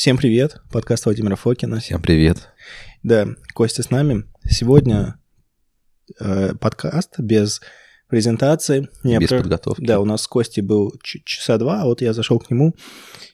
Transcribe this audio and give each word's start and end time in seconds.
Всем 0.00 0.16
привет, 0.16 0.62
подкаст 0.72 1.04
Владимира 1.04 1.36
Фокина. 1.36 1.78
Всем 1.78 2.00
привет. 2.00 2.48
Да, 3.02 3.28
Костя 3.52 3.82
с 3.82 3.90
нами. 3.90 4.24
Сегодня 4.48 5.18
э, 6.18 6.54
подкаст 6.54 7.18
без 7.18 7.60
презентации. 8.08 8.88
Не, 9.04 9.18
без 9.18 9.28
про... 9.28 9.40
подготовки. 9.40 9.84
Да, 9.84 10.00
у 10.00 10.06
нас 10.06 10.22
с 10.22 10.26
Костей 10.26 10.62
был 10.62 10.94
часа 11.02 11.58
два, 11.58 11.82
а 11.82 11.84
вот 11.84 12.00
я 12.00 12.14
зашел 12.14 12.38
к 12.38 12.48
нему, 12.50 12.74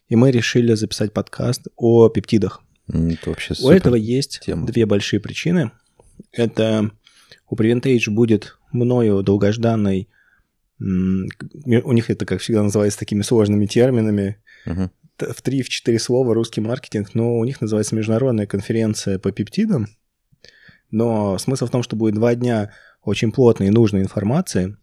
и 0.08 0.16
мы 0.16 0.32
решили 0.32 0.74
записать 0.74 1.12
подкаст 1.12 1.68
о 1.76 2.08
пептидах. 2.08 2.60
Это 2.88 3.30
вообще 3.30 3.54
у 3.62 3.70
этого 3.70 3.94
есть 3.94 4.40
тема. 4.44 4.66
две 4.66 4.86
большие 4.86 5.20
причины. 5.20 5.70
Это 6.32 6.90
у 7.48 7.54
Preventage 7.54 8.10
будет 8.10 8.58
мною 8.72 9.22
долгожданный 9.22 10.08
у 10.78 11.92
них 11.92 12.10
это, 12.10 12.26
как 12.26 12.40
всегда, 12.40 12.62
называется 12.62 12.98
такими 12.98 13.22
сложными 13.22 13.64
терминами. 13.64 14.36
Угу. 14.66 14.90
В 15.18 15.40
три, 15.42 15.62
в 15.62 15.68
четыре 15.68 15.98
слова 15.98 16.34
русский 16.34 16.60
маркетинг, 16.60 17.14
но 17.14 17.36
у 17.36 17.44
них 17.44 17.60
называется 17.60 17.94
международная 17.94 18.46
конференция 18.46 19.18
по 19.18 19.32
пептидам. 19.32 19.88
Но 20.90 21.38
смысл 21.38 21.66
в 21.66 21.70
том, 21.70 21.82
что 21.82 21.96
будет 21.96 22.14
два 22.14 22.34
дня 22.34 22.72
очень 23.02 23.32
плотной 23.32 23.68
и 23.68 23.70
нужной 23.70 24.02
информации, 24.02 24.76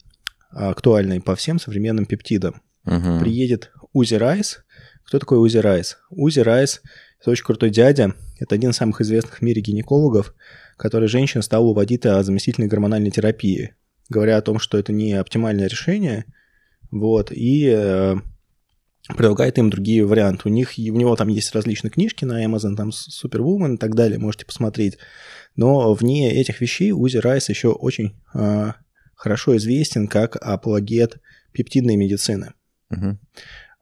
актуальной 0.50 1.22
по 1.22 1.36
всем 1.36 1.59
современным 1.59 2.06
пептидам. 2.06 2.62
Угу. 2.86 3.20
Приедет 3.20 3.72
Узи 3.94 4.16
Райс. 4.16 4.64
Кто 5.06 5.20
такой 5.20 5.38
Узи 5.38 5.58
Райс? 5.58 5.98
Узи 6.09 6.40
Райс– 6.40 6.81
это 7.22 7.31
очень 7.31 7.45
крутой 7.45 7.70
дядя. 7.70 8.16
Это 8.40 8.56
один 8.56 8.72
из 8.72 8.76
самых 8.76 9.02
известных 9.02 9.38
в 9.38 9.42
мире 9.42 9.62
гинекологов, 9.62 10.34
который 10.78 11.08
женщин 11.08 11.42
стал 11.42 11.68
уводить 11.70 12.06
от 12.06 12.26
заместительной 12.26 12.68
гормональной 12.68 13.12
терапии, 13.12 13.76
говоря 14.09 14.38
о 14.38 14.42
том, 14.42 14.59
что 14.59 14.78
это 14.78 14.92
не 14.92 15.14
оптимальное 15.14 15.68
решение, 15.68 16.26
вот, 16.92 17.31
и 17.31 17.68
э, 17.73 18.16
предлагает 19.08 19.58
им 19.58 19.70
другие 19.70 20.06
варианты. 20.06 20.48
У 20.48 20.52
них, 20.52 20.74
у 20.78 20.82
него 20.82 21.16
там 21.16 21.28
есть 21.28 21.54
различные 21.54 21.92
книжки 21.92 22.24
на 22.24 22.44
Amazon, 22.46 22.76
там 22.76 22.90
Superwoman 22.90 23.76
и 23.76 23.78
так 23.78 23.96
далее, 23.96 24.18
можете 24.18 24.46
посмотреть. 24.46 24.98
Но 25.56 25.94
вне 25.94 26.34
этих 26.34 26.62
вещей 26.62 26.92
Узи 26.92 27.18
Райс 27.18 27.50
еще 27.50 27.70
очень 27.70 28.16
э, 28.34 28.72
хорошо 29.16 29.58
известен 29.58 30.08
как 30.08 30.38
апологет 30.38 31.20
пептидной 31.52 31.95
медицины. 31.95 32.54
Угу. 32.90 33.18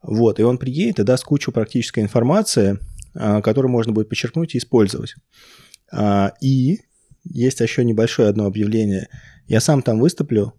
Вот, 0.03 0.39
и 0.39 0.43
он 0.43 0.57
приедет 0.57 0.99
и 0.99 1.03
даст 1.03 1.23
кучу 1.23 1.51
практической 1.51 1.99
информации, 1.99 2.79
э, 3.13 3.41
которую 3.41 3.71
можно 3.71 3.93
будет 3.93 4.09
подчеркнуть 4.09 4.55
и 4.55 4.57
использовать. 4.57 5.15
Э, 5.93 6.31
и 6.41 6.79
есть 7.23 7.59
еще 7.59 7.85
небольшое 7.85 8.29
одно 8.29 8.45
объявление. 8.45 9.07
Я 9.45 9.61
сам 9.61 9.83
там 9.83 9.99
выступлю 9.99 10.53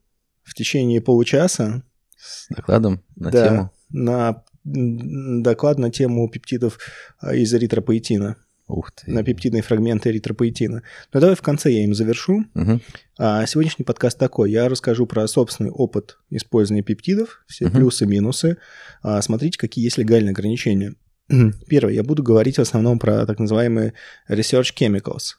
в 0.44 0.54
течение 0.54 1.00
получаса. 1.00 1.82
С 2.16 2.46
докладом 2.48 3.02
на 3.16 3.30
да, 3.32 3.48
тему? 3.48 3.72
на 3.90 4.44
доклад 4.64 5.78
на 5.78 5.90
тему 5.90 6.28
пептидов 6.28 6.78
а, 7.20 7.34
из 7.34 7.52
эритропоэтина. 7.54 8.36
Ух 8.68 8.92
ты. 8.92 9.10
На 9.10 9.22
пептидные 9.22 9.62
фрагменты 9.62 10.10
эритропоэтина. 10.10 10.82
Но 11.12 11.20
давай 11.20 11.36
в 11.36 11.42
конце 11.42 11.70
я 11.72 11.84
им 11.84 11.94
завершу. 11.94 12.44
Угу. 12.54 12.80
А 13.18 13.44
сегодняшний 13.46 13.84
подкаст 13.84 14.18
такой. 14.18 14.50
Я 14.50 14.68
расскажу 14.68 15.06
про 15.06 15.26
собственный 15.26 15.70
опыт 15.70 16.18
использования 16.30 16.82
пептидов, 16.82 17.44
все 17.46 17.66
угу. 17.66 17.74
плюсы, 17.74 18.06
минусы. 18.06 18.58
А, 19.02 19.20
смотрите, 19.20 19.58
какие 19.58 19.84
есть 19.84 19.98
легальные 19.98 20.30
ограничения. 20.30 20.94
Первое, 21.68 21.94
я 21.94 22.02
буду 22.02 22.22
говорить 22.22 22.56
в 22.56 22.62
основном 22.62 22.98
про 22.98 23.26
так 23.26 23.38
называемые 23.38 23.94
research 24.28 24.74
chemicals, 24.78 25.36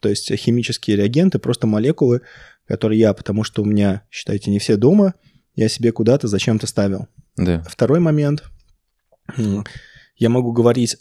то 0.00 0.08
есть 0.08 0.34
химические 0.36 0.96
реагенты, 0.96 1.38
просто 1.38 1.66
молекулы, 1.66 2.22
которые 2.66 3.00
я, 3.00 3.14
потому 3.14 3.44
что 3.44 3.62
у 3.62 3.64
меня, 3.64 4.02
считайте, 4.10 4.50
не 4.50 4.58
все 4.58 4.76
дома, 4.76 5.14
я 5.54 5.68
себе 5.68 5.90
куда-то 5.92 6.28
зачем-то 6.28 6.66
ставил. 6.66 7.08
Да. 7.36 7.62
Второй 7.68 8.00
момент. 8.00 8.44
Я 10.16 10.28
могу 10.28 10.52
говорить, 10.52 10.96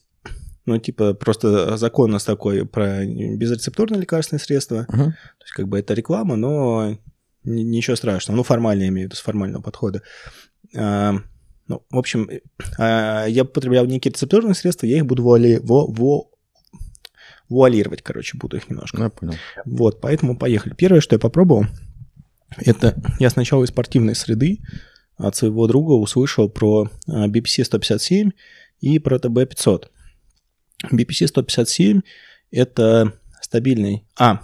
ну, 0.65 0.77
типа, 0.77 1.13
просто 1.13 1.77
закон 1.77 2.09
у 2.09 2.13
нас 2.13 2.23
такой 2.23 2.65
про 2.65 3.05
безрецептурные 3.05 4.01
лекарственные 4.01 4.41
средства. 4.41 4.85
Угу. 4.89 4.97
То 4.97 5.43
есть, 5.43 5.53
как 5.55 5.67
бы 5.67 5.79
это 5.79 5.93
реклама, 5.93 6.35
но 6.35 6.97
ничего 7.43 7.95
страшного. 7.95 8.37
Ну, 8.37 8.43
формально 8.43 8.83
я 8.83 8.87
имею 8.89 9.07
в 9.07 9.11
виду, 9.11 9.15
с 9.15 9.21
формального 9.21 9.61
подхода. 9.61 10.01
А, 10.75 11.15
ну, 11.67 11.83
в 11.89 11.97
общем, 11.97 12.29
а, 12.77 13.25
я 13.25 13.45
потреблял 13.45 13.85
некие 13.85 14.11
рецептурные 14.11 14.55
средства, 14.55 14.85
я 14.85 14.97
их 14.97 15.05
буду 15.05 15.23
вуали, 15.23 15.59
во, 15.63 15.87
во, 15.87 16.29
вуалировать, 17.49 18.01
короче, 18.01 18.37
буду 18.37 18.57
их 18.57 18.69
немножко. 18.69 19.01
Я 19.01 19.09
понял. 19.09 19.35
Вот, 19.65 20.01
поэтому 20.01 20.37
поехали. 20.37 20.73
Первое, 20.73 21.01
что 21.01 21.15
я 21.15 21.19
попробовал, 21.19 21.65
это 22.57 22.95
я 23.19 23.29
сначала 23.29 23.63
из 23.63 23.69
спортивной 23.69 24.15
среды 24.15 24.59
от 25.17 25.35
своего 25.35 25.67
друга 25.67 25.93
услышал 25.93 26.49
про 26.49 26.89
BPC 27.07 27.63
157 27.63 28.31
и 28.81 28.99
про 28.99 29.17
TB500. 29.17 29.87
BPC 30.91 31.27
157 31.27 32.01
это 32.51 33.13
стабильный... 33.41 34.05
А, 34.17 34.41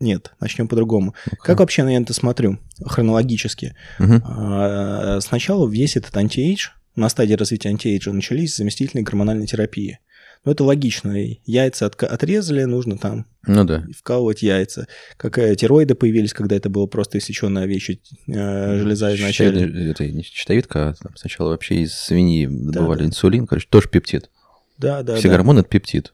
нет, 0.00 0.32
начнем 0.38 0.68
по-другому. 0.68 1.14
Okay. 1.26 1.36
Как 1.42 1.58
вообще 1.58 1.82
на 1.82 1.96
это 1.96 2.12
смотрю 2.12 2.58
хронологически? 2.84 3.74
Uh-huh. 3.98 5.20
Сначала 5.20 5.68
весь 5.68 5.96
этот 5.96 6.16
антиэйдж, 6.16 6.68
на 6.94 7.08
стадии 7.08 7.34
развития 7.34 7.70
антиэйджа 7.70 8.12
начались 8.12 8.56
заместительные 8.56 9.04
гормональной 9.04 9.46
терапии. 9.46 9.98
Ну, 10.44 10.52
это 10.52 10.64
логично. 10.64 11.14
Яйца 11.44 11.86
от, 11.86 12.02
отрезали, 12.02 12.64
нужно 12.64 12.98
там 12.98 13.26
ну, 13.46 13.64
да. 13.64 13.84
вкалывать 13.96 14.42
яйца. 14.42 14.86
Как 15.16 15.34
тироиды 15.56 15.94
появились, 15.94 16.32
когда 16.32 16.56
это 16.56 16.68
было 16.68 16.86
просто 16.86 17.18
иссеченная 17.18 17.64
овечья 17.64 17.98
э, 18.26 18.78
железа 18.80 19.14
изначально. 19.14 19.90
Это 19.90 20.06
не 20.10 20.22
щитовидка, 20.22 20.90
а 20.90 20.94
там 20.94 21.16
сначала 21.16 21.50
вообще 21.50 21.82
из 21.82 21.94
свиньи 21.94 22.46
добывали 22.46 23.00
да, 23.00 23.06
инсулин, 23.06 23.46
короче, 23.46 23.66
тоже 23.68 23.88
пептид. 23.88 24.30
Да, 24.78 25.02
да, 25.02 25.16
Все 25.16 25.28
да. 25.28 25.36
гормоны– 25.36 25.60
это 25.60 25.68
пептид. 25.68 26.12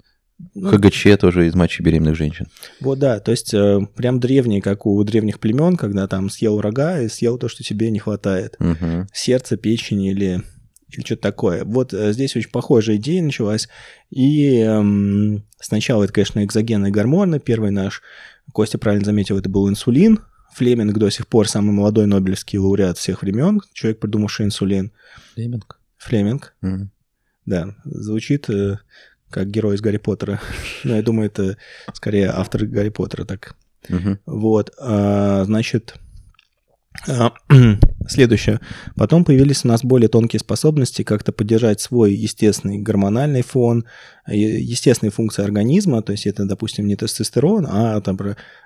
Ну, 0.55 0.69
ХГЧ 0.69 1.07
тоже 1.21 1.47
из 1.47 1.55
мочи 1.55 1.83
беременных 1.83 2.17
женщин. 2.17 2.49
Вот 2.81 2.99
да, 2.99 3.21
то 3.21 3.31
есть 3.31 3.55
э, 3.55 3.81
прям 3.95 4.19
древний, 4.19 4.61
как 4.61 4.85
у 4.85 5.03
древних 5.05 5.39
племен, 5.39 5.77
когда 5.77 6.09
там 6.09 6.29
съел 6.29 6.61
рога 6.61 7.01
и 7.01 7.09
съел 7.09 7.39
то, 7.39 7.49
что 7.49 7.63
тебе 7.63 7.91
не 7.91 8.01
хватает. 8.01 8.57
Угу. 8.59 9.07
Сердце, 9.13 9.57
печень 9.57 10.03
или 10.03 10.43
или 10.91 11.05
что-то 11.05 11.23
такое. 11.23 11.65
Вот 11.65 11.93
э, 11.93 12.13
здесь 12.13 12.37
очень 12.37 12.51
похожая 12.51 12.97
идея 12.97 13.23
началась. 13.23 13.69
И 14.11 14.59
эм, 14.59 15.45
сначала 15.61 16.05
это, 16.05 16.13
конечно, 16.13 16.45
экзогенные 16.45 16.93
гормоны. 16.93 17.41
Первый 17.41 17.71
наш, 17.71 18.03
Костя 18.53 18.79
правильно 18.79 19.05
заметил, 19.05 19.39
это 19.39 19.49
был 19.49 19.69
инсулин. 19.69 20.21
Флеминг 20.55 20.97
до 20.99 21.11
сих 21.11 21.27
пор 21.27 21.49
самый 21.49 21.73
молодой 21.73 22.07
нобелевский 22.07 22.59
лауреат 22.59 22.97
всех 22.97 23.23
времен, 23.23 23.61
человек, 23.73 23.99
придумавший 23.99 24.47
инсулин. 24.47 24.93
Флеминг? 25.35 25.81
Флеминг. 25.97 26.55
Угу. 26.63 26.91
Да, 27.47 27.75
звучит 27.85 28.49
э, 28.49 28.79
как 29.31 29.51
герой 29.51 29.75
из 29.75 29.81
Гарри 29.81 29.97
Поттера. 29.97 30.41
Но 30.85 30.97
я 30.97 31.03
думаю, 31.03 31.27
это 31.27 31.57
скорее 31.93 32.29
автор 32.29 32.67
Гарри 32.67 32.91
Поттера 32.91 33.25
так. 33.25 33.57
Угу. 33.89 34.19
Вот, 34.27 34.71
а, 34.79 35.45
значит, 35.45 35.97
следующее. 38.09 38.61
Потом 38.97 39.25
появились 39.25 39.65
у 39.65 39.69
нас 39.69 39.83
более 39.83 40.09
тонкие 40.09 40.41
способности 40.41 41.03
как-то 41.03 41.33
поддержать 41.33 41.81
свой 41.81 42.15
естественный 42.15 42.79
гормональный 42.79 43.43
фон, 43.43 43.85
естественные 44.27 45.11
функции 45.11 45.43
организма, 45.43 46.03
то 46.03 46.13
есть 46.13 46.27
это, 46.27 46.45
допустим, 46.47 46.87
не 46.87 46.97
тестостерон, 46.97 47.67
а 47.69 48.01
там 48.01 48.19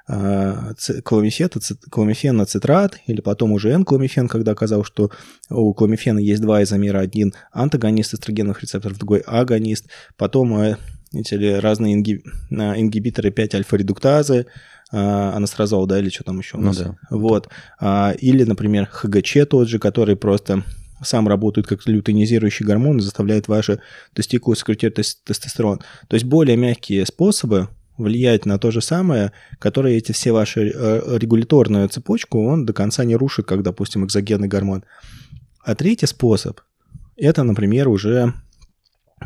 а, 0.06 0.72
кломифен 1.03 2.41
ацитрат, 2.41 3.00
или 3.06 3.21
потом 3.21 3.53
уже 3.53 3.71
N-кломифен, 3.71 4.28
когда 4.28 4.53
оказалось, 4.53 4.87
что 4.87 5.10
у 5.50 5.72
кломифена 5.75 6.19
есть 6.19 6.43
два 6.43 6.62
изомера, 6.62 7.00
один 7.00 7.34
антагонист 7.53 8.15
эстрогенных 8.15 8.62
рецепторов, 8.62 8.99
другой 8.99 9.21
агонист, 9.21 9.87
потом 10.16 10.77
эти 11.12 11.34
разные 11.34 11.94
ингибиторы 11.94 13.30
5-альфа-редуктазы, 13.30 14.46
а, 14.91 15.36
анастрозол, 15.36 15.86
да, 15.86 15.98
или 15.98 16.08
что 16.08 16.24
там 16.24 16.38
еще 16.38 16.56
у 16.56 16.60
ну 16.60 16.66
нас. 16.69 16.78
Ну, 16.78 16.84
да. 16.84 17.16
Вот. 17.16 17.48
А, 17.78 18.14
или, 18.19 18.44
например, 18.44 18.86
ХГЧ 18.86 19.48
тот 19.48 19.68
же, 19.68 19.78
который 19.78 20.16
просто 20.16 20.64
сам 21.02 21.28
работает 21.28 21.66
как 21.66 21.86
лютонизирующий 21.86 22.66
гормон 22.66 22.98
и 22.98 23.02
заставляет 23.02 23.48
ваши 23.48 23.80
тестикулы 24.14 24.56
секретировать 24.56 25.18
тестостерон. 25.24 25.80
То 26.09 26.15
есть 26.15 26.27
более 26.27 26.56
мягкие 26.56 27.06
способы 27.06 27.68
влиять 27.98 28.47
на 28.47 28.59
то 28.59 28.71
же 28.71 28.80
самое, 28.80 29.33
которые 29.59 29.98
эти 29.98 30.12
все 30.12 30.33
ваши 30.33 30.72
э, 30.74 31.18
регуляторную 31.18 31.88
цепочку, 31.88 32.47
он 32.47 32.65
до 32.65 32.72
конца 32.72 33.04
не 33.04 33.16
рушит, 33.16 33.47
как, 33.47 33.62
допустим, 33.62 34.04
экзогенный 34.04 34.48
гормон. 34.48 34.84
А 35.65 35.74
третий 35.74 36.06
способ– 36.06 36.60
это, 37.16 37.42
например, 37.42 37.88
уже 37.88 38.33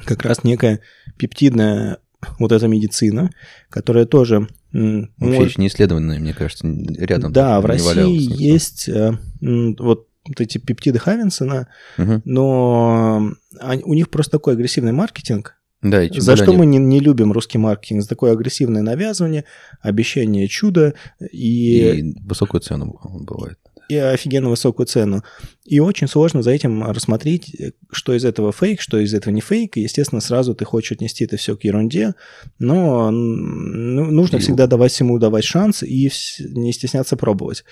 как 0.04 0.22
раз 0.22 0.42
некая 0.42 0.80
пептидная 1.22 1.98
вот 2.38 2.52
эта 2.52 2.66
медицина, 2.66 3.30
которая 3.70 4.06
тоже... 4.06 4.48
Вообще 4.72 5.08
может... 5.18 5.48
еще 5.50 5.60
не 5.60 5.68
исследованная, 5.68 6.18
мне 6.18 6.34
кажется, 6.34 6.66
рядом. 6.66 7.32
Да, 7.32 7.60
в 7.60 7.66
России 7.66 8.42
есть 8.42 8.88
э, 8.88 9.12
вот 9.40 10.08
вот 10.24 10.40
эти 10.40 10.58
пептиды 10.58 11.00
Хавинсона, 11.00 11.66
угу. 11.98 12.22
но 12.24 13.32
они, 13.58 13.82
у 13.82 13.92
них 13.92 14.08
просто 14.08 14.30
такой 14.38 14.54
агрессивный 14.54 14.92
маркетинг, 14.92 15.56
да, 15.82 16.04
и 16.04 16.20
за 16.20 16.36
что 16.36 16.52
они... 16.52 16.58
мы 16.58 16.66
не, 16.66 16.78
не 16.78 17.00
любим 17.00 17.32
русский 17.32 17.58
маркетинг, 17.58 18.02
за 18.02 18.08
такое 18.08 18.32
агрессивное 18.32 18.82
навязывание, 18.82 19.44
обещание 19.80 20.46
чуда 20.46 20.94
и... 21.32 21.98
И 21.98 22.14
высокую 22.20 22.60
цену 22.60 23.00
бывает. 23.02 23.58
И 23.88 23.96
офигенно 23.96 24.48
высокую 24.48 24.86
цену. 24.86 25.22
И 25.64 25.80
очень 25.80 26.08
сложно 26.08 26.42
за 26.42 26.50
этим 26.50 26.82
рассмотреть, 26.82 27.54
что 27.90 28.14
из 28.14 28.24
этого 28.24 28.52
фейк, 28.52 28.80
что 28.80 28.98
из 28.98 29.14
этого 29.14 29.32
не 29.32 29.40
фейк. 29.40 29.76
И, 29.76 29.82
естественно, 29.82 30.20
сразу 30.20 30.54
ты 30.54 30.64
хочешь 30.64 30.92
отнести 30.92 31.24
это 31.24 31.36
все 31.36 31.56
к 31.56 31.64
ерунде, 31.64 32.14
но 32.58 33.10
ну, 33.10 34.04
нужно 34.10 34.38
всегда 34.38 34.66
давать 34.66 34.92
всему 34.92 35.18
давать 35.18 35.44
шанс 35.44 35.82
и 35.82 36.10
не 36.40 36.72
стесняться 36.72 37.16
пробовать. 37.16 37.64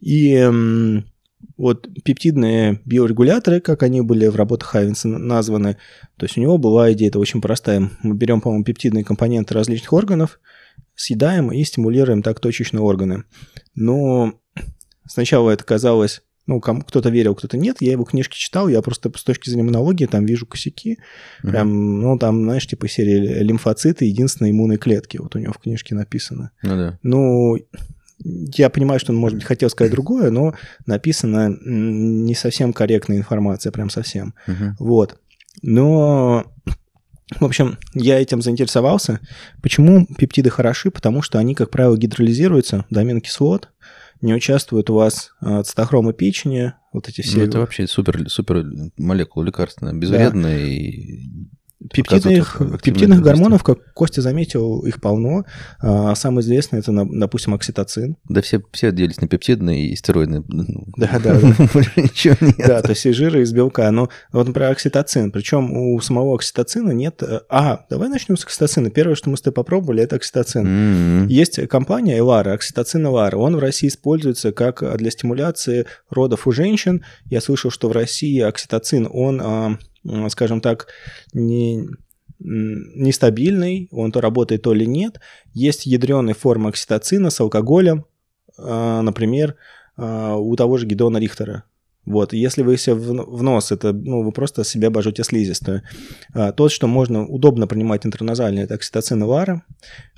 И 0.00 0.48
вот 1.56 1.88
пептидные 2.04 2.80
биорегуляторы, 2.84 3.60
как 3.60 3.82
они 3.82 4.00
были 4.00 4.26
в 4.26 4.36
работах 4.36 4.68
Хайвенса 4.70 5.08
названы, 5.08 5.76
то 6.16 6.26
есть 6.26 6.36
у 6.36 6.40
него 6.40 6.58
была 6.58 6.92
идея, 6.92 7.08
это 7.08 7.18
очень 7.18 7.40
простая. 7.40 7.90
Мы 8.02 8.14
берем, 8.14 8.40
по-моему, 8.40 8.64
пептидные 8.64 9.04
компоненты 9.04 9.54
различных 9.54 9.92
органов, 9.92 10.40
съедаем 10.94 11.52
и 11.52 11.62
стимулируем 11.64 12.22
так 12.22 12.40
точечные 12.40 12.82
органы. 12.82 13.24
Но 13.74 14.34
сначала 15.08 15.50
это 15.50 15.64
казалось, 15.64 16.22
ну, 16.46 16.60
кто-то 16.60 17.10
верил, 17.10 17.34
кто-то 17.34 17.58
нет. 17.58 17.76
Я 17.80 17.92
его 17.92 18.04
книжки 18.04 18.36
читал, 18.36 18.68
я 18.68 18.80
просто 18.80 19.12
с 19.14 19.22
точки 19.22 19.50
зрения 19.50 19.64
иммунологии 19.64 20.06
там 20.06 20.24
вижу 20.24 20.46
косяки. 20.46 20.92
Mm-hmm. 20.92 21.50
Прям, 21.50 22.00
ну, 22.00 22.18
там, 22.18 22.42
знаешь, 22.44 22.66
типа 22.66 22.88
серии 22.88 23.42
лимфоциты, 23.42 24.06
единственные 24.06 24.52
иммунные 24.52 24.78
клетки. 24.78 25.18
Вот 25.18 25.36
у 25.36 25.38
него 25.38 25.52
в 25.52 25.58
книжке 25.58 25.94
написано. 25.94 26.52
Ну, 26.62 26.76
да. 26.76 26.98
Ну, 27.02 27.58
я 28.20 28.70
понимаю, 28.70 28.98
что 28.98 29.12
он, 29.12 29.18
может 29.18 29.36
быть, 29.36 29.46
хотел 29.46 29.68
сказать 29.68 29.92
другое, 29.92 30.30
но 30.30 30.54
написано 30.86 31.54
не 31.60 32.34
совсем 32.34 32.72
корректная 32.72 33.18
информация, 33.18 33.70
прям 33.70 33.90
совсем. 33.90 34.34
Uh-huh. 34.46 34.72
Вот. 34.78 35.18
Но, 35.60 36.46
в 37.38 37.44
общем, 37.44 37.76
я 37.94 38.20
этим 38.20 38.40
заинтересовался. 38.40 39.20
Почему 39.62 40.06
пептиды 40.06 40.50
хороши? 40.50 40.90
Потому 40.90 41.20
что 41.20 41.38
они, 41.38 41.54
как 41.54 41.70
правило, 41.70 41.96
гидролизируются 41.96 42.86
до 42.90 43.00
аминокислот, 43.00 43.68
не 44.20 44.34
участвуют 44.34 44.90
у 44.90 44.94
вас 44.94 45.32
цитохромы 45.64 46.12
печени, 46.12 46.74
вот 46.92 47.08
эти 47.08 47.20
все. 47.20 47.38
Ну, 47.38 47.44
это 47.44 47.58
вообще 47.60 47.86
супер, 47.86 48.28
супер 48.28 48.64
молекула 48.96 49.44
лекарственная, 49.44 49.94
безвредная 49.94 50.58
да. 50.58 50.66
и 50.66 51.48
Пептидных, 51.92 52.60
пептидных 52.82 53.22
гормонов, 53.22 53.62
как 53.62 53.94
Костя 53.94 54.20
заметил, 54.20 54.80
их 54.80 55.00
полно. 55.00 55.44
А, 55.78 56.16
самый 56.16 56.40
известный 56.40 56.80
это, 56.80 56.92
допустим, 57.08 57.54
окситоцин. 57.54 58.16
Да 58.28 58.42
все, 58.42 58.60
все 58.72 58.90
делись 58.90 59.20
на 59.20 59.28
пептидные 59.28 59.88
и 59.88 59.96
стероидные. 59.96 60.42
Да, 60.96 61.20
да. 61.22 61.34
Ничего 61.96 62.34
нет. 62.40 62.56
Да, 62.58 62.82
то 62.82 62.90
есть 62.90 63.06
и 63.06 63.12
жиры 63.12 63.42
из 63.42 63.52
белка. 63.52 63.88
Но 63.92 64.08
вот, 64.32 64.48
например, 64.48 64.72
окситоцин. 64.72 65.30
Причем 65.30 65.72
у 65.72 66.00
самого 66.00 66.34
окситоцина 66.34 66.90
нет... 66.90 67.22
Э, 67.22 67.42
а, 67.48 67.86
давай 67.88 68.08
начнем 68.08 68.36
с 68.36 68.44
окситоцина. 68.44 68.90
Первое, 68.90 69.14
что 69.14 69.30
мы 69.30 69.36
с 69.36 69.40
тобой 69.40 69.54
попробовали, 69.54 70.02
это 70.02 70.16
окситоцин. 70.16 70.66
М-м. 70.66 71.28
Есть 71.28 71.64
компания 71.68 72.18
Элара, 72.18 72.54
окситоцин 72.54 73.06
Элара. 73.06 73.36
Он 73.36 73.54
в 73.54 73.60
России 73.60 73.86
используется 73.86 74.50
как 74.50 74.82
для 74.96 75.12
стимуляции 75.12 75.86
родов 76.10 76.48
у 76.48 76.52
женщин. 76.52 77.04
Я 77.26 77.40
слышал, 77.40 77.70
что 77.70 77.88
в 77.88 77.92
России 77.92 78.40
окситоцин, 78.40 79.08
он 79.10 79.40
а, 79.40 79.78
скажем 80.28 80.60
так, 80.60 80.88
не, 81.32 81.88
нестабильный, 82.40 83.88
он 83.90 84.12
то 84.12 84.20
работает, 84.20 84.62
то 84.62 84.72
ли 84.72 84.86
нет. 84.86 85.20
Есть 85.54 85.86
ядреные 85.86 86.34
формы 86.34 86.70
окситоцина 86.70 87.30
с 87.30 87.40
алкоголем, 87.40 88.04
а, 88.56 89.02
например, 89.02 89.56
а, 89.96 90.36
у 90.36 90.54
того 90.56 90.76
же 90.78 90.86
Гедона 90.86 91.18
Рихтера. 91.18 91.64
Вот, 92.04 92.32
если 92.32 92.62
вы 92.62 92.78
себе 92.78 92.94
в 92.94 93.42
нос, 93.42 93.70
это, 93.70 93.92
ну, 93.92 94.22
вы 94.22 94.32
просто 94.32 94.64
себя 94.64 94.88
обожжете 94.88 95.24
слизистую. 95.24 95.82
А, 96.32 96.52
тот, 96.52 96.72
что 96.72 96.86
можно 96.86 97.26
удобно 97.26 97.66
принимать 97.66 98.06
интерназально, 98.06 98.60
это 98.60 98.74
окситоцин 98.74 99.22
и 99.22 99.26
лара. 99.26 99.62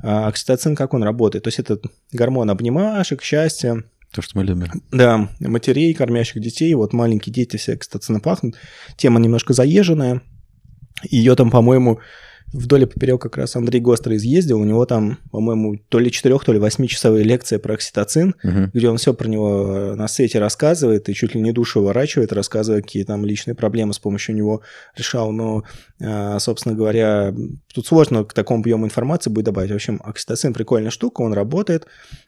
А 0.02 0.28
окситоцин, 0.28 0.76
как 0.76 0.94
он 0.94 1.02
работает? 1.02 1.44
То 1.44 1.48
есть 1.48 1.58
это 1.58 1.80
гормон 2.12 2.50
обнимашек, 2.50 3.22
счастья, 3.22 3.82
то, 4.12 4.22
что 4.22 4.38
мы 4.38 4.44
любим. 4.44 4.82
Да, 4.90 5.28
матерей, 5.40 5.94
кормящих 5.94 6.42
детей. 6.42 6.74
Вот 6.74 6.92
маленькие 6.92 7.32
дети 7.32 7.56
все, 7.56 7.76
кстати, 7.76 8.18
пахнут. 8.18 8.56
Тема 8.96 9.20
немножко 9.20 9.52
заезженная. 9.52 10.22
Ее 11.10 11.34
там, 11.36 11.50
по-моему, 11.50 12.00
вдоль 12.52 12.82
и 12.82 12.86
поперек 12.86 13.20
как 13.20 13.36
раз 13.36 13.56
Андрей 13.56 13.80
Гостро 13.80 14.14
изъездил, 14.16 14.60
у 14.60 14.64
него 14.64 14.84
там, 14.86 15.18
по-моему, 15.30 15.76
то 15.88 15.98
ли 15.98 16.10
4, 16.10 16.38
то 16.38 16.52
ли 16.52 16.58
8-часовая 16.58 17.22
лекция 17.22 17.58
про 17.58 17.74
окситоцин, 17.74 18.34
угу. 18.42 18.70
где 18.72 18.88
он 18.88 18.96
все 18.96 19.14
про 19.14 19.28
него 19.28 19.66
э, 19.68 19.94
на 19.94 20.08
свете 20.08 20.38
рассказывает 20.38 21.08
и 21.08 21.14
чуть 21.14 21.34
ли 21.34 21.40
не 21.40 21.52
душу 21.52 21.80
выворачивает, 21.80 22.32
рассказывая, 22.32 22.82
какие 22.82 23.04
там 23.04 23.24
личные 23.24 23.54
проблемы 23.54 23.92
с 23.92 23.98
помощью 23.98 24.34
него 24.34 24.62
решал. 24.96 25.32
Но, 25.32 25.62
собственно 26.00 26.74
говоря, 26.74 27.34
тут 27.74 27.86
сложно 27.86 28.24
к 28.24 28.32
такому 28.32 28.60
объему 28.60 28.86
информации 28.86 29.28
будет 29.30 29.46
добавить. 29.46 29.70
В 29.70 29.74
общем, 29.74 30.00
окситоцин 30.02 30.54
прикольная 30.54 30.90
штука, 30.90 31.20
он 31.20 31.34
работает. 31.34 31.86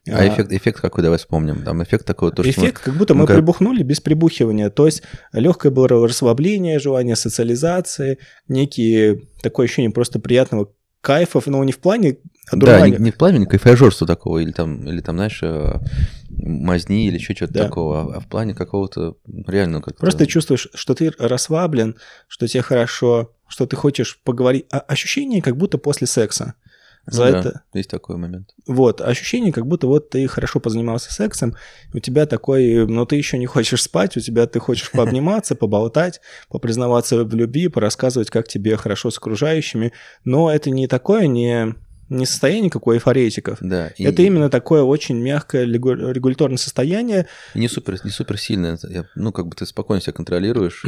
А, 0.08 0.18
а 0.18 0.28
эффект, 0.28 0.52
эффект 0.52 0.80
какой, 0.80 1.02
давай 1.02 1.18
вспомним. 1.18 1.62
Там 1.64 1.82
эффект 1.82 2.06
такой, 2.06 2.32
то, 2.32 2.42
эффект, 2.42 2.56
что 2.56 2.66
мы... 2.66 2.72
как 2.72 2.94
будто 2.94 3.14
мы 3.14 3.20
ну, 3.20 3.26
прибухнули 3.26 3.82
без 3.82 4.00
прибухивания. 4.00 4.68
То 4.68 4.86
есть 4.86 5.02
легкое 5.32 5.72
было 5.72 5.88
расслабление, 5.88 6.78
желание 6.78 7.16
социализации, 7.16 8.18
некие 8.48 9.22
такое 9.42 9.64
ощущение 9.64 9.90
просто 9.90 10.20
приятного 10.20 10.68
кайфа, 11.02 11.42
но 11.46 11.62
не 11.64 11.72
в 11.72 11.78
плане 11.78 12.18
Да, 12.52 12.88
не, 12.88 12.96
не 12.96 13.10
в 13.10 13.16
плане 13.16 13.44
кайфажорства 13.46 14.06
такого, 14.06 14.38
или 14.38 14.52
там, 14.52 14.88
или 14.88 15.00
там, 15.00 15.16
знаешь, 15.16 15.40
э, 15.42 15.78
мазни 16.42 17.06
или 17.06 17.14
еще 17.14 17.34
что-то 17.34 17.54
да. 17.54 17.64
такого, 17.64 18.16
а 18.16 18.20
в 18.20 18.26
плане 18.26 18.54
какого-то 18.54 19.16
реально 19.46 19.80
как-то... 19.80 20.00
Просто 20.00 20.26
чувствуешь, 20.26 20.68
что 20.74 20.94
ты 20.94 21.12
расслаблен, 21.18 21.96
что 22.28 22.46
тебе 22.46 22.62
хорошо, 22.62 23.32
что 23.48 23.66
ты 23.66 23.76
хочешь 23.76 24.20
поговорить. 24.22 24.66
А 24.70 24.80
ощущение, 24.80 25.42
как 25.42 25.56
будто 25.56 25.78
после 25.78 26.06
секса. 26.06 26.54
За 27.06 27.24
ну, 27.24 27.28
это... 27.30 27.42
Да, 27.52 27.62
есть 27.78 27.90
такой 27.90 28.16
момент. 28.16 28.50
Вот, 28.66 29.00
ощущение, 29.00 29.52
как 29.52 29.66
будто 29.66 29.88
вот 29.88 30.10
ты 30.10 30.28
хорошо 30.28 30.60
позанимался 30.60 31.12
сексом, 31.12 31.56
у 31.92 31.98
тебя 31.98 32.26
такой, 32.26 32.86
но 32.86 33.04
ты 33.06 33.16
еще 33.16 33.38
не 33.38 33.46
хочешь 33.46 33.82
спать, 33.82 34.16
у 34.16 34.20
тебя 34.20 34.46
ты 34.46 34.60
хочешь 34.60 34.90
пообниматься, 34.92 35.56
поболтать, 35.56 36.20
попризнаваться 36.48 37.24
в 37.24 37.34
любви, 37.34 37.68
порассказывать, 37.68 38.30
как 38.30 38.46
тебе 38.46 38.76
хорошо 38.76 39.10
с 39.10 39.18
окружающими, 39.18 39.92
но 40.24 40.52
это 40.52 40.70
не 40.70 40.86
такое, 40.86 41.26
не 41.26 41.74
не 42.16 42.26
состояние 42.26 42.70
какое 42.70 42.96
эйфоретиков. 42.96 43.58
Да. 43.60 43.88
И... 43.88 44.04
Это 44.04 44.22
именно 44.22 44.50
такое 44.50 44.82
очень 44.82 45.18
мягкое 45.18 45.64
регуляторное 45.64 46.58
состояние. 46.58 47.26
не 47.54 47.68
супер, 47.68 47.98
не 48.04 48.10
супер 48.10 48.38
сильное. 48.38 48.78
Я, 48.88 49.06
ну, 49.14 49.32
как 49.32 49.46
бы 49.46 49.56
ты 49.56 49.66
спокойно 49.66 50.00
себя 50.00 50.12
контролируешь. 50.12 50.84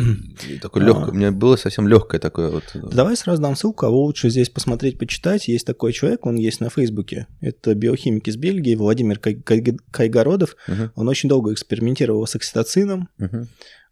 такое 0.62 0.84
легкое. 0.84 1.10
У 1.10 1.14
меня 1.14 1.32
было 1.32 1.56
совсем 1.56 1.88
легкое 1.88 2.20
такое 2.20 2.50
вот. 2.50 2.64
Давай 2.74 3.16
сразу 3.16 3.42
дам 3.42 3.56
ссылку, 3.56 3.80
кого 3.80 4.04
лучше 4.04 4.30
здесь 4.30 4.48
посмотреть, 4.48 4.98
почитать. 4.98 5.48
Есть 5.48 5.66
такой 5.66 5.92
человек, 5.92 6.26
он 6.26 6.36
есть 6.36 6.60
на 6.60 6.70
Фейсбуке. 6.70 7.26
Это 7.40 7.74
биохимик 7.74 8.28
из 8.28 8.36
Бельгии, 8.36 8.74
Владимир 8.74 9.18
Кайгородов. 9.18 10.56
Угу. 10.68 10.90
Он 10.94 11.08
очень 11.08 11.28
долго 11.28 11.52
экспериментировал 11.52 12.26
с 12.26 12.34
окситоцином. 12.34 13.08
Угу. 13.18 13.46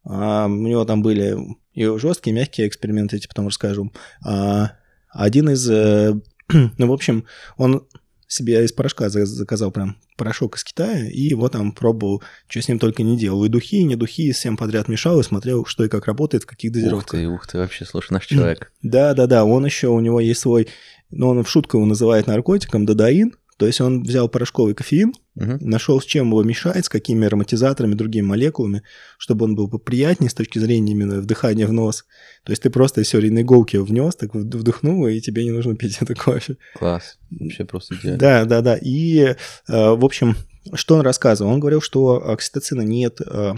А, 0.05 0.46
у 0.46 0.67
него 0.67 0.84
там 0.84 1.02
были 1.02 1.37
и 1.75 1.84
жесткие, 1.99 2.34
и 2.34 2.38
мягкие 2.38 2.69
эксперименты, 2.69 3.17
я 3.17 3.20
тебе 3.20 3.29
потом 3.29 3.49
расскажу. 3.49 3.93
А, 4.25 4.73
один 5.12 5.50
из 5.50 5.69
э, 5.70 6.14
ну, 6.79 6.87
в 6.87 6.93
общем, 6.93 7.25
он 7.56 7.87
себе 8.32 8.65
из 8.65 8.73
порошка 8.73 9.09
заказал 9.09 9.71
прям 9.71 9.97
порошок 10.17 10.56
из 10.56 10.65
Китая, 10.65 11.09
и 11.09 11.21
его 11.21 11.49
там 11.49 11.73
пробовал, 11.73 12.23
что 12.49 12.63
с 12.63 12.69
ним 12.69 12.79
только 12.79 13.03
не 13.03 13.19
делал. 13.19 13.44
И 13.44 13.49
духи, 13.49 13.77
и 13.77 13.85
не 13.85 13.97
духи, 13.97 14.29
и 14.29 14.32
всем 14.32 14.56
подряд 14.56 14.89
мешал, 14.89 15.21
и 15.21 15.23
смотрел, 15.23 15.67
что 15.67 15.85
и 15.85 15.89
как 15.89 16.06
работает, 16.06 16.44
в 16.44 16.47
каких 16.47 16.73
дозировках. 16.73 17.15
Ух 17.15 17.21
ты, 17.21 17.29
ух 17.29 17.47
ты, 17.47 17.59
вообще, 17.59 17.85
слушай, 17.85 18.13
наш 18.13 18.27
человек. 18.27 18.73
Да-да-да, 18.82 19.44
он 19.44 19.65
еще, 19.67 19.89
у 19.89 20.01
него 20.01 20.21
есть 20.21 20.41
свой, 20.41 20.69
ну, 21.11 21.29
он 21.29 21.44
в 21.44 21.51
шутку 21.51 21.77
его 21.77 21.87
называет 21.87 22.27
наркотиком, 22.27 22.87
дадаин, 22.87 23.35
то 23.56 23.67
есть 23.67 23.81
он 23.81 24.03
взял 24.03 24.29
порошковый 24.29 24.75
кофеин, 24.75 25.13
угу. 25.37 25.59
нашел, 25.61 26.01
с 26.01 26.05
чем 26.05 26.29
его 26.29 26.43
мешать, 26.43 26.87
с 26.87 26.89
какими 26.89 27.27
ароматизаторами, 27.27 27.94
другими 27.94 28.27
молекулами, 28.27 28.82
чтобы 29.19 29.44
он 29.44 29.55
был 29.55 29.69
поприятнее 29.69 30.31
с 30.31 30.35
точки 30.35 30.59
зрения 30.59 30.93
именно 30.93 31.21
вдыхания 31.21 31.67
в 31.67 31.73
нос. 31.73 32.05
То 32.44 32.53
есть 32.53 32.63
ты 32.63 32.71
просто 32.71 33.03
все 33.03 33.21
на 33.21 33.43
иголки 33.43 33.77
внес, 33.77 34.17
так 34.17 34.35
вдохнул, 34.35 35.06
и 35.06 35.21
тебе 35.21 35.44
не 35.44 35.51
нужно 35.51 35.77
пить 35.77 35.99
это 36.01 36.15
кофе. 36.15 36.56
Класс. 36.75 37.19
Вообще 37.31 37.65
просто 37.65 37.94
идеально. 37.94 38.19
Да, 38.19 38.44
да, 38.44 38.61
да. 38.63 38.79
И, 38.81 39.19
э, 39.21 39.35
в 39.69 40.05
общем, 40.05 40.37
что 40.75 40.97
он 40.97 41.03
рассказывал? 41.03 41.53
Он 41.53 41.61
говорил, 41.61 41.81
что 41.81 42.31
окситоцина 42.31 42.82
нет 42.82 43.21
э, 43.21 43.55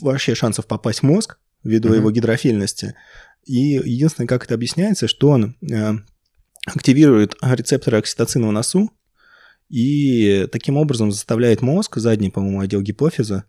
вообще 0.00 0.34
шансов 0.34 0.66
попасть 0.66 1.00
в 1.00 1.04
мозг 1.04 1.38
ввиду 1.64 1.88
угу. 1.88 1.96
его 1.96 2.10
гидрофильности. 2.10 2.94
И 3.44 3.80
единственное, 3.82 4.28
как 4.28 4.44
это 4.44 4.54
объясняется, 4.54 5.08
что 5.08 5.30
он 5.30 5.56
э, 5.62 5.92
активирует 6.66 7.34
рецепторы 7.42 7.98
окситоцина 7.98 8.48
в 8.48 8.52
носу, 8.52 8.90
и 9.68 10.48
таким 10.50 10.76
образом 10.76 11.12
заставляет 11.12 11.62
мозг, 11.62 11.96
задний, 11.96 12.30
по-моему, 12.30 12.60
отдел 12.60 12.80
гипофиза, 12.80 13.44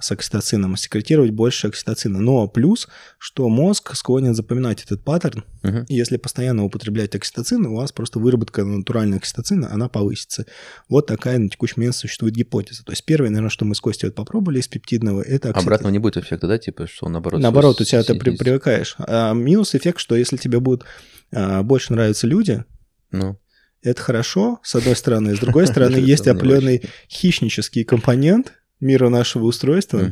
с 0.00 0.12
окситоцином, 0.12 0.76
секретировать 0.76 1.32
больше 1.32 1.66
окситоцина. 1.66 2.20
Но 2.20 2.46
плюс, 2.46 2.88
что 3.18 3.48
мозг 3.48 3.94
склонен 3.96 4.34
запоминать 4.34 4.84
этот 4.84 5.02
паттерн. 5.02 5.44
Uh-huh. 5.62 5.84
И 5.88 5.94
если 5.94 6.16
постоянно 6.16 6.64
употреблять 6.64 7.14
окситоцин, 7.14 7.66
у 7.66 7.74
вас 7.74 7.90
просто 7.90 8.20
выработка 8.20 8.64
натуральной 8.64 9.16
окситоцина, 9.16 9.72
она 9.72 9.88
повысится. 9.88 10.46
Вот 10.88 11.06
такая 11.06 11.38
на 11.38 11.48
текущий 11.48 11.74
момент 11.76 11.96
существует 11.96 12.34
гипотеза. 12.34 12.84
То 12.84 12.92
есть 12.92 13.04
первое, 13.04 13.30
наверное, 13.30 13.50
что 13.50 13.64
мы 13.64 13.74
с 13.74 13.80
Костей 13.80 14.06
вот 14.06 14.14
попробовали 14.14 14.60
из 14.60 14.68
пептидного, 14.68 15.20
это 15.20 15.48
окситоцин. 15.48 15.66
Обратного 15.66 15.92
не 15.92 15.98
будет 15.98 16.16
эффекта, 16.16 16.46
да? 16.46 16.58
Типа, 16.58 16.86
что 16.86 17.08
наоборот... 17.08 17.40
Наоборот, 17.40 17.80
у 17.80 17.84
тебя 17.84 18.02
ты 18.04 18.14
при, 18.14 18.36
привыкаешь. 18.36 18.94
А 18.98 19.32
минус 19.32 19.74
эффект, 19.74 19.98
что 19.98 20.14
если 20.14 20.36
тебе 20.36 20.60
будут 20.60 20.84
а, 21.32 21.62
больше 21.64 21.92
нравятся 21.92 22.26
люди, 22.28 22.64
ну 23.10 23.36
это 23.82 24.02
хорошо, 24.02 24.60
с 24.62 24.74
одной 24.74 24.96
стороны. 24.96 25.34
С 25.36 25.38
другой 25.38 25.66
стороны, 25.68 25.96
есть 25.96 26.26
определенный 26.26 26.82
хищнический 27.08 27.84
компонент, 27.84 28.54
мира 28.80 29.08
нашего 29.08 29.44
устройства, 29.44 30.10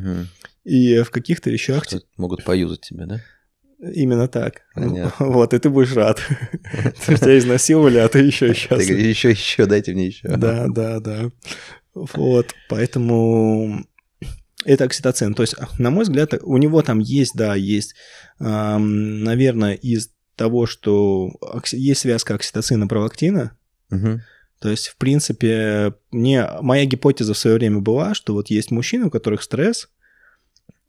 и 0.64 1.02
в 1.02 1.10
каких-то 1.10 1.50
вещах 1.50 1.84
могут 2.16 2.44
поюзать 2.44 2.80
тебя, 2.80 3.06
да? 3.06 3.20
именно 3.78 4.28
так. 4.28 4.62
Понятно. 4.74 5.12
Вот, 5.26 5.54
и 5.54 5.58
ты 5.58 5.70
будешь 5.70 5.94
рад. 5.94 6.20
Тебя 7.06 7.38
изнасиловали, 7.38 7.98
а 7.98 8.08
ты 8.08 8.20
еще 8.20 8.48
Ты 8.48 8.54
сейчас. 8.54 8.86
говоришь, 8.86 9.16
еще, 9.16 9.30
еще, 9.30 9.66
дайте 9.66 9.92
мне 9.92 10.06
еще. 10.06 10.28
Да, 10.28 10.66
да, 10.68 11.00
да. 11.00 11.30
Вот, 11.94 12.54
поэтому 12.68 13.84
это 14.64 14.84
окситоцин. 14.84 15.34
То 15.34 15.42
есть, 15.42 15.56
на 15.78 15.90
мой 15.90 16.04
взгляд, 16.04 16.34
у 16.42 16.56
него 16.58 16.82
там 16.82 16.98
есть, 16.98 17.34
да, 17.34 17.54
есть, 17.54 17.94
наверное, 18.38 19.74
из 19.74 20.10
того, 20.36 20.66
что 20.66 21.30
есть 21.72 22.00
связка 22.00 22.34
окситоцина-пролактина, 22.34 23.56
Мгм. 23.90 24.22
то 24.60 24.68
есть, 24.68 24.88
в 24.88 24.96
принципе, 24.96 25.94
мне 26.10 26.46
моя 26.60 26.84
гипотеза 26.84 27.34
в 27.34 27.38
свое 27.38 27.56
время 27.56 27.80
была, 27.80 28.14
что 28.14 28.32
вот 28.34 28.50
есть 28.50 28.70
мужчины, 28.70 29.06
у 29.06 29.10
которых 29.10 29.42
стресс, 29.42 29.88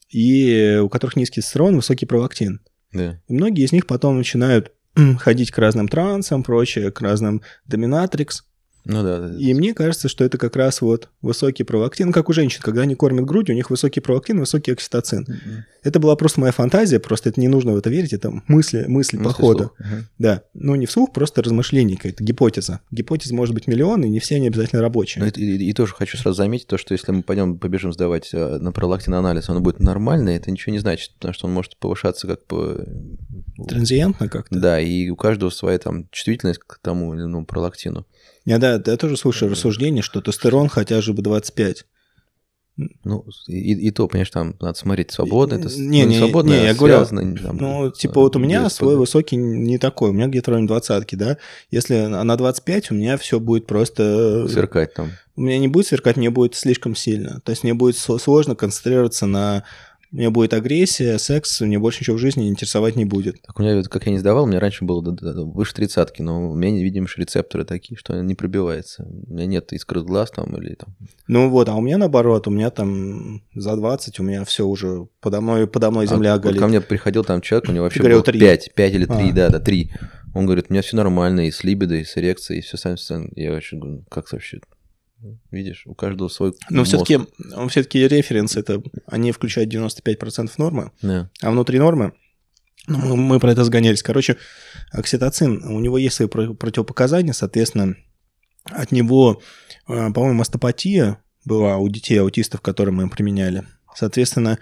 и 0.10 0.80
у 0.82 0.90
которых 0.90 1.16
низкий 1.16 1.42
тестостерон, 1.42 1.76
высокий 1.76 2.06
пролактин. 2.06 2.62
Да. 2.94 3.22
И 3.28 3.34
многие 3.34 3.66
из 3.66 3.72
них 3.72 3.86
потом 3.88 4.18
начинают 4.18 4.72
ходить 5.20 5.52
к 5.52 5.58
разным 5.58 5.88
трансам, 5.88 6.44
прочее, 6.44 6.92
к 6.92 7.02
разным 7.02 7.42
доминатрикс. 7.66 8.46
Ну 8.90 9.04
да. 9.04 9.36
И 9.38 9.54
мне 9.54 9.74
кажется, 9.74 10.08
что 10.08 10.24
это 10.24 10.38
как 10.38 10.56
раз 10.56 10.82
вот 10.82 11.10
высокий 11.22 11.64
пролактин, 11.64 12.12
как 12.14 12.30
у 12.30 12.34
женщин, 12.34 12.62
когда 12.64 12.84
они 12.84 12.96
кормят 12.96 13.26
грудью, 13.26 13.54
у 13.54 13.58
них 13.58 13.70
высокий 13.70 14.00
пролактин, 14.00 14.40
высокий 14.40 14.72
окситоцин. 14.72 15.26
Мгм. 15.28 15.66
Это 15.84 16.00
была 16.00 16.16
просто 16.16 16.40
моя 16.40 16.52
фантазия, 16.54 17.00
просто 17.00 17.30
это 17.30 17.40
не 17.42 17.48
нужно 17.48 17.74
в 17.74 17.78
это 17.78 17.90
верить, 17.90 18.14
это 18.14 18.32
мысли, 18.48 18.86
мысли 18.88 19.18
по 19.18 19.24
Мысли 19.24 19.42
ходу. 19.42 19.58
вслух. 19.76 19.80
Мгм. 19.80 20.08
Да, 20.20 20.42
но 20.54 20.76
не 20.76 20.86
вслух, 20.86 21.12
просто 21.14 21.42
размышление 21.44 21.98
какая-то, 21.98 22.24
гипотеза. 22.24 22.80
Гипотез 22.92 23.32
может 23.32 23.54
быть 23.54 23.68
миллион, 23.68 24.04
и 24.04 24.10
не 24.10 24.20
все 24.20 24.36
они 24.36 24.48
обязательно 24.48 24.82
рабочие. 24.82 25.22
Ну, 25.22 25.28
это- 25.30 25.40
и, 25.42 25.58
и 25.58 25.74
тоже 25.74 25.94
хочу 25.94 26.18
сразу 26.18 26.38
заметить 26.38 26.68
то, 26.68 26.78
что 26.78 26.94
если 26.94 27.12
мы 27.12 27.24
пойдем, 27.24 27.58
побежим 27.58 27.92
сдавать 27.94 28.30
э, 28.34 28.58
на 28.58 28.72
пролактин 28.72 29.14
анализ, 29.14 29.50
он 29.50 29.62
будет 29.62 29.80
нормальный, 29.82 30.36
это 30.38 30.50
ничего 30.52 30.72
не 30.74 30.80
значит, 30.80 31.12
потому 31.16 31.34
что 31.34 31.48
он 31.48 31.54
может 31.54 31.78
повышаться 31.78 32.28
как 32.28 32.46
по... 32.46 32.86
Транзиентно 33.68 34.30
как-то. 34.30 34.60
Да, 34.60 34.80
и 34.80 35.10
у 35.10 35.16
каждого 35.16 35.50
своя 35.50 35.78
там 35.80 36.08
чувствительность 36.12 36.60
к 36.66 36.80
тому 36.82 37.14
или 37.16 37.24
иному 37.24 37.46
пролактину. 37.46 38.06
Я, 38.48 38.60
да, 38.60 38.82
я 38.86 38.96
тоже 38.96 39.18
слушаю 39.18 39.52
рассуждение, 39.52 40.02
что 40.02 40.22
тестостерон 40.22 40.70
хотя 40.70 41.02
бы 41.02 41.22
25. 41.22 41.86
Ну, 43.04 43.26
и, 43.48 43.74
и 43.74 43.92
то, 43.92 44.08
понимаешь, 44.08 44.30
там 44.30 44.56
надо 44.62 44.78
смотреть, 44.78 45.12
свободно 45.12 45.56
это, 45.56 45.68
Не, 45.78 46.04
ну, 46.04 46.10
не, 46.10 46.18
свободно, 46.18 46.52
не, 46.52 46.64
я 46.64 46.72
а 46.72 46.74
говорю, 46.74 46.96
связано, 46.96 47.20
не, 47.22 47.36
там, 47.36 47.58
Ну, 47.58 47.88
э, 47.88 47.92
типа 47.92 48.22
вот 48.22 48.38
у 48.38 48.40
меня 48.40 48.70
свой 48.70 48.94
под- 48.94 49.00
высокий 49.00 49.36
не 49.36 49.78
такой, 49.78 50.12
у 50.12 50.14
меня 50.14 50.28
где-то 50.28 50.52
в 50.52 50.54
районе 50.54 50.68
двадцатки, 50.68 51.16
да. 51.16 51.38
Если 51.72 52.06
на 52.06 52.38
25, 52.38 52.92
у 52.92 52.94
меня 52.94 53.18
все 53.18 53.42
будет 53.42 53.68
просто... 53.68 54.48
сверкать 54.48 54.94
там. 54.94 55.10
У 55.36 55.42
меня 55.42 55.58
не 55.58 55.68
будет 55.68 55.88
сверкать, 55.88 56.16
мне 56.16 56.30
будет 56.30 56.56
слишком 56.56 56.96
сильно. 56.96 57.42
То 57.42 57.50
есть 57.50 57.64
мне 57.64 57.74
будет 57.74 57.98
сложно 57.98 58.56
концентрироваться 58.56 59.26
на... 59.26 59.66
У 60.12 60.16
меня 60.16 60.32
будет 60.32 60.54
агрессия, 60.54 61.18
секс, 61.18 61.60
мне 61.60 61.80
больше 61.80 62.02
ничего 62.02 62.16
в 62.16 62.20
жизни 62.20 62.48
интересовать 62.48 62.96
не 62.96 63.04
будет. 63.04 63.42
Так 63.42 63.60
у 63.60 63.64
меня, 63.64 63.76
вот, 63.76 63.90
как 63.90 64.06
я 64.06 64.14
не 64.14 64.20
сдавал, 64.20 64.46
у 64.46 64.48
меня 64.48 64.60
раньше 64.60 64.86
было 64.86 65.02
выше 65.02 65.74
тридцатки, 65.74 66.22
но 66.22 66.52
у 66.52 66.56
меня, 66.56 66.82
видимо, 66.82 67.08
рецепторы 67.18 67.66
такие, 67.66 67.98
что 67.98 68.22
не 68.22 68.34
пробивается. 68.34 69.06
У 69.28 69.34
меня 69.34 69.46
нет 69.46 69.74
искры 69.74 70.02
глаз 70.04 70.32
там 70.32 70.56
или 70.56 70.76
там... 70.76 70.96
Ну 71.28 71.50
вот, 71.50 71.68
а 71.68 71.76
у 71.76 71.82
меня 71.82 71.98
наоборот, 71.98 72.48
у 72.48 72.52
меня 72.52 72.70
там 72.70 73.42
за 73.54 73.76
20, 73.76 74.20
у 74.20 74.24
меня 74.24 74.46
все 74.46 74.66
уже 74.66 75.08
подо 75.20 75.42
мной, 75.42 75.68
подо 75.68 75.92
мной 75.92 76.08
земля 76.08 76.34
А 76.34 76.36
вот 76.36 76.44
горит. 76.44 76.60
ко 76.60 76.68
мне 76.68 76.80
приходил 76.80 77.26
там 77.26 77.42
человек, 77.42 77.70
у 77.70 77.74
него 77.74 77.84
вообще 77.84 78.02
было 78.02 78.24
три. 78.24 78.40
5, 78.40 78.72
5 78.76 78.94
или 78.94 79.06
3, 79.06 79.16
А. 79.16 79.34
да, 79.34 79.50
да, 79.50 79.60
3. 79.60 79.92
Он 80.36 80.46
говорит, 80.46 80.68
у 80.70 80.74
меня 80.74 80.84
все 80.84 80.96
нормально, 80.96 81.48
и 81.48 81.52
с 81.52 81.64
либидо, 81.64 81.96
и 81.96 82.04
с 82.04 82.18
эрекцией, 82.18 82.60
и 82.60 82.62
все 82.62 82.78
сами 82.78 82.96
сами. 82.96 83.30
Я 83.36 83.52
вообще 83.52 83.76
говорю, 83.76 84.06
как 84.10 84.32
вообще? 84.32 84.60
Видишь, 85.52 85.84
у 85.86 85.96
каждого 85.96 86.28
свой 86.30 86.54
Но 86.70 86.80
мозг. 86.80 86.90
все-таки 86.90 87.20
все-таки 87.70 88.08
референс 88.08 88.56
это 88.56 88.82
они 89.08 89.32
включают 89.32 89.74
95% 89.74 90.52
нормы, 90.58 90.92
Да. 91.02 91.30
а 91.42 91.52
внутри 91.52 91.80
нормы 91.80 92.14
ну, 92.88 93.00
мы, 93.00 93.16
мы 93.18 93.40
про 93.40 93.52
это 93.52 93.66
сгонялись. 93.66 94.02
Короче, 94.04 94.38
окситоцин, 94.92 95.64
у 95.66 95.80
него 95.80 95.98
есть 95.98 96.16
свои 96.16 96.28
про- 96.30 96.54
противопоказания, 96.54 97.34
соответственно, 97.34 97.96
от 98.64 98.92
него, 98.94 99.42
э, 99.90 100.12
по-моему, 100.14 100.42
остеопатия 100.42 101.18
была 101.44 101.78
у 101.78 101.90
детей 101.90 102.18
аутистов, 102.22 102.62
которые 102.62 102.94
мы 102.94 103.10
применяли. 103.10 103.64
Соответственно, 103.96 104.60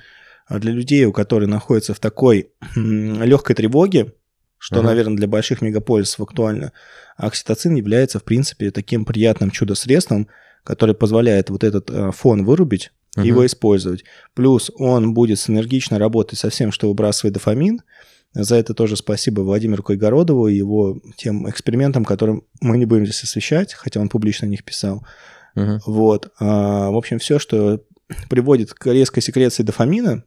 для 0.50 0.72
людей, 0.72 1.06
у 1.06 1.12
которых 1.14 1.50
находятся 1.50 1.94
в 1.94 2.00
такой 2.00 2.50
легкой 2.76 3.56
тревоге, 3.56 4.14
что, 4.58 4.80
Ага. 4.80 4.88
наверное, 4.90 5.18
для 5.18 5.28
больших 5.28 5.62
мегаполисов 5.62 6.22
актуально, 6.22 6.72
окситоцин 7.18 7.76
является, 7.76 8.18
в 8.20 8.24
принципе, 8.24 8.72
таким 8.72 9.06
приятным 9.06 9.52
чудо-средством, 9.52 10.28
которое 10.66 10.94
позволяет 10.94 11.50
вот 11.50 11.64
этот 11.64 11.90
э, 11.90 12.12
фон 12.12 12.44
вырубить 12.44 12.92
и 13.16 13.20
Мгм. 13.22 13.28
его 13.28 13.46
использовать. 13.46 14.04
Плюс 14.34 14.70
он 14.76 15.14
будет 15.14 15.40
синергично 15.40 15.98
работать 15.98 16.38
со 16.38 16.50
всем, 16.50 16.74
что 16.74 16.90
выбрасывает 16.90 17.34
дофамин. 17.36 17.82
За 18.34 18.56
это 18.58 18.74
тоже 18.74 18.98
спасибо 18.98 19.40
Владимиру 19.42 19.82
Кайгородову 19.84 20.50
и 20.50 20.56
его 20.56 21.00
тем 21.16 21.50
экспериментам, 21.50 22.04
которым 22.04 22.44
мы 22.60 22.78
не 22.78 22.86
будем 22.86 23.06
здесь 23.06 23.24
освещать, 23.24 23.74
хотя 23.74 24.02
он 24.02 24.10
публично 24.10 24.48
о 24.48 24.50
них 24.50 24.66
писал. 24.66 25.06
Мгм. 25.56 25.80
Вот. 25.86 26.34
А, 26.40 26.90
в 26.90 26.98
общем, 26.98 27.20
все, 27.20 27.40
что 27.40 27.80
приводит 28.30 28.74
к 28.74 28.88
резкой 28.88 29.24
секреции 29.24 29.64
дофамина, 29.64 30.26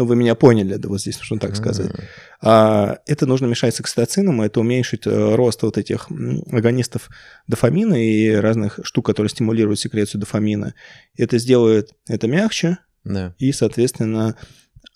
ну, 0.00 0.06
вы 0.06 0.16
меня 0.16 0.34
поняли, 0.34 0.76
да, 0.76 0.88
вот 0.88 1.00
здесь 1.00 1.18
нужно 1.18 1.38
так 1.38 1.54
сказать. 1.56 1.90
А, 2.40 2.98
это 3.06 3.26
нужно 3.26 3.46
мешать 3.46 3.74
с 3.74 3.80
окситоцином, 3.80 4.40
это 4.40 4.60
уменьшит 4.60 5.06
э, 5.06 5.34
рост 5.34 5.62
вот 5.62 5.76
этих 5.76 6.08
агонистов 6.10 7.10
дофамина 7.46 7.94
и 8.02 8.30
разных 8.30 8.80
штук, 8.82 9.06
которые 9.06 9.28
стимулируют 9.28 9.78
секрецию 9.78 10.20
дофамина. 10.20 10.74
Это 11.18 11.38
сделает 11.38 11.90
это 12.08 12.28
мягче 12.28 12.78
Да, 13.04 13.34
и, 13.38 13.52
соответственно, 13.52 14.36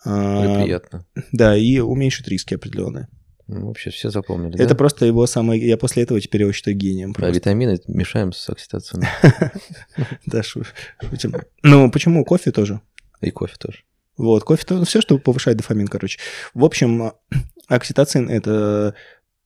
а, 0.06 0.62
приятно. 0.62 1.04
да, 1.32 1.54
и 1.56 1.78
уменьшит 1.80 2.26
риски 2.28 2.54
определенные. 2.54 3.08
Ну, 3.46 3.66
вообще 3.66 3.90
все 3.90 4.08
запомнили, 4.08 4.54
Это 4.54 4.70
да? 4.70 4.74
просто 4.74 5.04
его 5.04 5.26
самое... 5.26 5.60
Я 5.60 5.76
после 5.76 6.02
этого 6.04 6.18
теперь 6.18 6.40
его 6.40 6.52
считаю 6.52 6.78
гением. 6.78 7.12
Просто. 7.12 7.34
витамины 7.34 7.78
мешаем 7.88 8.32
с 8.32 8.48
окситоцином. 8.48 9.06
Да, 10.26 10.42
шу- 10.42 10.64
шутим. 11.02 11.34
Ну, 11.62 11.90
почему? 11.90 12.24
Кофе 12.24 12.52
тоже. 12.52 12.80
И 13.20 13.30
кофе 13.30 13.56
тоже. 13.58 13.80
Вот, 14.16 14.44
кофе, 14.44 14.64
то 14.64 14.84
все, 14.84 15.00
что 15.00 15.18
повышает 15.18 15.56
дофамин, 15.58 15.88
короче. 15.88 16.18
В 16.54 16.64
общем, 16.64 17.12
окситоцин– 17.68 18.28
это 18.30 18.94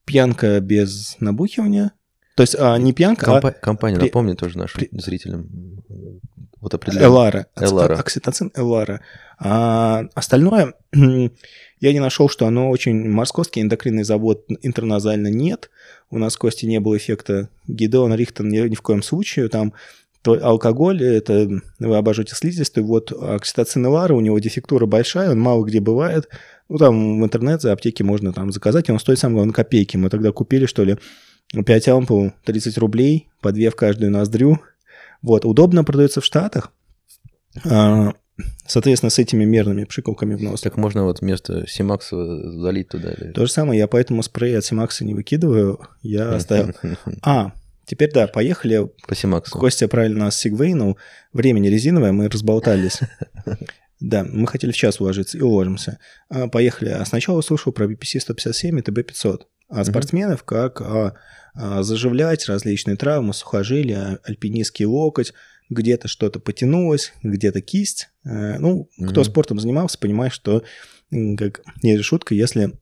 пьянка 0.05 0.59
без 0.59 1.15
набухивания. 1.19 1.91
То 2.35 2.43
есть 2.43 2.55
а, 2.57 2.77
не 2.77 2.93
пьянка, 2.93 3.25
Компа- 3.25 3.51
Компания, 3.51 3.97
при- 3.97 4.05
напомни 4.05 4.33
тоже 4.33 4.57
нашим 4.57 4.79
при- 4.79 4.89
зрителям. 4.99 5.49
Вот 6.61 6.73
а 6.73 6.77
определенно. 6.77 7.05
элара. 7.05 7.47
Элара. 7.55 7.95
Окситоцин 7.95 8.51
элара. 8.55 9.01
А 9.39 10.05
остальное 10.13 10.73
я 10.93 11.93
не 11.93 11.99
нашел, 11.99 12.29
что 12.29 12.47
оно 12.47 12.69
очень 12.69 13.09
московский 13.09 13.61
эндокринный 13.61 14.03
завод 14.03 14.45
интерназально 14.61 15.27
нет. 15.27 15.69
У 16.09 16.17
нас 16.17 16.35
Кости 16.37 16.65
не 16.65 16.79
было 16.79 16.97
эффекта 16.97 17.49
Гидеон 17.67 18.13
Рихтон 18.13 18.49
ни, 18.49 18.57
ни 18.67 18.75
в 18.75 18.81
коем 18.81 19.01
случае. 19.03 19.47
Там 19.47 19.73
то 20.21 20.33
алкоголь, 20.41 21.01
это 21.03 21.49
вы 21.79 21.95
обожжете 21.97 22.35
слизистую. 22.35 22.85
Вот 22.85 23.11
окситоцин 23.11 23.85
элара, 23.85 24.13
у 24.13 24.19
него 24.21 24.37
дефектура 24.39 24.85
большая, 24.85 25.31
он 25.31 25.39
мало 25.39 25.63
где 25.65 25.79
бывает. 25.79 26.27
Ну, 26.67 26.77
там 26.77 27.21
в 27.21 27.23
интернет 27.23 27.61
за 27.61 27.71
аптеки 27.73 28.03
можно 28.03 28.33
там 28.33 28.51
заказать, 28.51 28.89
и 28.89 28.91
он 28.91 28.99
стоит, 28.99 29.19
самое 29.19 29.37
главное, 29.37 29.53
копейки. 29.53 29.97
Мы 29.97 30.09
тогда 30.09 30.31
купили, 30.31 30.65
что 30.65 30.83
ли, 30.83 30.97
5 31.65 31.87
ампул, 31.87 32.31
30 32.45 32.77
рублей, 32.77 33.29
по 33.41 33.51
2 33.51 33.71
в 33.71 33.75
каждую 33.75 34.11
ноздрю. 34.11 34.59
Вот, 35.21 35.45
удобно 35.45 35.83
продается 35.83 36.21
в 36.21 36.25
Штатах. 36.25 36.71
А, 37.65 38.13
Соответственно, 38.65 39.09
с 39.09 39.19
этими 39.19 39.43
мерными 39.43 39.83
пшикалками 39.83 40.35
в 40.35 40.41
нос. 40.41 40.61
Так 40.61 40.77
можно 40.77 41.03
вот 41.03 41.19
вместо 41.19 41.67
Симакса 41.67 42.15
залить 42.59 42.87
туда. 42.87 43.11
или- 43.11 43.31
То 43.33 43.45
же 43.45 43.51
самое, 43.51 43.79
я 43.79 43.87
поэтому 43.87 44.23
спрей 44.23 44.57
от 44.57 44.63
Симакса 44.63 45.03
не 45.03 45.13
выкидываю, 45.13 45.79
я 46.03 46.35
оставил. 46.35 46.73
А, 47.21 47.51
теперь 47.89 48.11
да, 48.13 48.27
поехали. 48.27 48.89
По 49.07 49.15
Симаксу. 49.15 49.57
Костя 49.59 49.87
правильно. 49.87 50.29
Время 51.33 51.59
не 51.59 51.69
резиновое, 51.69 52.11
мы 52.11 52.29
разболтались. 52.29 52.99
Да, 54.01 54.23
мы 54.23 54.47
хотели 54.47 54.71
в 54.71 54.77
час 54.77 55.01
уложиться 55.01 55.37
и 55.37 55.41
уложимся. 55.41 55.99
А, 56.29 56.47
поехали. 56.47 56.87
А 56.87 57.03
сначала 57.03 57.41
слушал 57.41 57.73
про 57.73 57.85
BPC 57.85 58.21
157 58.21 58.79
и 58.79 58.81
ТБ 58.81 59.05
500. 59.05 59.47
От 59.67 59.75
Мгм. 59.77 59.83
спортсменов, 59.83 60.43
как 60.45 60.79
а, 60.79 61.15
а, 61.53 61.83
заживлять 61.83 62.47
различные 62.47 62.95
травмы, 62.95 63.33
сухожилия, 63.33 64.19
альпинистский 64.23 64.85
локоть, 64.85 65.33
где-то 65.69 66.07
что-то 66.07 66.39
потянулось, 66.39 67.11
где-то 67.23 67.59
кисть. 67.59 68.07
Э, 68.23 68.57
Ну, 68.57 68.89
кто 69.09 69.25
спортом 69.25 69.59
занимался, 69.59 69.99
понимает, 69.99 70.31
что, 70.31 70.63
как 71.37 71.59
есть 71.81 71.97
же 71.97 72.03
шутка, 72.03 72.33
если 72.33 72.79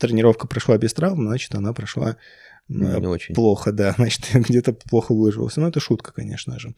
тренировка 0.00 0.46
прошла 0.48 0.76
без 0.76 0.92
травм, 0.92 1.26
значит, 1.26 1.54
она 1.54 1.72
прошла 1.72 2.16
Не 2.68 3.06
очень. 3.06 3.34
плохо, 3.34 3.72
да, 3.72 3.94
значит, 3.96 4.26
где-то 4.32 4.72
плохо 4.72 5.14
выживался. 5.14 5.60
Ну, 5.60 5.68
это 5.68 5.80
шутка, 5.80 6.12
конечно 6.12 6.58
же. 6.58 6.74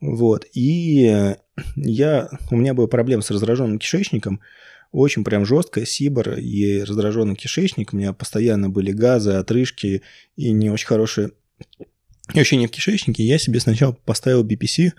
Вот. 0.00 0.46
И 0.52 1.36
я, 1.76 2.28
у 2.50 2.56
меня 2.56 2.74
была 2.74 2.86
проблема 2.86 3.22
с 3.22 3.30
раздраженным 3.30 3.78
кишечником, 3.78 4.40
очень 4.92 5.24
прям 5.24 5.44
жесткая 5.44 5.84
сибор 5.84 6.38
и 6.38 6.82
раздраженный 6.82 7.34
кишечник. 7.34 7.92
У 7.92 7.96
меня 7.96 8.12
постоянно 8.12 8.70
были 8.70 8.92
газы, 8.92 9.32
отрыжки 9.32 10.02
и 10.36 10.52
не 10.52 10.70
очень 10.70 10.86
хорошие 10.86 11.32
ощущения 12.28 12.68
в 12.68 12.70
кишечнике. 12.70 13.22
Я 13.22 13.38
себе 13.38 13.60
сначала 13.60 13.92
поставил 13.92 14.44
BPC 14.44 14.92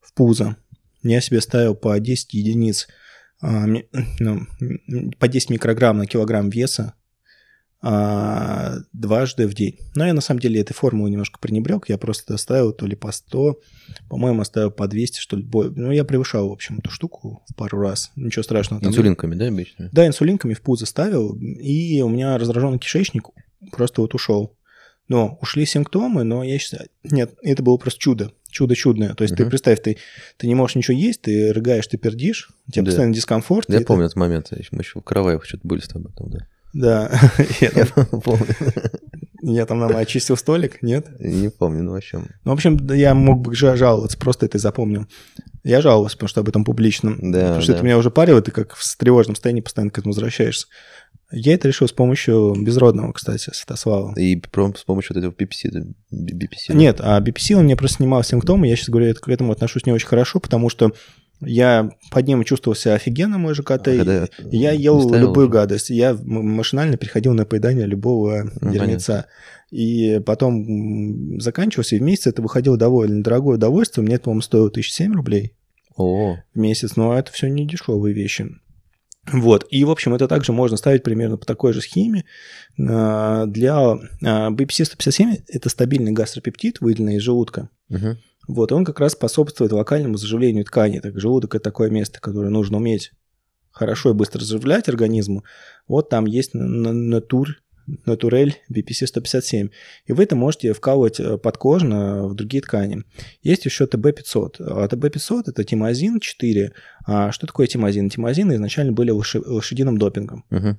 в 0.00 0.12
пузо. 0.14 0.56
я 1.02 1.20
себе 1.20 1.40
ставил 1.40 1.74
по 1.74 1.98
10 1.98 2.34
единиц, 2.34 2.88
а, 3.40 3.66
ну, 4.18 4.46
по 5.18 5.28
10 5.28 5.50
микрограмм 5.50 5.98
на 5.98 6.06
килограмм 6.06 6.50
веса 6.50 6.94
а, 7.86 8.78
дважды 8.94 9.46
в 9.46 9.52
день. 9.52 9.78
Но 9.94 10.06
я 10.06 10.14
на 10.14 10.22
самом 10.22 10.40
деле 10.40 10.58
этой 10.58 10.72
формулы 10.72 11.10
немножко 11.10 11.38
пренебрег, 11.38 11.90
я 11.90 11.98
просто 11.98 12.38
ставил 12.38 12.72
то 12.72 12.86
ли 12.86 12.96
по 12.96 13.12
100, 13.12 13.60
по-моему, 14.08 14.40
оставил 14.40 14.70
по 14.70 14.88
200, 14.88 15.18
что 15.18 15.36
ли. 15.36 15.46
Ну, 15.52 15.90
я 15.90 16.04
превышал, 16.04 16.48
в 16.48 16.52
общем, 16.52 16.78
эту 16.78 16.90
штуку 16.90 17.42
в 17.46 17.54
пару 17.54 17.78
раз. 17.78 18.10
Ничего 18.16 18.42
страшного. 18.42 18.80
Там... 18.80 18.90
Инсулинками, 18.90 19.34
да, 19.34 19.48
обычно? 19.48 19.90
Да, 19.92 20.06
инсулинками 20.06 20.54
в 20.54 20.62
пузо 20.62 20.86
ставил, 20.86 21.34
и 21.34 22.00
у 22.00 22.08
меня 22.08 22.38
раздраженный 22.38 22.78
кишечник 22.78 23.24
просто 23.70 24.00
вот 24.00 24.14
ушел. 24.14 24.56
Но 25.06 25.38
ушли 25.42 25.66
симптомы, 25.66 26.24
но 26.24 26.42
я 26.42 26.58
считаю... 26.58 26.88
Нет, 27.02 27.34
это 27.42 27.62
было 27.62 27.76
просто 27.76 28.00
чудо. 28.00 28.32
Чудо 28.48 28.74
чудное. 28.74 29.12
То 29.12 29.24
есть 29.24 29.34
uh-huh. 29.34 29.44
ты 29.44 29.46
представь, 29.46 29.82
ты, 29.82 29.98
ты 30.38 30.46
не 30.46 30.54
можешь 30.54 30.76
ничего 30.76 30.96
есть, 30.96 31.20
ты 31.20 31.52
рыгаешь, 31.52 31.86
ты 31.86 31.98
пердишь, 31.98 32.50
у 32.66 32.70
тебя 32.70 32.84
да. 32.84 32.86
постоянно 32.86 33.12
дискомфорт. 33.12 33.68
Я 33.68 33.82
помню 33.82 34.06
этот 34.06 34.16
момент. 34.16 34.52
Мы 34.70 34.80
еще 34.80 35.00
в 35.00 35.02
Караваево 35.02 35.44
что-то 35.44 35.68
были 35.68 35.80
с 35.80 35.88
тобой 35.88 36.10
там, 36.16 36.30
да. 36.30 36.46
Да. 36.74 37.10
Я 37.60 37.86
помню. 37.86 38.46
Я 39.46 39.66
там 39.66 39.78
нам 39.78 39.94
очистил 39.94 40.36
столик, 40.36 40.82
нет? 40.82 41.06
Не 41.20 41.50
помню, 41.50 41.82
ну 41.82 41.94
о 41.94 42.00
чем. 42.00 42.28
Ну, 42.44 42.52
в 42.52 42.54
общем, 42.54 42.78
я 42.94 43.14
мог 43.14 43.42
бы 43.42 43.54
жаловаться, 43.54 44.16
просто 44.16 44.46
это 44.46 44.58
запомнил. 44.58 45.06
Я 45.62 45.82
жаловался, 45.82 46.16
потому 46.16 46.28
что 46.28 46.40
об 46.40 46.48
этом 46.48 46.64
публично. 46.64 47.14
Да, 47.18 47.40
потому 47.40 47.60
что 47.60 47.72
да. 47.72 47.76
это 47.76 47.84
меня 47.84 47.98
уже 47.98 48.10
парило, 48.10 48.40
ты 48.40 48.50
как 48.50 48.74
в 48.74 48.96
тревожном 48.96 49.36
состоянии 49.36 49.60
постоянно 49.60 49.90
к 49.90 49.98
этому 49.98 50.12
возвращаешься. 50.12 50.66
Я 51.30 51.54
это 51.54 51.68
решил 51.68 51.88
с 51.88 51.92
помощью 51.92 52.54
безродного, 52.58 53.12
кстати, 53.12 53.50
Святослава. 53.52 54.14
И 54.18 54.40
с 54.40 54.84
помощью 54.84 55.14
вот 55.14 55.18
этого 55.18 55.32
BPC, 55.32 55.94
BPC? 56.12 56.74
Нет, 56.74 57.00
а 57.00 57.20
BPC 57.20 57.54
он 57.54 57.64
мне 57.64 57.76
просто 57.76 57.98
снимал 57.98 58.22
симптомы. 58.22 58.66
Я 58.66 58.76
сейчас 58.76 58.88
говорю, 58.88 59.08
я 59.08 59.14
к 59.14 59.28
этому 59.28 59.52
отношусь 59.52 59.84
не 59.84 59.92
очень 59.92 60.06
хорошо, 60.06 60.40
потому 60.40 60.70
что 60.70 60.92
я 61.46 61.90
под 62.10 62.26
ним 62.26 62.44
чувствовал 62.44 62.76
себя 62.76 62.94
офигенно, 62.94 63.38
мой 63.38 63.54
ЖКТ. 63.54 63.88
А 63.88 64.28
я 64.50 64.72
ел 64.72 65.12
любую 65.14 65.46
уже. 65.46 65.52
гадость. 65.52 65.90
Я 65.90 66.16
машинально 66.22 66.96
переходил 66.96 67.34
на 67.34 67.44
поедание 67.44 67.86
любого 67.86 68.50
ну, 68.60 68.72
дерьмеца. 68.72 69.26
И 69.70 70.20
потом 70.24 71.40
заканчивался, 71.40 71.96
и 71.96 71.98
в 71.98 72.02
месяц 72.02 72.28
это 72.28 72.42
выходило 72.42 72.76
довольно 72.76 73.22
дорогое 73.22 73.56
удовольствие. 73.56 74.04
Мне 74.04 74.16
это, 74.16 74.24
по-моему, 74.24 74.42
стоило 74.42 74.68
1007 74.68 75.12
рублей 75.14 75.54
О. 75.96 76.36
в 76.54 76.58
месяц. 76.58 76.96
Но 76.96 77.18
это 77.18 77.32
все 77.32 77.48
не 77.48 77.66
дешевые 77.66 78.14
вещи. 78.14 78.48
Вот, 79.32 79.66
и, 79.70 79.84
в 79.84 79.90
общем, 79.90 80.14
это 80.14 80.28
также 80.28 80.52
можно 80.52 80.76
ставить 80.76 81.02
примерно 81.02 81.38
по 81.38 81.46
такой 81.46 81.72
же 81.72 81.80
схеме. 81.80 82.24
А, 82.78 83.46
для 83.46 83.98
BPC-157 84.22 85.44
это 85.48 85.68
стабильный 85.70 86.12
гастропептид, 86.12 86.80
выделенный 86.80 87.16
из 87.16 87.22
желудка. 87.22 87.70
Угу. 87.88 88.16
Вот, 88.46 88.72
он 88.72 88.84
как 88.84 89.00
раз 89.00 89.12
способствует 89.12 89.72
локальному 89.72 90.16
заживлению 90.16 90.64
ткани. 90.64 91.00
Так 91.00 91.18
желудок– 91.18 91.54
это 91.56 91.64
такое 91.64 91.90
место, 91.90 92.20
которое 92.20 92.50
нужно 92.50 92.76
уметь 92.76 93.12
хорошо 93.70 94.10
и 94.10 94.14
быстро 94.14 94.42
заживлять 94.44 94.88
организму. 94.88 95.44
Вот 95.88 96.08
там 96.08 96.26
есть 96.26 96.50
натур, 96.54 97.56
натурель 98.06 98.56
BPC-157. 98.72 99.70
И 100.06 100.12
вы 100.12 100.22
это 100.22 100.36
можете 100.36 100.72
вкалывать 100.72 101.20
э, 101.20 101.38
подкожно 101.38 102.26
в 102.26 102.34
другие 102.34 102.62
ткани. 102.62 103.02
Есть 103.42 103.64
еще 103.64 103.84
ТБ-500. 103.84 104.56
А 104.60 104.86
ТБ-500– 104.86 105.42
это 105.48 105.64
тимазин 105.64 106.20
4. 106.20 106.72
А 107.06 107.32
что 107.32 107.46
такое 107.46 107.66
тимазин? 107.66 108.08
Тимазины 108.08 108.54
изначально 108.54 108.92
были 108.92 109.10
лошадиным 109.10 109.98
допингом. 109.98 110.44
Угу. 110.50 110.76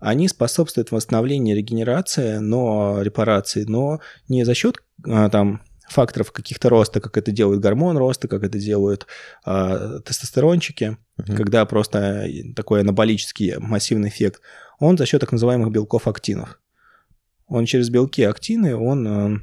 Они 0.00 0.28
способствуют 0.28 0.90
восстановлению 0.90 1.56
регенерации, 1.56 2.36
но 2.36 3.00
репарации, 3.00 3.64
но 3.64 4.00
не 4.28 4.44
за 4.44 4.54
счет 4.54 4.76
а, 5.06 5.30
там 5.30 5.62
факторов 5.88 6.32
каких-то 6.32 6.68
роста, 6.68 7.00
как 7.00 7.16
это 7.16 7.30
делают 7.30 7.60
гормон 7.60 7.96
роста, 7.96 8.28
как 8.28 8.42
это 8.42 8.58
делают 8.58 9.06
э, 9.46 10.00
тестостерончики, 10.04 10.96
uh-huh. 11.18 11.36
когда 11.36 11.64
просто 11.66 12.26
такой 12.56 12.80
анаболический 12.80 13.58
массивный 13.58 14.08
эффект, 14.08 14.40
он 14.78 14.96
за 14.98 15.06
счет 15.06 15.20
так 15.20 15.32
называемых 15.32 15.70
белков 15.70 16.08
актинов. 16.08 16.60
Он 17.46 17.66
через 17.66 17.90
белки 17.90 18.22
актины, 18.22 18.74
он 18.74 19.06
э, 19.06 19.38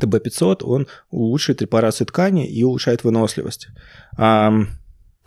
ТБ-500, 0.00 0.64
он 0.64 0.86
улучшит 1.10 1.62
репарацию 1.62 2.06
ткани 2.06 2.46
и 2.46 2.62
улучшает 2.64 3.04
выносливость. 3.04 3.68
А, 4.16 4.52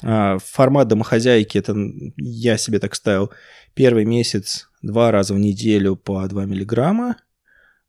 а 0.03 0.37
формат 0.39 0.87
домохозяйки, 0.87 1.57
это 1.57 1.75
я 2.17 2.57
себе 2.57 2.79
так 2.79 2.95
ставил, 2.95 3.31
первый 3.73 4.05
месяц 4.05 4.69
два 4.81 5.11
раза 5.11 5.33
в 5.33 5.39
неделю 5.39 5.95
по 5.95 6.27
2 6.27 6.45
миллиграмма, 6.45 7.17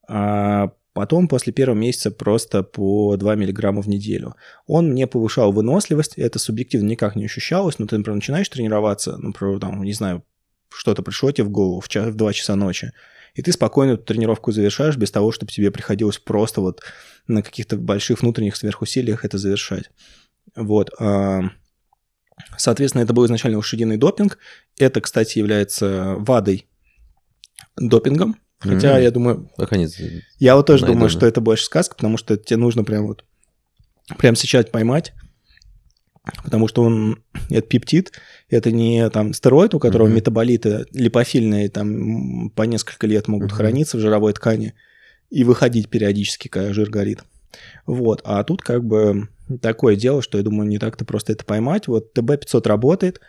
а 0.09 0.73
Потом 0.93 1.29
после 1.29 1.53
первого 1.53 1.79
месяца 1.79 2.11
просто 2.11 2.63
по 2.63 3.17
2 3.17 3.37
мг 3.37 3.83
в 3.83 3.89
неделю. 3.89 4.35
Он 4.67 4.91
мне 4.91 5.07
повышал 5.07 5.53
выносливость, 5.53 6.15
это 6.17 6.39
субъективно 6.39 6.87
никак 6.87 7.15
не 7.15 7.27
ощущалось, 7.27 7.79
но 7.79 7.87
ты, 7.87 7.97
например, 7.99 8.17
начинаешь 8.17 8.49
тренироваться, 8.49 9.17
например, 9.19 9.61
там, 9.61 9.83
не 9.83 9.93
знаю, 9.93 10.25
что-то 10.71 11.03
пришло 11.03 11.31
тебе 11.31 11.45
в 11.45 11.51
голову 11.51 11.81
в, 11.81 11.89
час, 11.89 12.09
в 12.09 12.17
2 12.17 12.33
часа 12.33 12.57
ночи, 12.57 12.93
и 13.35 13.43
ты 13.43 13.53
спокойно 13.53 13.93
эту 13.93 14.05
тренировку 14.05 14.51
завершаешь 14.51 14.97
без 14.97 15.11
того, 15.11 15.31
чтобы 15.31 15.53
тебе 15.53 15.71
приходилось 15.71 16.19
просто 16.19 16.61
вот 16.61 16.83
на 17.27 17.43
каких-то 17.43 17.77
больших 17.77 18.23
внутренних 18.23 18.57
сверхусилиях 18.57 19.25
это 19.25 19.39
завершать. 19.39 19.91
Вот. 20.57 20.91
А, 20.99 21.43
соответственно, 22.57 23.03
это 23.03 23.13
был 23.13 23.27
изначально 23.27 23.59
лошадиный 23.59 23.97
допинг. 23.97 24.39
Это, 24.79 25.01
кстати, 25.01 25.39
является 25.39 26.17
ВАДой 26.19 26.67
допингом, 27.77 28.37
Хотя, 28.59 28.99
mm-hmm. 28.99 29.03
я 29.03 29.11
думаю... 29.11 29.51
Как 29.57 29.73
они 29.73 29.89
я 30.39 30.57
вот 30.57 30.67
тоже 30.67 30.85
думаю, 30.85 31.09
что 31.09 31.27
это 31.27 31.41
больше 31.41 31.65
сказка, 31.65 31.95
потому 31.95 32.17
что 32.17 32.37
тебе 32.37 32.57
нужно 32.57 32.85
прям 32.85 33.07
вот 33.07 33.25
прям 34.17 34.35
сейчас 34.35 34.65
поймать, 34.67 35.13
потому 36.43 36.67
что 36.67 36.83
он, 36.83 37.23
это 37.51 37.69
пептид, 37.69 38.13
это 38.49 38.73
не 38.73 39.09
там 39.11 39.33
стероид, 39.33 39.75
у 39.75 39.79
которого 39.79 40.09
mm-hmm. 40.09 40.15
метаболиты 40.15 40.87
липофильные 40.93 41.69
там 41.69 42.51
по 42.51 42.63
несколько 42.63 43.07
лет 43.07 43.29
могут 43.29 43.51
mm-hmm. 43.51 43.55
храниться 43.55 43.97
в 43.97 44.01
жировой 44.01 44.33
ткани 44.33 44.75
и 45.31 45.45
выходить 45.45 45.89
периодически, 45.89 46.49
когда 46.49 46.73
жир 46.73 46.91
горит. 46.91 47.23
Вот, 47.87 48.23
а 48.25 48.43
тут 48.45 48.63
как 48.63 48.85
бы 48.85 49.29
такое 49.61 49.97
дело, 49.97 50.23
что 50.23 50.39
я 50.39 50.45
думаю, 50.45 50.69
не 50.69 50.79
так-то 50.79 51.05
просто 51.05 51.33
это 51.33 51.45
поймать. 51.45 51.87
Вот 51.87 52.17
ТБ-500 52.17 52.67
работает, 52.69 53.21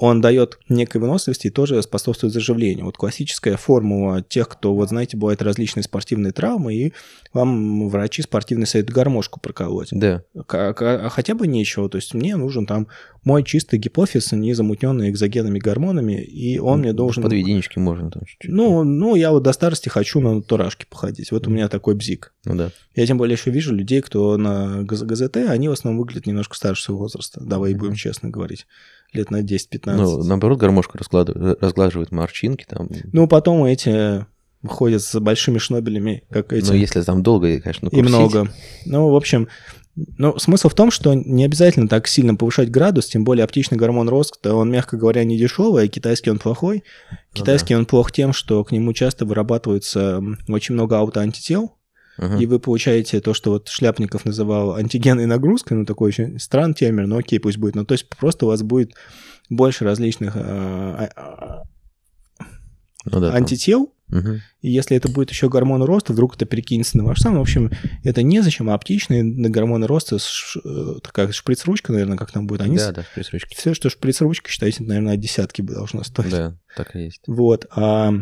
он 0.00 0.22
дает 0.22 0.58
некой 0.70 0.98
выносливости 0.98 1.48
и 1.48 1.50
тоже 1.50 1.80
способствует 1.82 2.32
заживлению. 2.32 2.86
Вот 2.86 2.96
классическая 2.96 3.58
формула 3.58 4.22
тех, 4.22 4.48
кто, 4.48 4.74
вот 4.74 4.88
знаете, 4.88 5.18
бывают 5.18 5.42
различные 5.42 5.84
спортивные 5.84 6.32
травмы, 6.32 6.74
и 6.74 6.92
вам 7.34 7.90
врачи 7.90 8.22
спортивные 8.22 8.66
советуют 8.66 8.96
гармошку 8.96 9.40
проколоть. 9.40 9.88
Да. 9.92 10.22
А, 10.34 10.74
а 10.74 11.08
хотя 11.10 11.34
бы 11.34 11.46
нечего. 11.46 11.90
То 11.90 11.96
есть 11.96 12.14
мне 12.14 12.36
нужен 12.36 12.64
там 12.64 12.88
мой 13.24 13.44
чистый 13.44 13.78
гипофиз, 13.78 14.32
не 14.32 14.54
замутненный 14.54 15.10
экзогенными 15.10 15.58
гормонами, 15.58 16.22
и 16.22 16.58
он 16.58 16.80
мне 16.80 16.94
должен... 16.94 17.22
Под 17.22 17.34
единички 17.34 17.78
можно 17.78 18.10
там 18.10 18.24
чуть-чуть. 18.24 18.50
Ну, 18.50 18.82
ну, 18.84 19.16
я 19.16 19.32
вот 19.32 19.42
до 19.42 19.52
старости 19.52 19.90
хочу 19.90 20.20
на 20.20 20.40
турашке 20.40 20.86
походить. 20.88 21.30
Вот 21.30 21.46
у 21.46 21.50
меня 21.50 21.68
такой 21.68 21.94
бзик. 21.94 22.32
Ну 22.46 22.54
да. 22.54 22.70
Я 22.94 23.06
тем 23.06 23.18
более 23.18 23.34
еще 23.34 23.50
вижу 23.50 23.74
людей, 23.74 24.00
кто 24.00 24.38
на 24.38 24.82
ГЗТ, 24.82 25.36
они 25.48 25.68
в 25.68 25.72
основном 25.72 26.00
выглядят 26.00 26.26
немножко 26.26 26.56
старше 26.56 26.84
своего 26.84 27.02
возраста. 27.02 27.42
Давай 27.44 27.72
mm-hmm. 27.72 27.76
будем 27.76 27.94
честно 27.96 28.30
говорить 28.30 28.66
лет 29.12 29.30
на 29.30 29.42
10-15. 29.42 29.94
Ну, 29.94 30.24
наоборот, 30.24 30.58
гармошка 30.58 30.98
разглаживает 30.98 32.12
морщинки 32.12 32.64
там. 32.68 32.88
Ну, 33.12 33.26
потом 33.26 33.64
эти 33.64 34.26
ходят 34.66 35.02
с 35.02 35.18
большими 35.18 35.58
шнобелями, 35.58 36.24
как 36.30 36.52
эти. 36.52 36.68
Ну, 36.68 36.74
если 36.74 37.00
там 37.02 37.22
долго, 37.22 37.60
конечно, 37.60 37.90
курсить. 37.90 38.06
И 38.06 38.08
много. 38.08 38.52
Ну, 38.84 39.08
в 39.08 39.16
общем, 39.16 39.48
ну, 39.96 40.38
смысл 40.38 40.68
в 40.68 40.74
том, 40.74 40.90
что 40.90 41.14
не 41.14 41.44
обязательно 41.44 41.88
так 41.88 42.06
сильно 42.06 42.34
повышать 42.34 42.70
градус, 42.70 43.06
тем 43.06 43.24
более 43.24 43.44
оптичный 43.44 43.78
гормон 43.78 44.08
роста, 44.08 44.54
он, 44.54 44.70
мягко 44.70 44.96
говоря, 44.96 45.24
не 45.24 45.38
дешевый, 45.38 45.84
а 45.84 45.88
китайский 45.88 46.30
он 46.30 46.38
плохой. 46.38 46.84
Китайский 47.32 47.74
ну, 47.74 47.78
да. 47.78 47.80
он 47.80 47.86
плох 47.86 48.12
тем, 48.12 48.32
что 48.32 48.62
к 48.64 48.72
нему 48.72 48.92
часто 48.92 49.24
вырабатывается 49.24 50.22
очень 50.48 50.74
много 50.74 50.98
аутоантител, 50.98 51.76
и 52.38 52.46
вы 52.46 52.58
получаете 52.58 53.20
то, 53.20 53.34
что 53.34 53.50
вот 53.50 53.68
Шляпников 53.68 54.24
называл 54.24 54.74
антигенной 54.74 55.26
нагрузкой, 55.26 55.76
ну 55.76 55.86
такой 55.86 56.08
очень 56.08 56.38
странный 56.38 56.74
термин, 56.74 57.08
но 57.08 57.18
окей, 57.18 57.40
пусть 57.40 57.58
будет. 57.58 57.74
Ну 57.74 57.84
то 57.84 57.92
есть 57.92 58.08
просто 58.08 58.46
у 58.46 58.48
вас 58.48 58.62
будет 58.62 58.94
больше 59.48 59.84
различных 59.84 60.34
а, 60.36 61.08
а, 61.16 61.62
ну, 63.04 63.20
да, 63.20 63.34
антител, 63.34 63.92
Угу. 64.12 64.40
И 64.62 64.70
если 64.70 64.96
это 64.96 65.08
будет 65.08 65.30
еще 65.30 65.48
гормон 65.48 65.82
роста, 65.82 66.12
вдруг 66.12 66.36
это 66.36 66.44
перекинется 66.44 66.98
на 66.98 67.04
ваш 67.04 67.20
сам. 67.20 67.38
В 67.38 67.40
общем, 67.40 67.70
это 68.02 68.22
незачем, 68.22 68.68
а 68.70 68.74
оптичные 68.74 69.22
гормоны 69.22 69.86
роста, 69.86 70.16
э, 70.16 70.94
такая 71.02 71.30
шприц-ручка, 71.30 71.92
наверное, 71.92 72.16
как 72.18 72.32
там 72.32 72.46
будет. 72.46 72.62
Они 72.62 72.76
да, 72.76 72.92
да, 72.92 73.02
шприц-ручки. 73.02 73.54
Все, 73.54 73.72
что 73.74 73.88
шприц-ручка, 73.88 74.50
считайте, 74.50 74.82
наверное, 74.82 75.14
от 75.14 75.20
десятки 75.20 75.62
бы 75.62 75.74
должно 75.74 76.02
стоить. 76.02 76.30
Да, 76.30 76.56
так 76.76 76.96
и 76.96 77.04
есть. 77.04 77.22
Вот. 77.26 77.66
А, 77.70 78.12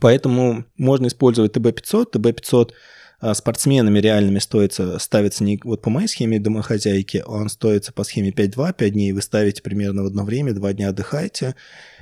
поэтому 0.00 0.64
можно 0.76 1.08
использовать 1.08 1.56
ТБ-500. 1.56 2.12
ТБ-500 2.12 2.70
а, 2.70 2.74
спортсменами 3.32 3.98
реальными 4.00 4.38
стоится, 4.40 4.98
ставится 4.98 5.44
не 5.44 5.58
вот 5.64 5.80
по 5.80 5.88
моей 5.88 6.08
схеме 6.08 6.38
домохозяйки, 6.38 7.22
он 7.24 7.48
стоится 7.48 7.92
по 7.92 8.04
схеме 8.04 8.30
5-2, 8.30 8.74
5 8.74 8.92
дней 8.92 9.12
вы 9.12 9.22
ставите 9.22 9.62
примерно 9.62 10.02
в 10.02 10.06
одно 10.06 10.24
время, 10.24 10.52
2 10.52 10.72
дня 10.74 10.90
отдыхаете, 10.90 11.54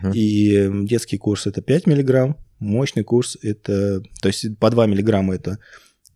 uh-huh. 0.02 0.12
и 0.14 0.86
детский 0.86 1.18
курс 1.18 1.46
это 1.46 1.62
5 1.62 1.86
миллиграмм, 1.86 2.36
мощный 2.58 3.04
курс 3.04 3.36
это, 3.42 4.00
то 4.20 4.28
есть 4.28 4.58
по 4.58 4.70
2 4.70 4.86
миллиграмма 4.86 5.36
это 5.36 5.58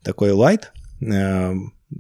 такой 0.03 0.31
light, 0.31 0.63
э, 1.01 1.55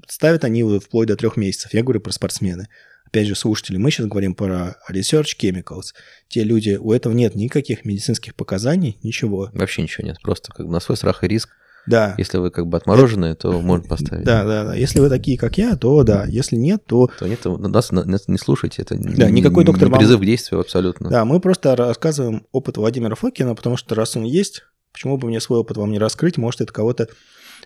Ставят 0.08 0.44
они 0.44 0.62
вплоть 0.78 1.08
до 1.08 1.16
трех 1.16 1.36
месяцев. 1.36 1.72
Я 1.72 1.82
говорю 1.82 2.00
про 2.00 2.12
спортсмены. 2.12 2.68
Опять 3.06 3.28
же, 3.28 3.36
слушатели, 3.36 3.76
мы 3.76 3.90
сейчас 3.90 4.06
говорим 4.06 4.34
про 4.34 4.76
research 4.90 5.36
chemicals. 5.40 5.94
Те 6.28 6.42
люди, 6.42 6.76
у 6.80 6.92
этого 6.92 7.12
нет 7.12 7.36
никаких 7.36 7.84
медицинских 7.84 8.34
показаний, 8.34 8.98
ничего. 9.02 9.50
Вообще 9.52 9.82
ничего 9.82 10.06
нет, 10.06 10.20
просто 10.20 10.52
как 10.52 10.66
бы 10.66 10.72
на 10.72 10.80
свой 10.80 10.96
страх 10.96 11.22
и 11.22 11.28
риск. 11.28 11.50
Да. 11.86 12.14
Если 12.18 12.38
вы 12.38 12.50
как 12.50 12.66
бы 12.66 12.76
отмороженные, 12.76 13.34
то 13.34 13.60
можно 13.60 13.88
поставить. 13.88 14.24
Да, 14.24 14.44
да, 14.44 14.64
да. 14.64 14.74
Если 14.74 15.00
вы 15.00 15.08
такие, 15.08 15.38
как 15.38 15.56
я, 15.58 15.76
то 15.76 16.02
да. 16.02 16.24
Если 16.26 16.56
нет, 16.56 16.84
то... 16.86 17.08
То 17.18 17.26
нет, 17.26 17.44
нас, 17.44 17.92
нас 17.92 18.28
не 18.28 18.38
слушайте. 18.38 18.82
Это 18.82 18.96
да, 18.96 19.30
никакой 19.30 19.64
не, 19.64 19.66
доктор 19.66 19.88
не 19.88 19.96
призыв 19.96 20.20
к 20.20 20.24
действию 20.24 20.60
абсолютно. 20.60 21.10
Да, 21.10 21.24
мы 21.24 21.40
просто 21.40 21.76
рассказываем 21.76 22.46
опыт 22.52 22.76
Владимира 22.76 23.14
Фокина, 23.14 23.54
потому 23.54 23.76
что 23.76 23.94
раз 23.94 24.16
он 24.16 24.24
есть, 24.24 24.64
почему 24.92 25.16
бы 25.16 25.28
мне 25.28 25.40
свой 25.40 25.60
опыт 25.60 25.76
вам 25.76 25.92
не 25.92 25.98
раскрыть, 25.98 26.38
может, 26.38 26.60
это 26.60 26.72
кого-то 26.72 27.08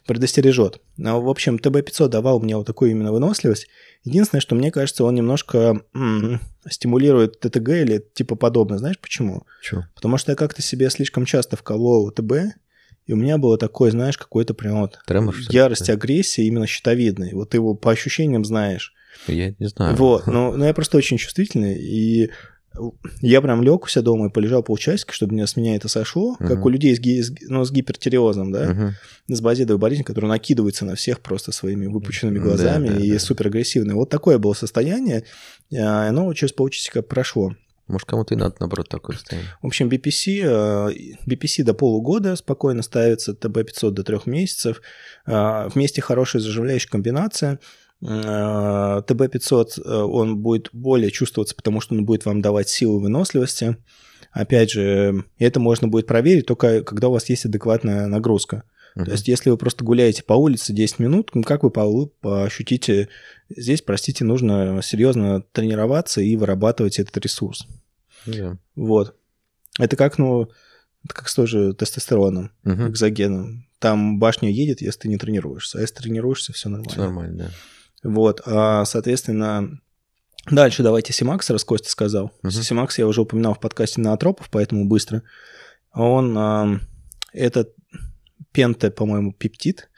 предостережет. 0.07 0.81
Но, 0.97 1.21
в 1.21 1.29
общем, 1.29 1.57
ТБ-500 1.57 2.09
давал 2.09 2.41
мне 2.41 2.57
вот 2.57 2.67
такую 2.67 2.91
именно 2.91 3.13
выносливость. 3.13 3.69
Единственное, 4.05 4.41
что 4.41 4.55
мне 4.55 4.71
кажется, 4.71 5.05
он 5.05 5.15
немножко 5.15 5.81
м- 5.95 6.41
стимулирует 6.69 7.41
ТТГ 7.41 7.69
или 7.69 8.05
типа 8.15 8.35
подобное. 8.35 8.79
Знаешь 8.79 8.99
почему? 8.99 9.45
Чего? 9.63 9.85
Потому 9.95 10.17
что 10.17 10.33
я 10.33 10.37
как-то 10.37 10.63
себе 10.63 10.89
слишком 10.91 11.25
часто 11.27 11.57
вколол 11.57 12.11
ТБ, 12.11 12.33
и 13.11 13.13
у 13.13 13.17
меня 13.17 13.39
было 13.39 13.59
такое, 13.59 13.91
знаешь, 13.91 14.17
какой-то 14.17 14.55
прям 14.55 14.83
вот 14.83 15.01
Тремор, 15.05 15.35
ярость, 15.49 15.91
агрессия 15.91 16.45
именно 16.45 16.69
щитовидной. 16.69 17.33
Вот 17.35 17.51
ты 17.51 17.57
его 17.57 17.75
по 17.75 17.91
ощущениям 17.91 18.45
знаешь. 18.45 18.95
Я 19.27 19.53
не 19.59 19.67
знаю. 19.67 19.97
Вот, 19.97 20.29
но, 20.29 20.53
но 20.53 20.65
я 20.65 20.73
просто 20.73 20.97
очень 20.97 21.17
чувствительный, 21.19 21.75
и 21.77 22.31
я 23.21 23.41
прям 23.41 23.65
лег 23.65 23.83
у 23.85 23.89
себя 23.89 24.03
дома 24.03 24.29
и 24.29 24.31
полежал 24.31 24.63
полчасика, 24.63 25.13
чтобы 25.13 25.35
меня, 25.35 25.49
с 25.49 25.57
меня 25.57 25.75
это 25.75 25.89
сошло, 25.89 26.37
Мгм. 26.39 26.49
как 26.49 26.65
у 26.65 26.69
людей 26.69 26.95
с, 26.95 27.01
ги- 27.01 27.21
с 27.21 27.33
ну, 27.49 27.65
с 27.65 27.73
гипертиреозом, 27.73 28.53
да, 28.53 28.69
Мгм. 28.69 28.95
с 29.27 29.41
базидовой 29.41 29.81
болезнью, 29.81 30.07
которая 30.07 30.31
накидывается 30.31 30.85
на 30.85 30.95
всех 30.95 31.19
просто 31.19 31.51
своими 31.51 31.87
выпученными 31.89 32.39
глазами 32.39 32.91
да, 32.91 32.97
и 32.97 33.11
да. 33.15 33.19
суперагрессивной. 33.19 33.95
Вот 33.95 34.09
такое 34.09 34.39
было 34.39 34.53
состояние, 34.53 35.25
а, 35.77 36.09
оно 36.09 36.27
вот 36.27 36.37
через 36.37 36.53
полчасика 36.53 37.03
прошло. 37.03 37.57
Может, 37.91 38.09
кому-то 38.09 38.35
и 38.35 38.37
надо, 38.37 38.57
наоборот, 38.61 38.89
такое 38.89 39.17
состояние. 39.17 39.51
В 39.63 39.67
общем, 39.67 39.89
BPC, 39.89 40.43
э, 40.45 40.91
BPC 41.27 41.65
до 41.65 41.75
полугода 41.75 42.37
спокойно 42.37 42.83
ставится, 42.83 43.33
ТБ-500 43.33 43.91
до 43.91 44.05
трех 44.05 44.27
месяцев. 44.27 44.81
Э, 45.27 45.69
Вместе 45.75 46.01
хорошая 46.01 46.41
заживляющая 46.43 46.91
комбинация. 46.91 47.59
Э, 48.03 49.03
ТБ-500, 49.07 49.83
э, 49.85 49.95
он 50.03 50.39
будет 50.39 50.71
более 50.73 51.11
чувствоваться, 51.11 51.55
потому 51.55 51.81
что 51.81 51.95
он 51.95 52.05
будет 52.05 52.25
вам 52.25 52.41
давать 52.41 52.69
силу 52.69 53.01
выносливости. 53.01 53.77
Опять 54.33 54.71
же, 54.71 55.25
это 55.39 55.59
можно 55.59 55.89
будет 55.89 56.07
проверить 56.07 56.47
только 56.47 56.83
когда 56.85 57.09
у 57.09 57.13
вас 57.13 57.29
есть 57.29 57.45
адекватная 57.45 58.07
нагрузка. 58.07 58.63
Мгм. 59.01 59.07
То 59.07 59.13
есть, 59.13 59.29
если 59.29 59.51
вы 59.51 59.57
просто 59.57 59.85
гуляете 59.85 60.23
по 60.23 60.35
улице 60.35 60.73
10 60.73 60.99
минут, 60.99 61.31
ну, 61.35 61.43
как 61.43 61.63
вы 61.63 61.71
по- 61.71 62.11
ощутите, 62.45 63.09
здесь, 63.49 63.83
простите, 63.83 64.25
нужно 64.25 64.81
серьезно 64.83 65.43
тренироваться 65.53 66.21
и 66.21 66.37
вырабатывать 66.37 66.99
этот 66.99 67.17
ресурс. 67.19 67.67
Да. 68.27 68.57
Вот. 68.77 69.17
Это 69.79 69.97
как, 69.97 70.19
ну, 70.19 70.49
это 71.05 71.15
как 71.15 71.29
с 71.29 71.35
той 71.35 71.47
же 71.47 71.73
тестостероном, 71.75 72.51
Мгм. 72.65 72.89
экзогеном. 72.89 73.67
Там 73.79 74.19
башня 74.19 74.51
едет, 74.51 74.83
если 74.83 75.01
ты 75.01 75.09
не 75.09 75.17
тренируешься. 75.17 75.79
А 75.79 75.81
если 75.81 75.95
тренируешься, 75.95 76.53
все 76.53 76.69
нормально. 76.69 76.93
Всё 76.93 77.01
нормально, 77.03 77.37
да. 78.03 78.11
Вот, 78.11 78.43
а, 78.47 78.85
соответственно, 78.85 79.81
дальше 80.51 80.83
давайте 80.83 81.13
Симакс, 81.13 81.49
раз 81.51 81.65
Костя 81.65 81.89
сказал. 81.91 82.33
Мгм. 82.43 82.51
Симакс 82.53 82.99
я 82.99 83.07
уже 83.07 83.23
упоминал 83.23 83.55
в 83.55 83.61
подкасте 83.61 84.01
на 84.01 84.13
Атропов, 84.13 84.49
поэтому 84.51 84.87
быстро. 84.87 85.23
Он, 85.93 86.37
а, 86.37 86.81
этот 87.33 87.75
пенте, 88.53 88.91
по-моему, 88.91 89.33
пептид, 89.33 89.89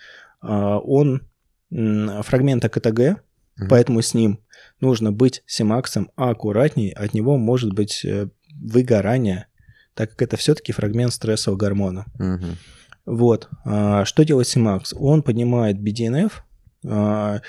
а, 0.40 0.78
он 0.78 1.22
м, 1.70 2.22
фрагмент 2.22 2.64
АКТГ, 2.64 3.22
Мгм. 3.56 3.68
поэтому 3.68 4.02
с 4.02 4.14
ним 4.14 4.38
нужно 4.80 5.12
быть 5.12 5.42
Симаксом 5.46 6.10
аккуратней, 6.16 6.90
от 6.90 7.14
него 7.14 7.36
может 7.36 7.72
быть 7.72 8.04
э, 8.04 8.28
выгорание, 8.54 9.46
так 9.94 10.10
как 10.10 10.22
это 10.22 10.36
все-таки 10.36 10.72
фрагмент 10.72 11.12
стрессового 11.12 11.58
гормона. 11.58 12.04
Мгм. 12.18 12.56
Вот. 13.06 13.48
А, 13.64 14.04
Что 14.04 14.24
делает 14.24 14.48
Симакс? 14.48 14.94
Он 14.98 15.22
поднимает 15.22 15.78
BDNF, 15.78 16.32
а, 16.86 17.40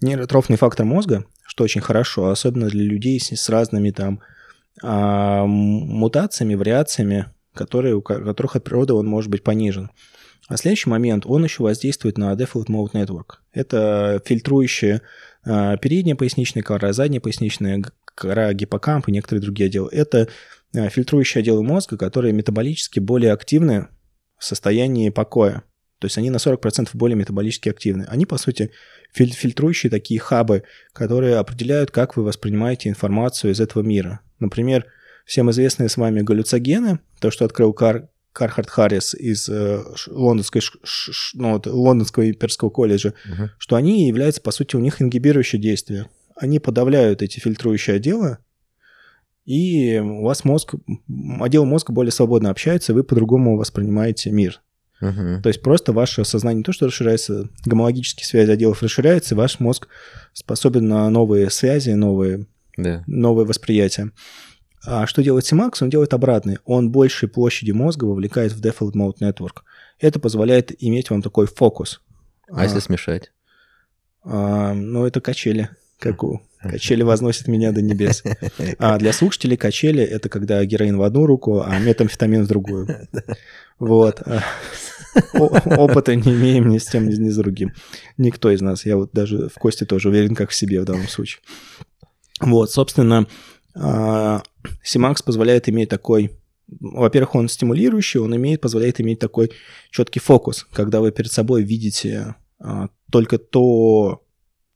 нейротрофный 0.00 0.56
фактор 0.56 0.84
мозга, 0.86 1.24
что 1.46 1.64
очень 1.64 1.80
хорошо, 1.80 2.30
особенно 2.30 2.68
для 2.68 2.82
людей 2.84 3.18
с, 3.20 3.48
разными 3.48 3.90
там 3.90 4.20
мутациями, 5.46 6.54
вариациями, 6.54 7.26
которые, 7.54 7.94
у 7.96 8.02
ко- 8.02 8.20
которых 8.22 8.54
от 8.56 8.64
природы 8.64 8.94
он 8.94 9.06
может 9.06 9.30
быть 9.30 9.42
понижен. 9.42 9.90
А 10.48 10.56
следующий 10.56 10.88
момент, 10.88 11.24
он 11.26 11.44
еще 11.44 11.62
воздействует 11.62 12.16
на 12.16 12.32
Default 12.32 12.66
Mode 12.68 12.92
Network. 12.92 13.36
Это 13.52 14.22
фильтрующая 14.24 15.02
а, 15.44 15.76
передняя 15.76 16.16
поясничная 16.16 16.62
кора, 16.62 16.92
задняя 16.94 17.20
поясничная 17.20 17.84
кора, 18.14 18.52
гиппокамп 18.54 19.08
и 19.08 19.12
некоторые 19.12 19.42
другие 19.42 19.66
отделы. 19.66 19.90
Это 19.92 20.28
а, 20.74 20.88
фильтрующие 20.88 21.40
отделы 21.40 21.62
мозга, 21.62 21.98
которые 21.98 22.32
метаболически 22.32 22.98
более 22.98 23.32
активны 23.32 23.88
в 24.38 24.44
состоянии 24.44 25.10
покоя. 25.10 25.64
То 25.98 26.06
есть 26.06 26.16
они 26.16 26.30
на 26.30 26.36
40% 26.36 26.90
более 26.94 27.16
метаболически 27.16 27.68
активны. 27.68 28.06
Они, 28.08 28.24
по 28.24 28.38
сути, 28.38 28.70
филь- 29.12 29.32
фильтрующие 29.32 29.90
такие 29.90 30.18
хабы, 30.18 30.62
которые 30.94 31.36
определяют, 31.36 31.90
как 31.90 32.16
вы 32.16 32.24
воспринимаете 32.24 32.88
информацию 32.88 33.52
из 33.52 33.60
этого 33.60 33.82
мира. 33.82 34.20
Например, 34.38 34.86
всем 35.26 35.50
известные 35.50 35.90
с 35.90 35.98
вами 35.98 36.22
галлюцогены, 36.22 37.00
то, 37.20 37.30
что 37.30 37.44
открыл 37.44 37.74
Кар, 37.74 38.08
Кархард 38.38 38.70
Харрис 38.70 39.14
из 39.14 39.48
э, 39.48 39.82
лондонской, 40.08 40.60
ш- 40.60 40.78
ш- 40.84 41.36
ну, 41.36 41.52
вот, 41.54 41.66
лондонского 41.66 42.30
имперского 42.30 42.70
колледжа, 42.70 43.12
Мгм. 43.24 43.50
что 43.58 43.74
они 43.74 44.06
являются, 44.06 44.40
по 44.40 44.52
сути, 44.52 44.76
у 44.76 44.78
них 44.80 45.02
ингибирующие 45.02 45.60
действия. 45.60 46.08
Они 46.36 46.60
подавляют 46.60 47.20
эти 47.20 47.40
фильтрующие 47.40 47.96
отделы, 47.96 48.38
и 49.44 49.98
у 49.98 50.22
вас 50.22 50.44
мозг, 50.44 50.74
отдел 51.40 51.64
мозга 51.64 51.92
более 51.92 52.12
свободно 52.12 52.50
общается, 52.50 52.92
и 52.92 52.94
вы 52.94 53.02
по-другому 53.02 53.56
воспринимаете 53.56 54.30
мир. 54.30 54.60
Мгм. 55.00 55.42
То 55.42 55.48
есть 55.48 55.62
просто 55.62 55.92
ваше 55.92 56.24
сознание 56.24 56.58
не 56.58 56.64
то, 56.64 56.72
что 56.72 56.86
расширяется, 56.86 57.48
гомологические 57.64 58.26
связи 58.26 58.50
отделов 58.50 58.82
расширяются, 58.82 59.34
и 59.34 59.38
ваш 59.38 59.58
мозг 59.58 59.88
способен 60.32 60.86
на 60.88 61.08
новые 61.10 61.50
связи, 61.50 61.90
новые, 61.90 62.46
Да. 62.76 63.02
новое 63.06 63.44
восприятие. 63.44 64.10
А 64.86 65.06
что 65.06 65.22
делает 65.22 65.44
Симакс? 65.46 65.82
Он 65.82 65.90
делает 65.90 66.14
обратное. 66.14 66.60
Он 66.64 66.90
большей 66.90 67.28
площади 67.28 67.72
мозга 67.72 68.04
вовлекает 68.04 68.52
в 68.52 68.60
Default 68.60 68.92
Mode 68.92 69.18
Network. 69.20 69.62
Это 69.98 70.18
позволяет 70.20 70.72
иметь 70.82 71.10
вам 71.10 71.22
такой 71.22 71.46
фокус. 71.46 72.00
А 72.50 72.64
если 72.64 72.80
смешать? 72.80 73.32
а, 74.24 74.74
ну, 74.74 75.06
это 75.06 75.20
качели. 75.20 75.70
Как 75.98 76.22
у 76.22 76.42
качели 76.62 77.02
возносят 77.02 77.48
меня 77.48 77.72
до 77.72 77.82
небес. 77.82 78.22
А 78.78 78.98
для 78.98 79.12
слушателей 79.12 79.56
качели 79.56 80.02
это 80.02 80.28
когда 80.28 80.64
героин 80.64 80.96
в 80.96 81.02
одну 81.02 81.26
руку, 81.26 81.60
а 81.60 81.78
метамфетамин 81.78 82.44
в 82.44 82.48
другую. 82.48 83.08
Вот. 83.78 84.22
А, 84.26 84.42
Опыта 85.34 86.14
не 86.14 86.32
имеем 86.32 86.68
ни 86.68 86.78
с 86.78 86.86
тем, 86.86 87.08
ни 87.08 87.28
с 87.28 87.36
другим. 87.36 87.72
Никто 88.16 88.50
из 88.50 88.60
нас. 88.60 88.84
Я 88.84 88.96
вот 88.96 89.10
даже 89.12 89.48
в 89.48 89.54
Косте 89.54 89.84
тоже 89.84 90.08
уверен, 90.08 90.34
как 90.34 90.50
в 90.50 90.54
себе 90.54 90.80
в 90.80 90.84
данном 90.84 91.08
случае. 91.08 91.42
Вот, 92.40 92.70
собственно, 92.70 93.26
а, 93.78 94.42
Симакс 94.82 95.22
позволяет 95.22 95.68
иметь 95.68 95.88
такой... 95.88 96.32
Во-первых, 96.80 97.34
он 97.34 97.48
стимулирующий, 97.48 98.20
он 98.20 98.36
имеет, 98.36 98.60
позволяет 98.60 99.00
иметь 99.00 99.18
такой 99.18 99.50
четкий 99.90 100.20
фокус, 100.20 100.66
когда 100.72 101.00
вы 101.00 101.12
перед 101.12 101.32
собой 101.32 101.62
видите 101.62 102.34
а, 102.58 102.88
только 103.10 103.38
то, 103.38 104.22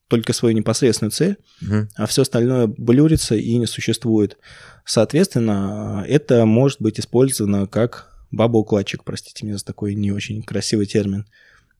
только 0.08 0.32
свою 0.32 0.54
непосредственную 0.56 1.10
цель, 1.10 1.36
Мгм. 1.60 1.88
а 1.96 2.06
все 2.06 2.22
остальное 2.22 2.66
блюрится 2.66 3.34
и 3.34 3.56
не 3.58 3.66
существует. 3.66 4.38
Соответственно, 4.86 6.04
это 6.08 6.46
может 6.46 6.80
быть 6.80 6.98
использовано 6.98 7.66
как 7.66 8.26
баба-укладчик, 8.30 9.04
простите 9.04 9.44
меня 9.44 9.58
за 9.58 9.64
такой 9.64 9.94
не 9.94 10.12
очень 10.12 10.42
красивый 10.42 10.86
термин. 10.86 11.26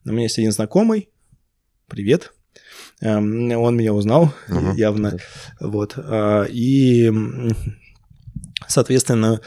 У 0.05 0.11
меня 0.11 0.25
есть 0.25 0.39
один 0.39 0.53
знакомый, 0.53 1.09
привет, 1.89 2.33
он 3.03 3.77
меня 3.77 3.93
узнал 3.93 4.33
Ага. 4.49 4.75
явно, 4.75 5.17
вот, 5.61 5.95
а, 5.97 6.45
и, 6.49 7.11
соответственно, 8.69 9.41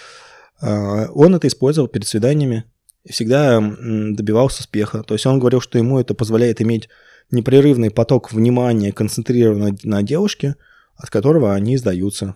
а, 0.61 1.07
он 1.13 1.35
это 1.35 1.47
использовал 1.47 1.87
перед 1.87 2.07
свиданиями 2.07 2.65
и 3.03 3.11
всегда 3.11 3.59
добивался 3.59 4.61
успеха. 4.61 5.03
То 5.03 5.13
есть 5.13 5.25
он 5.25 5.39
говорил, 5.39 5.61
что 5.61 5.77
ему 5.77 5.99
это 5.99 6.13
позволяет 6.13 6.61
иметь 6.61 6.89
непрерывный 7.31 7.91
поток 7.91 8.31
внимания, 8.31 8.91
концентрированный 8.91 9.77
на 9.83 10.03
девушке, 10.03 10.55
от 10.95 11.09
которого 11.09 11.53
они 11.53 11.77
сдаются. 11.77 12.35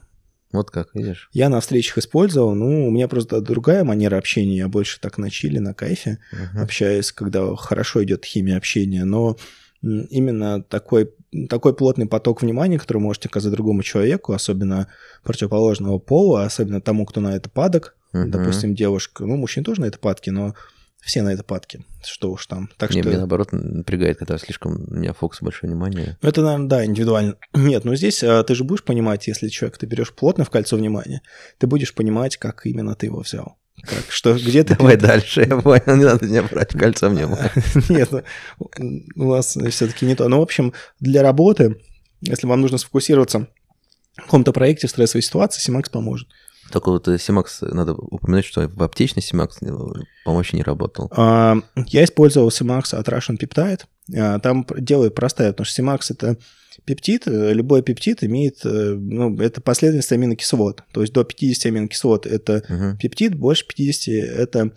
Вот 0.51 0.71
как, 0.71 0.95
видишь? 0.95 1.29
Я 1.31 1.49
на 1.49 1.59
встречах 1.59 1.99
использовал, 1.99 2.55
ну, 2.55 2.87
у 2.87 2.91
меня 2.91 3.07
просто 3.07 3.39
другая 3.39 3.83
манера 3.83 4.17
общения, 4.17 4.57
я 4.57 4.67
больше 4.67 4.99
так 4.99 5.19
на 5.19 5.29
чили, 5.29 5.59
на 5.59 5.75
кайфе 5.75 6.17
Мгм. 6.31 6.63
общаюсь, 6.63 7.11
когда 7.11 7.55
хорошо 7.55 8.03
идет 8.03 8.25
химия 8.25 8.57
общения, 8.57 9.05
но 9.05 9.37
именно 9.81 10.61
такой, 10.63 11.11
такой 11.49 11.73
плотный 11.75 12.05
поток 12.07 12.41
внимания, 12.41 12.79
который 12.79 12.99
можете 12.99 13.29
оказать 13.29 13.53
другому 13.53 13.83
человеку, 13.83 14.33
особенно 14.33 14.87
противоположного 15.23 15.99
пола, 15.99 16.43
особенно 16.43 16.81
тому, 16.81 17.05
кто 17.05 17.21
на 17.21 17.35
это 17.35 17.49
падок, 17.49 17.95
Мгм. 18.13 18.31
допустим, 18.31 18.75
девушка, 18.75 19.25
ну, 19.25 19.37
мужчины 19.37 19.63
тоже 19.63 19.81
на 19.81 19.85
это 19.85 19.99
падки, 19.99 20.31
но 20.31 20.55
все 21.01 21.21
на 21.21 21.29
это 21.31 21.43
падки. 21.43 21.85
Что 22.03 22.31
уж 22.31 22.45
там. 22.47 22.69
Так 22.77 22.93
Не, 22.93 23.01
что... 23.01 23.09
меня 23.09 23.19
наоборот 23.19 23.49
напрягает, 23.51 24.17
когда 24.17 24.37
слишком 24.37 24.85
у 24.89 24.93
меня 24.95 25.13
фокус 25.13 25.41
большое 25.41 25.71
внимание. 25.71 26.17
Ну, 26.21 26.27
Это, 26.29 26.41
наверное, 26.41 26.67
да, 26.67 26.85
индивидуально. 26.85 27.35
Нет, 27.53 27.85
но 27.85 27.95
здесь 27.95 28.23
а, 28.23 28.43
ты 28.43 28.55
же 28.55 28.63
будешь 28.63 28.83
понимать, 28.83 29.27
если 29.27 29.47
человек 29.47 29.77
ты 29.77 29.85
берешь 29.85 30.13
плотно 30.13 30.43
в 30.43 30.49
кольцо 30.49 30.75
внимания, 30.75 31.21
ты 31.57 31.67
будешь 31.67 31.93
понимать, 31.93 32.35
как 32.37 32.65
именно 32.65 32.95
ты 32.95 33.05
его 33.05 33.21
взял. 33.21 33.58
Как, 33.83 34.05
что, 34.09 34.33
где 34.33 34.63
ты... 34.63 34.75
Давай 34.75 34.97
дальше, 34.97 35.41
я 35.49 35.57
понял, 35.57 35.95
не 35.95 36.05
надо 36.05 36.25
меня 36.25 36.43
брать 36.43 36.69
кольцо 36.69 37.09
внимания. 37.09 37.51
Нет, 37.89 38.09
ну, 38.11 39.01
у 39.15 39.35
нас 39.35 39.57
все-таки 39.69 40.05
не 40.05 40.15
то. 40.15 40.27
Ну, 40.27 40.39
в 40.39 40.41
общем, 40.41 40.73
для 40.99 41.21
работы, 41.21 41.81
если 42.21 42.47
вам 42.47 42.61
нужно 42.61 42.77
сфокусироваться 42.77 43.47
в 44.17 44.23
каком-то 44.23 44.51
проекте 44.51 44.87
в 44.87 44.89
стрессовой 44.89 45.21
ситуации, 45.21 45.61
Симакс 45.61 45.89
поможет. 45.89 46.27
Только 46.71 46.91
вот 46.91 47.07
Симакс, 47.19 47.61
надо 47.61 47.93
упомянуть, 47.93 48.45
что 48.45 48.67
в 48.67 48.83
аптечный 48.83 49.23
Симакс, 49.23 49.59
по-моему, 49.59 50.43
не 50.53 50.63
работал. 50.63 51.11
А, 51.15 51.57
Я 51.75 52.03
использовал 52.03 52.51
Симакс 52.51 52.93
от 52.93 53.07
Russian 53.07 53.39
Peptide. 53.39 53.81
А, 54.15 54.39
Там 54.39 54.65
делаю 54.77 55.11
простая, 55.11 55.51
потому 55.51 55.65
что 55.65 55.75
Симакс 55.75 56.11
это 56.11 56.37
пептид, 56.85 57.27
э, 57.27 57.53
любой 57.53 57.81
пептид 57.83 58.23
имеет, 58.23 58.65
э, 58.65 58.95
ну, 58.97 59.35
это 59.39 59.61
последовательность 59.61 60.11
аминокислот. 60.11 60.83
То 60.91 61.01
есть 61.01 61.13
до 61.13 61.23
50 61.23 61.65
аминокислот 61.67 62.25
это 62.25 62.63
Мгм. 62.69 62.97
пептид, 62.97 63.35
больше 63.35 63.65
50 63.67 64.07
это 64.13 64.71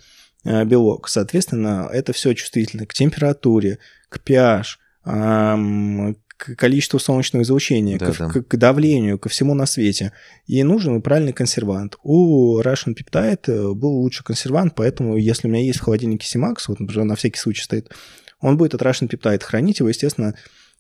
э, 0.44 0.64
белок. 0.64 1.08
Соответственно, 1.08 1.88
это 1.92 2.12
все 2.12 2.34
чувствительно 2.34 2.84
к 2.86 2.94
температуре, 2.94 3.78
к 4.08 4.18
pH, 4.18 4.64
ам, 5.04 6.16
к 6.36 6.56
количеству 6.56 6.98
солнечного 6.98 7.44
излучения, 7.44 7.98
Да, 7.98 8.10
к, 8.12 8.18
да. 8.18 8.28
к- 8.28 8.42
к 8.48 8.56
давлению, 8.56 9.18
ко 9.18 9.28
всему 9.28 9.54
на 9.54 9.66
свете. 9.66 10.12
И 10.46 10.62
нужен 10.64 11.00
правильный 11.02 11.32
консервант. 11.32 11.96
У 12.02 12.58
Russian 12.60 12.94
Peptide 12.96 13.74
был 13.74 13.90
лучший 14.00 14.24
консервант, 14.24 14.74
поэтому 14.74 15.16
если 15.16 15.46
у 15.46 15.50
меня 15.50 15.62
есть 15.64 15.78
в 15.78 15.82
холодильнике 15.84 16.26
Simax, 16.26 16.56
вот, 16.68 16.80
например, 16.80 17.04
на 17.04 17.14
всякий 17.14 17.38
случай 17.38 17.62
стоит, 17.62 17.90
он 18.40 18.56
будет 18.56 18.74
от 18.74 18.82
Russian 18.82 19.08
Peptide. 19.08 19.44
Хранить 19.44 19.78
его, 19.78 19.88
естественно, 19.88 20.34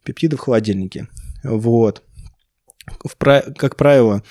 пептиды 0.04 0.36
в 0.36 0.40
холодильнике. 0.40 1.08
Вот. 1.44 2.02
В 3.04 3.16
Как 3.16 3.76
правило, 3.76 4.22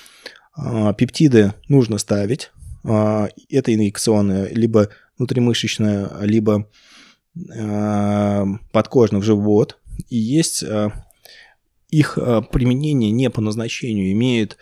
а, 0.54 0.92
пептиды 0.92 1.54
нужно 1.68 1.98
ставить. 1.98 2.50
А, 2.84 3.28
Это 3.48 3.74
инъекционное, 3.74 4.48
либо 4.48 4.88
внутримышечное, 5.18 6.10
либо 6.20 6.68
а, 7.58 8.46
подкожно 8.72 9.18
в 9.18 9.22
живот. 9.24 9.78
И 10.08 10.16
есть 10.16 10.64
их 11.90 12.14
применение 12.50 13.10
не 13.10 13.28
по 13.28 13.42
назначению 13.42 14.12
имеет 14.12 14.56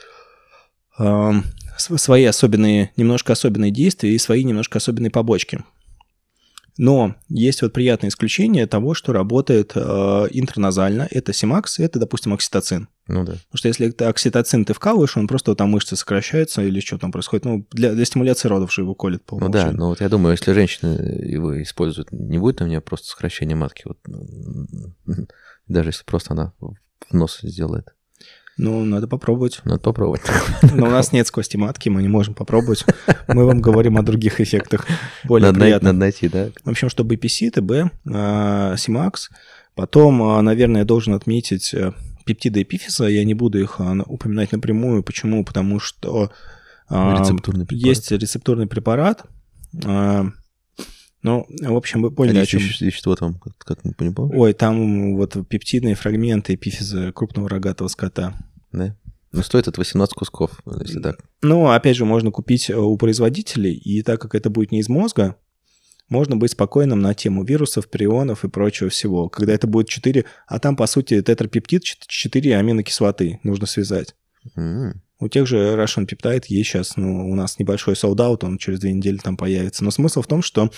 св- 0.99 2.01
свои 2.01 2.25
особенные, 2.25 2.90
немножко 2.96 3.33
особенные 3.33 3.70
действия 3.70 4.12
и 4.12 4.18
свои 4.18 4.42
немножко 4.42 4.79
особенные 4.79 5.11
побочки. 5.11 5.61
Но 6.79 7.15
есть 7.29 7.63
вот 7.63 7.73
приятное 7.73 8.11
исключение 8.11 8.67
того, 8.67 8.95
что 8.95 9.13
работает 9.13 9.73
э, 9.75 9.81
интраназально. 10.31 11.09
Это 11.11 11.33
Симакс, 11.33 11.79
это, 11.79 11.99
допустим, 11.99 12.33
окситоцин. 12.33 12.89
Ну 13.07 13.25
да. 13.25 13.33
Потому 13.33 13.57
что 13.57 13.69
если 13.69 13.89
это 13.89 14.09
окситоцин 14.09 14.65
ты 14.65 14.73
вкалываешь, 14.73 15.17
он 15.17 15.27
просто 15.27 15.51
вот 15.51 15.59
там 15.59 15.71
мышцы 15.71 15.97
сокращаются 15.97 16.63
или 16.63 16.81
что 16.81 16.99
там 16.99 17.13
происходит. 17.13 17.45
Ну, 17.45 17.67
для, 17.73 17.93
для 17.93 18.05
стимуляции 18.05 18.49
родов 18.49 18.73
же 18.73 18.83
его 18.83 18.95
колят 18.95 19.23
по 19.25 19.39
Ну 19.39 19.49
да, 19.49 19.73
но 19.73 19.89
вот 19.89 20.01
я 20.01 20.09
думаю, 20.09 20.33
если 20.33 20.53
женщина 20.53 20.93
его 20.93 21.61
использует, 21.63 22.13
не 22.13 22.39
будет 22.39 22.63
у 22.63 22.67
нее 22.67 22.81
просто 22.81 23.09
сокращение 23.09 23.57
матки, 23.57 23.85
вот, 23.85 23.99
даже 25.69 25.89
если 25.89 26.05
просто 26.05 26.35
она 26.35 26.53
в 26.61 26.75
нос 27.13 27.41
сделает. 27.43 27.95
Ну, 28.62 28.85
надо 28.85 29.09
попробовать. 29.09 29.61
Надо 29.64 29.81
попробовать. 29.81 30.20
Но 30.75 30.87
у 30.87 30.90
нас 30.90 31.12
нет 31.12 31.27
скости 31.27 31.57
матки, 31.57 31.88
мы 31.88 32.03
не 32.03 32.09
можем 32.09 32.35
попробовать. 32.35 32.85
Мы 33.27 33.46
вам 33.46 33.62
говорим 33.62 33.96
о 33.96 34.03
других 34.03 34.38
эффектах, 34.40 34.87
более 35.25 35.46
Надо, 35.49 35.61
приятных. 35.61 35.92
надо 35.92 35.99
найти, 35.99 36.29
да? 36.29 36.51
В 36.64 36.68
общем, 36.68 36.90
что 36.90 37.03
BPC, 37.03 37.51
ТБ, 37.53 37.90
э, 38.05 38.75
Симакс. 38.77 39.31
Потом, 39.75 40.23
э, 40.23 40.40
наверное, 40.42 40.83
я 40.83 40.85
должен 40.85 41.14
отметить 41.14 41.73
э, 41.73 41.94
пептиды 42.27 42.61
эпифиза. 42.61 43.07
Я 43.07 43.25
не 43.25 43.33
буду 43.33 43.59
их 43.59 43.77
э, 43.79 44.03
упоминать 44.07 44.53
напрямую. 44.53 45.03
Почему? 45.03 45.42
Потому 45.42 45.81
что 45.81 46.31
Рецептурный 46.90 47.64
препарат. 47.64 47.87
есть 47.87 48.11
рецептурный 48.11 48.66
препарат. 48.66 49.23
Ну, 51.23 51.47
в 51.49 51.77
общем, 51.77 52.03
вы 52.03 52.11
поняли, 52.11 52.39
о 52.39 52.47
чем... 52.47 52.61
Вещество 52.61 53.15
там, 53.15 53.35
как, 53.35 53.57
как 53.59 53.85
не 53.85 53.93
Ой, 54.17 54.53
там 54.55 55.17
вот 55.17 55.37
пептидные 55.49 55.95
фрагменты 55.95 56.55
эпифиза 56.55 57.13
крупного 57.13 57.49
рогатого 57.49 57.89
скота. 57.89 58.35
да? 58.73 58.97
Ну, 59.33 59.43
стоит 59.43 59.69
это 59.69 59.79
18 59.81 60.15
кусков, 60.15 60.61
если 60.81 61.01
так. 61.01 61.21
Ну, 61.43 61.69
опять 61.71 61.97
же, 61.97 62.05
можно 62.05 62.31
купить 62.31 62.69
э, 62.69 62.75
у 62.77 62.97
производителей, 62.97 63.75
и 63.75 64.03
так 64.03 64.21
как 64.21 64.35
это 64.35 64.51
будет 64.51 64.73
не 64.73 64.81
из 64.81 64.89
мозга, 64.89 65.37
можно 66.09 66.37
быть 66.37 66.51
спокойным 66.51 67.01
на 67.01 67.15
тему 67.15 67.45
вирусов, 67.45 67.89
прионов 67.89 68.45
и 68.45 68.49
прочего 68.49 68.91
всего. 68.91 69.29
Когда 69.29 69.53
это 69.53 69.69
будет 69.69 69.89
4, 69.89 70.25
а 70.49 70.59
там, 70.59 70.75
по 70.75 70.87
сути, 70.87 71.23
тетрапептид, 71.23 71.85
4 71.85 72.57
аминокислоты 72.57 73.39
нужно 73.45 73.67
связать. 73.67 74.17
М, 74.57 75.01
У 75.21 75.29
тех 75.29 75.47
же 75.47 75.59
Russian 75.77 76.09
Peptide 76.09 76.45
есть 76.49 76.71
сейчас, 76.71 76.97
ну, 76.97 77.31
у 77.31 77.35
нас 77.37 77.59
небольшой 77.59 77.95
солдат, 77.95 78.43
он 78.43 78.59
через 78.59 78.81
две 78.81 78.91
недели 78.93 79.19
там 79.19 79.37
появится. 79.37 79.85
Но 79.85 79.91
смысл 79.93 80.23
в 80.23 80.27
том, 80.27 80.43
что 80.43 80.71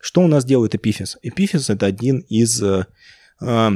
что 0.00 0.22
у 0.22 0.26
нас 0.26 0.44
делает 0.44 0.74
эпифиз? 0.74 1.18
Эпифиз– 1.22 1.70
это 1.70 1.86
один 1.86 2.20
из 2.28 2.62
э, 2.62 2.86
э, 3.40 3.70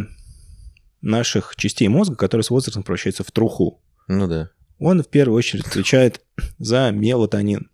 наших 1.00 1.56
частей 1.56 1.88
мозга, 1.88 2.16
который 2.16 2.42
с 2.42 2.50
возрастом 2.50 2.82
превращается 2.82 3.24
в 3.24 3.30
труху 3.32 3.82
Ну 4.08 4.28
да. 4.28 4.50
он 4.78 5.02
в 5.02 5.08
первую 5.08 5.36
очередь 5.36 5.66
отвечает 5.66 6.20
за 6.58 6.90
мелатонин. 6.90 7.70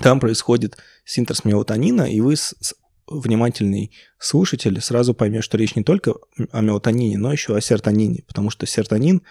Там 0.00 0.20
происходит 0.20 0.76
синтез 1.04 1.44
мелатонина, 1.44 2.02
и 2.02 2.20
вы, 2.20 2.34
внимательный 3.06 3.92
слушатель, 4.18 4.80
сразу 4.80 5.14
поймет, 5.14 5.42
что 5.42 5.56
речь 5.56 5.74
не 5.74 5.82
только 5.82 6.14
о 6.52 6.60
мелатонине, 6.60 7.18
но 7.18 7.32
еще 7.32 7.56
о 7.56 7.60
серотонине, 7.60 8.22
потому 8.26 8.50
что 8.50 8.66
серотонин 8.66 9.22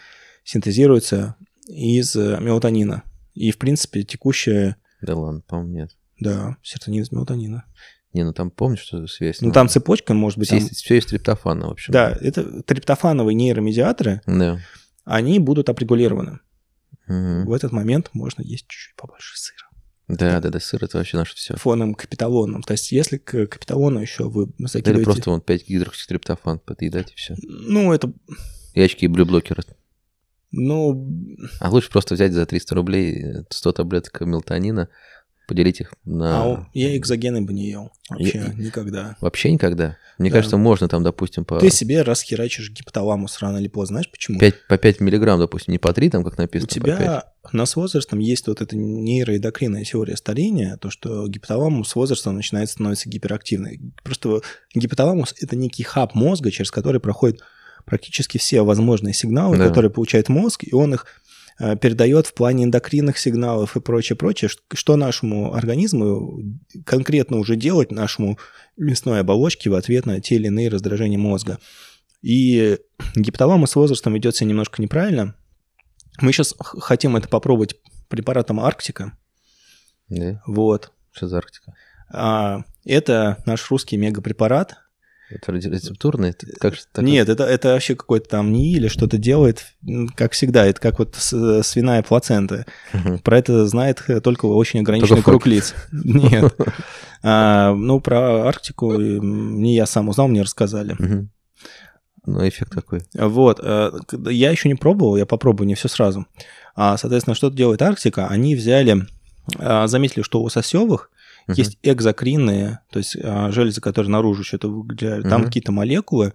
синтезируется 0.44 1.36
из 1.68 2.16
э, 2.16 2.38
мелатонина. 2.40 3.04
И, 3.34 3.52
в 3.52 3.58
принципе, 3.58 4.04
текущая... 4.04 4.78
Да 5.02 5.16
ладно, 5.16 5.42
по-моему, 5.42 5.74
нет. 5.74 5.98
Да, 6.20 6.58
серотонин 6.64 7.04
из 7.04 7.12
мелатонина. 7.12 7.66
Не, 8.16 8.24
ну 8.24 8.32
там 8.32 8.50
помнишь, 8.50 8.80
что 8.80 9.06
связь? 9.08 9.42
Ну, 9.42 9.52
там 9.52 9.68
цепочка, 9.68 10.14
может 10.14 10.40
быть, 10.40 10.48
там- 10.48 10.58
есть, 10.60 10.74
все 10.78 10.96
есть 10.96 11.10
триптофана, 11.10 11.68
в 11.68 11.72
общем. 11.72 11.92
Да, 11.92 12.18
это 12.22 12.64
триптофановые 12.64 13.36
нейромедиаторы, 13.36 14.22
Да. 14.26 14.58
они 15.04 15.38
будут 15.40 15.68
отрегулированы. 15.68 16.40
Мгм. 17.08 17.46
В 17.46 17.52
этот 17.52 17.74
момент 17.74 18.12
можно 18.14 18.42
есть 18.42 18.68
чуть-чуть 18.70 18.96
побольше 18.96 19.38
сыра. 19.38 19.68
Да, 20.08 20.40
да, 20.40 20.50
да, 20.50 20.60
сыр 20.62 20.82
это 20.82 20.98
вообще 20.98 21.18
наше 21.18 21.36
все. 21.36 21.58
фоном 21.58 21.94
капиталоном. 21.94 22.62
То 22.64 22.72
есть, 22.72 22.94
если 22.94 23.18
к 23.18 23.48
капиталону 23.48 24.00
еще 24.00 24.30
вы 24.30 24.46
Или 24.60 24.66
закидываете... 24.68 25.04
просто 25.04 25.30
вон 25.32 25.42
5 25.42 25.68
гидрокситриптофан 25.68 26.60
подъедать 26.60 27.12
и 27.12 27.16
все. 27.16 27.36
Ну, 27.42 27.92
это... 27.92 28.14
И 28.76 28.82
очки 28.82 29.06
и 29.06 29.10
блюблокеры. 29.10 29.64
Ну, 30.52 31.12
А 31.60 31.70
лучше 31.70 31.90
просто 31.90 32.14
взять 32.14 32.32
за 32.32 32.46
300 32.46 32.76
рублей 32.76 33.24
э, 33.24 33.44
100 33.50 33.72
таблеток 33.74 34.22
мелатонина, 34.22 34.88
поделить 35.48 35.82
их 35.82 35.94
на... 36.06 36.44
а 36.44 36.48
у- 36.48 36.66
я 36.74 36.96
экзогены 36.98 37.42
бы 37.42 37.54
не 37.54 37.68
ел. 37.70 37.92
Вообще, 38.10 38.54
никогда. 38.58 39.16
Вообще 39.22 39.52
никогда. 39.52 39.98
Мне 40.18 40.30
Да. 40.30 40.38
кажется, 40.38 40.56
можно 40.58 40.88
там, 40.88 41.04
допустим, 41.04 41.44
по, 41.44 41.60
Ты 41.60 41.70
себе 41.70 42.02
расхерачишь 42.02 42.72
гипоталамус 42.72 43.40
рано 43.40 43.58
или 43.58 43.68
поздно. 43.68 43.96
Знаешь 43.96 44.10
почему? 44.12 44.40
5, 44.40 44.68
по 44.68 44.78
5 44.78 45.00
миллиграмм, 45.02 45.40
допустим, 45.40 45.74
не 45.74 45.78
по 45.78 45.92
3, 45.94 46.10
там, 46.10 46.24
как 46.24 46.38
У 46.38 46.42
написано, 46.42 46.68
пять. 46.70 46.98
тебя 46.98 47.26
на 47.52 47.66
с 47.66 47.76
возрастом 47.76 48.20
есть 48.20 48.48
вот 48.48 48.62
эта 48.62 48.78
нейроэндокринная 48.78 49.84
теория 49.84 50.16
старения, 50.16 50.78
то, 50.78 50.90
что 50.90 51.28
гипоталамус 51.28 51.90
с 51.90 51.96
возрастом 51.96 52.36
начинает 52.36 52.70
становиться 52.70 53.10
гиперактивной. 53.10 53.80
Просто 54.04 54.42
гипоталамус– 54.74 55.34
это 55.42 55.56
некий 55.56 55.84
хаб 55.84 56.16
мозга, 56.16 56.52
через 56.52 56.72
который 56.72 57.02
проходят 57.02 57.42
практически 57.86 58.38
все 58.40 58.62
возможные 58.64 59.14
сигналы, 59.14 59.58
Да. 59.58 59.68
которые 59.68 59.92
получает 59.92 60.28
мозг, 60.30 60.64
и 60.64 60.74
он 60.74 60.94
их 60.96 61.06
передает 61.58 62.28
в 62.28 62.34
плане 62.34 62.66
эндокринных 62.66 63.18
сигналов 63.18 63.78
и 63.78 63.82
прочее, 63.82 64.16
прочее, 64.18 64.50
что 64.74 64.96
нашему 64.96 65.54
организму 65.54 66.42
конкретно 66.86 67.38
уже 67.38 67.56
делать, 67.56 67.92
нашему 67.92 68.38
мясной 68.78 69.22
оболочке 69.22 69.70
в 69.70 69.76
ответ 69.76 70.06
на 70.06 70.20
те 70.20 70.36
или 70.36 70.48
иные 70.48 70.70
раздражения 70.70 71.18
мозга. 71.18 71.60
И 72.22 72.80
гипоталамус 73.16 73.72
с 73.72 73.76
возрастом 73.76 74.14
ведет 74.14 74.36
себя 74.36 74.50
немножко 74.50 74.82
неправильно. 74.82 75.36
Мы 76.20 76.32
сейчас 76.32 76.56
хотим 76.58 77.16
это 77.16 77.30
попробовать 77.30 77.76
препаратом 78.10 78.60
Арктика. 78.60 79.18
Да? 80.10 80.42
Вот. 80.48 80.92
Что 81.12 81.28
за 81.28 81.38
Арктика? 81.38 81.76
А, 82.12 82.64
это 82.84 83.42
наш 83.46 83.70
русский 83.70 83.98
мегапрепарат. 83.98 84.76
Это 85.36 85.52
рецептурный? 85.52 86.30
Это 86.30 86.48
как 86.60 86.76
так? 86.92 87.04
Нет, 87.06 87.30
это, 87.30 87.44
это 87.44 87.70
вообще 87.74 87.96
какой-то 87.96 88.30
там 88.30 88.52
НИИ 88.52 88.76
или 88.78 88.88
что-то 88.88 89.18
делает, 89.18 89.66
как 90.16 90.34
всегда, 90.34 90.66
это 90.66 90.80
как 90.82 91.00
вот 91.00 91.16
с- 91.18 91.64
свиная 91.64 92.02
плацента. 92.04 92.66
Про 93.24 93.38
это 93.40 93.66
знает 93.68 94.04
э, 94.08 94.22
только 94.22 94.46
очень 94.46 94.80
ограниченный 94.82 95.18
Только 95.18 95.30
круг 95.32 95.46
лиц. 95.48 95.74
Нет. 95.92 96.56
А, 97.24 97.74
ну, 97.74 98.00
про 98.00 98.48
Арктику 98.48 98.94
м, 98.94 99.62
не 99.62 99.76
я 99.76 99.86
сам 99.86 100.10
узнал, 100.10 100.28
мне 100.28 100.42
рассказали. 100.42 100.96
Мгм. 101.00 101.30
Ну, 102.28 102.48
эффект 102.48 102.72
какой? 102.72 103.02
Вот, 103.14 103.60
э, 103.62 103.92
я 104.30 104.50
еще 104.52 104.68
не 104.70 104.76
пробовал, 104.76 105.16
я 105.18 105.26
попробую, 105.26 105.68
не 105.68 105.76
все 105.76 105.88
сразу. 105.88 106.26
А, 106.76 106.98
соответственно, 106.98 107.36
что 107.36 107.50
делает 107.50 107.82
Арктика? 107.82 108.28
Они 108.28 108.56
взяли, 108.56 109.06
а, 109.60 109.88
заметили, 109.88 110.24
что 110.24 110.42
у 110.42 110.50
сосевых 110.50 111.10
Мгм. 111.48 111.56
есть 111.58 111.78
экзокринные, 111.84 112.80
то 112.92 113.00
есть 113.00 113.16
а, 113.22 113.52
железы, 113.52 113.82
которые 113.82 114.12
наружу 114.12 114.44
что-то 114.44 114.68
выделяют. 114.70 115.30
Там 115.30 115.42
Мгм. 115.42 115.48
какие-то 115.48 115.72
молекулы, 115.72 116.34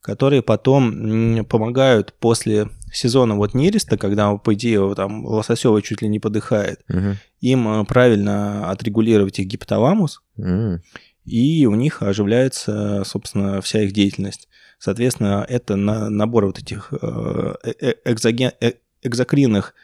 которые 0.00 0.42
потом 0.42 1.44
помогают 1.46 2.12
после 2.18 2.68
сезона 2.92 3.36
вот 3.36 3.54
нереста, 3.54 3.96
когда, 3.96 4.34
по 4.36 4.52
идее, 4.54 4.94
там 4.94 5.24
лососевый 5.24 5.82
чуть 5.82 6.02
ли 6.02 6.08
не 6.08 6.18
подыхает, 6.20 6.80
Мгм. 6.88 7.16
им 7.40 7.68
а, 7.68 7.84
правильно 7.84 8.70
отрегулировать 8.70 9.38
их 9.38 9.46
гипоталамус, 9.46 10.22
М. 10.38 10.82
и 11.24 11.66
у 11.66 11.74
них 11.74 12.02
оживляется, 12.02 13.02
собственно, 13.04 13.60
вся 13.60 13.82
их 13.82 13.92
деятельность. 13.92 14.48
Соответственно, 14.78 15.46
это 15.48 15.76
на, 15.76 16.10
набор 16.10 16.46
вот 16.46 16.58
этих 16.58 16.92
э, 16.92 17.54
э- 17.64 17.94
экзоген- 18.04 18.52
э- 18.60 18.74
экзокринных 19.02 19.74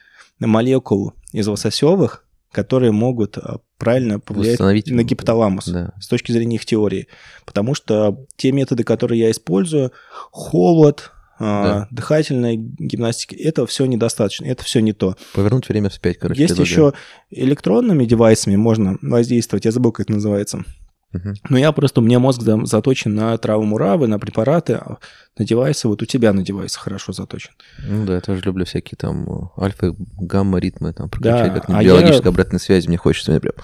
молекул 0.40 1.14
из 1.32 1.46
лососевых, 1.46 2.24
которые 2.52 2.92
могут 2.92 3.38
а, 3.38 3.58
правильно 3.76 4.18
повлиять 4.20 4.58
на 4.88 5.02
гипоталамус 5.02 5.66
Да. 5.68 5.92
с 6.00 6.08
точки 6.08 6.32
зрения 6.32 6.56
их 6.56 6.64
теории. 6.66 7.08
Потому 7.44 7.74
что 7.74 8.26
те 8.36 8.52
методы, 8.52 8.84
которые 8.84 9.20
я 9.20 9.30
использую, 9.30 9.92
холод, 10.30 11.12
а, 11.38 11.64
Да. 11.64 11.88
дыхательная 11.90 12.54
гимнастика, 12.56 13.36
это 13.36 13.66
все 13.66 13.84
недостаточно, 13.86 14.46
это 14.46 14.64
все 14.64 14.80
не 14.80 14.92
то. 14.92 15.16
Повернуть 15.34 15.68
время 15.68 15.88
вспять, 15.88 16.18
короче. 16.18 16.42
Есть 16.42 16.58
еще 16.58 16.92
электронными 17.30 18.04
девайсами 18.04 18.56
можно 18.56 18.98
воздействовать, 19.02 19.64
я 19.64 19.70
забыл, 19.72 19.92
как 19.92 20.06
это 20.06 20.12
называется. 20.14 20.64
Мгм. 21.12 21.34
Но 21.48 21.56
я 21.58 21.72
просто, 21.72 22.00
у 22.00 22.04
меня 22.04 22.18
мозг 22.18 22.42
за- 22.42 22.66
заточен 22.66 23.14
на 23.14 23.36
траву 23.38 23.64
муравы, 23.64 24.08
на 24.08 24.18
препараты, 24.18 24.74
а 24.74 24.98
на 25.38 25.44
девайсы, 25.46 25.88
вот 25.88 26.02
у 26.02 26.04
тебя 26.06 26.32
на 26.34 26.42
девайсы 26.42 26.78
хорошо 26.78 27.12
заточен. 27.12 27.52
Ну 27.86 28.04
да, 28.04 28.16
я 28.16 28.20
тоже 28.20 28.42
люблю 28.44 28.64
всякие 28.66 28.96
там 28.98 29.24
э, 29.26 29.62
альфа, 29.64 29.94
гамма, 30.20 30.58
ритмы, 30.58 30.92
там, 30.92 31.08
проключать 31.08 31.52
Да, 31.54 31.60
как-нибудь 31.60 31.80
а 31.80 31.84
биологической 31.84 32.24
я- 32.26 32.30
обратной 32.30 32.60
связи, 32.60 32.88
мне 32.88 32.98
хочется, 32.98 33.30
мне 33.30 33.40
прям 33.40 33.54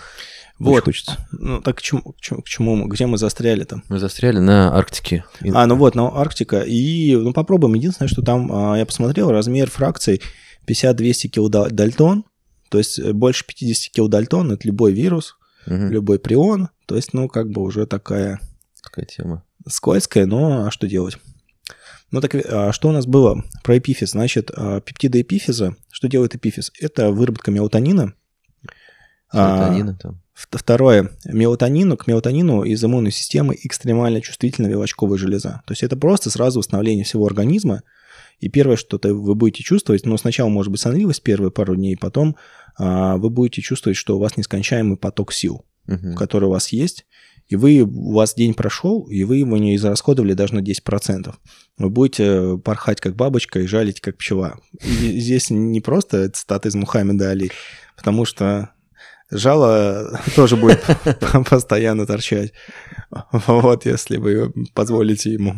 очень 0.58 0.70
Вот. 0.72 0.84
хочется. 0.84 1.26
Ну, 1.32 1.60
так 1.60 1.76
к 1.78 1.82
чему, 1.82 2.00
к 2.12 2.20
чему, 2.20 2.40
к 2.40 2.48
чему 2.48 2.76
мы- 2.76 2.88
где 2.88 3.04
мы 3.06 3.18
застряли 3.18 3.64
там? 3.64 3.82
Мы 3.90 3.98
застряли 3.98 4.38
на 4.38 4.74
Арктике. 4.74 5.24
А, 5.52 5.66
ну 5.66 5.74
вот, 5.76 5.94
ну, 5.96 6.14
Арктика. 6.16 6.60
И, 6.60 7.14
ну, 7.16 7.32
попробуем. 7.34 7.74
Единственное, 7.74 8.08
что 8.08 8.22
там, 8.22 8.50
а, 8.52 8.78
я 8.78 8.86
посмотрел, 8.86 9.30
размер 9.30 9.68
фракций 9.70 10.22
50-200 10.66 11.28
килодальтон, 11.28 12.24
то 12.70 12.78
есть 12.78 12.98
э, 12.98 13.12
больше 13.12 13.44
50 13.46 13.92
килодальтон, 13.92 14.52
это 14.52 14.66
любой 14.66 14.92
вирус, 14.92 15.36
Мгм. 15.66 15.90
любой 15.90 16.18
прион, 16.18 16.68
то 16.86 16.96
есть, 16.96 17.12
ну, 17.14 17.28
как 17.28 17.48
бы 17.50 17.62
уже 17.62 17.86
такая 17.86 18.40
Такая 18.82 19.04
тема. 19.06 19.42
скользкая, 19.68 20.26
но 20.26 20.66
а 20.66 20.70
что 20.70 20.86
делать? 20.86 21.18
Ну 22.10 22.20
так 22.20 22.34
а 22.34 22.72
что 22.72 22.88
у 22.88 22.92
нас 22.92 23.06
было 23.06 23.42
про 23.64 23.78
эпифиз? 23.78 24.10
Значит, 24.12 24.50
а, 24.54 24.80
пептиды 24.80 25.22
эпифиза, 25.22 25.74
что 25.90 26.06
делает 26.08 26.34
эпифиз? 26.36 26.70
Это 26.80 27.10
выработка 27.10 27.50
мелатонина. 27.50 28.12
А, 29.32 29.56
Серотонина 29.58 29.94
там. 30.00 30.20
В- 30.34 30.48
Второе. 30.56 31.10
Мелатонину. 31.24 31.96
К 31.96 32.06
мелатонину 32.06 32.62
из 32.62 32.84
иммунной 32.84 33.10
системы 33.10 33.56
экстремально 33.60 34.20
чувствительна 34.20 34.68
белочковая 34.68 35.18
железа. 35.18 35.62
То 35.66 35.72
есть 35.72 35.82
это 35.82 35.96
просто 35.96 36.30
сразу 36.30 36.60
восстановление 36.60 37.04
всего 37.04 37.26
организма. 37.26 37.82
И 38.40 38.48
первое, 38.48 38.76
что-то 38.76 39.14
вы 39.14 39.34
будете 39.34 39.62
чувствовать, 39.62 40.04
ну, 40.06 40.16
сначала 40.18 40.48
может 40.48 40.70
быть 40.70 40.80
сонливость 40.80 41.22
первые 41.22 41.50
пару 41.50 41.74
дней, 41.76 41.96
потом 41.96 42.36
а, 42.36 42.63
вы 42.78 43.30
будете 43.30 43.62
чувствовать, 43.62 43.96
что 43.96 44.16
у 44.16 44.20
вас 44.20 44.36
нескончаемый 44.36 44.96
поток 44.96 45.32
сил, 45.32 45.64
Мгм. 45.86 46.14
который 46.16 46.46
у 46.46 46.50
вас 46.50 46.68
есть, 46.68 47.06
и 47.46 47.56
вы, 47.56 47.80
у 47.82 48.14
вас 48.14 48.34
день 48.34 48.54
прошел, 48.54 49.02
и 49.02 49.22
вы 49.24 49.36
его 49.36 49.58
не 49.58 49.76
израсходовали 49.76 50.32
даже 50.32 50.54
на 50.54 50.60
10%. 50.60 51.34
Вы 51.76 51.90
будете 51.90 52.56
порхать 52.58 53.00
как 53.02 53.16
бабочка 53.16 53.60
и 53.60 53.66
жалить 53.66 54.00
как 54.00 54.16
пчела. 54.16 54.56
И 54.82 54.86
здесь 55.20 55.50
не 55.50 55.80
просто 55.82 56.30
цитата 56.30 56.68
из 56.68 56.74
Мухаммеда 56.74 57.30
Али, 57.30 57.50
потому 57.96 58.24
что 58.24 58.70
жало 59.30 60.20
тоже 60.36 60.56
будет 60.56 60.82
постоянно 61.50 62.06
торчать. 62.06 62.52
Вот, 63.32 63.84
если 63.84 64.16
вы 64.16 64.52
позволите 64.74 65.32
ему, 65.32 65.56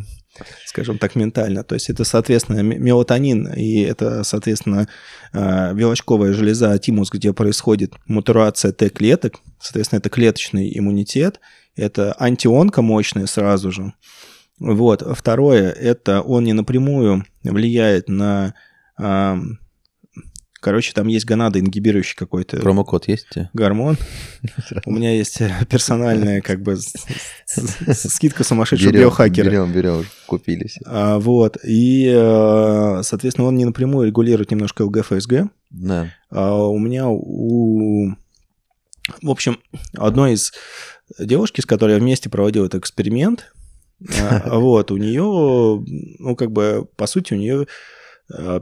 скажем 0.65 0.99
так, 0.99 1.15
ментально. 1.15 1.63
То 1.65 1.75
есть 1.75 1.91
это, 1.91 2.05
соответственно, 2.05 2.61
мелатонин, 2.61 3.53
и 3.53 3.81
это, 3.81 4.25
соответственно, 4.25 4.89
э, 5.33 5.75
белочковая 5.75 6.33
железа 6.33 6.79
тимус, 6.79 7.11
где 7.11 7.33
происходит 7.33 7.95
мутурация 8.07 8.73
Т-клеток. 8.73 9.41
Соответственно, 9.61 9.99
это 9.99 10.09
клеточный 10.09 10.71
иммунитет. 10.79 11.41
Это 11.77 12.15
антионка 12.19 12.83
мощная 12.83 13.27
сразу 13.27 13.71
же. 13.71 13.93
Вот. 14.59 15.07
Второе, 15.17 15.71
это 15.71 16.23
он 16.23 16.45
не 16.45 16.53
напрямую 16.53 17.25
влияет 17.43 18.09
на... 18.09 18.55
Короче, 20.67 20.93
там 20.93 21.07
есть 21.07 21.25
гонада 21.27 21.61
ингибирующий 21.61 22.17
какой-то 22.17 22.57
Промокод 22.57 23.07
есть 23.07 23.29
гормон. 23.53 23.97
У 24.85 24.91
меня 24.91 25.15
есть 25.15 25.41
э, 25.41 25.49
персональная, 25.71 26.41
как 26.41 26.61
бы, 26.61 26.77
скидка 27.47 28.43
сумасшедшего 28.43 28.91
биохакера. 28.91 29.49
берем, 29.49 29.73
берем, 29.73 30.05
купили 30.27 30.67
все. 30.67 30.81
А, 30.85 31.21
Вот. 31.21 31.57
И, 31.63 32.13
э, 32.13 33.01
соответственно, 33.05 33.47
он 33.47 33.57
не 33.57 33.65
напрямую 33.65 34.09
регулирует 34.09 34.51
немножко 34.51 34.83
ЛГ-ФСГ. 34.83 35.51
Да. 35.71 36.13
А 36.31 36.57
у 36.57 36.81
меня 36.81 37.07
у... 37.11 38.17
В 39.23 39.31
общем, 39.31 39.61
одной 39.97 40.33
из 40.33 40.53
девушки, 41.17 41.61
с 41.61 41.65
которой 41.65 41.93
я 41.93 42.01
вместе 42.01 42.29
проводил 42.29 42.65
этот 42.65 42.81
эксперимент, 42.81 43.53
а, 44.21 44.59
вот, 44.59 44.91
у 44.91 44.97
нее, 44.97 45.23
ну, 46.19 46.35
как 46.35 46.51
бы, 46.51 46.89
по 46.97 47.07
сути, 47.07 47.35
у 47.35 47.37
нее 47.37 47.69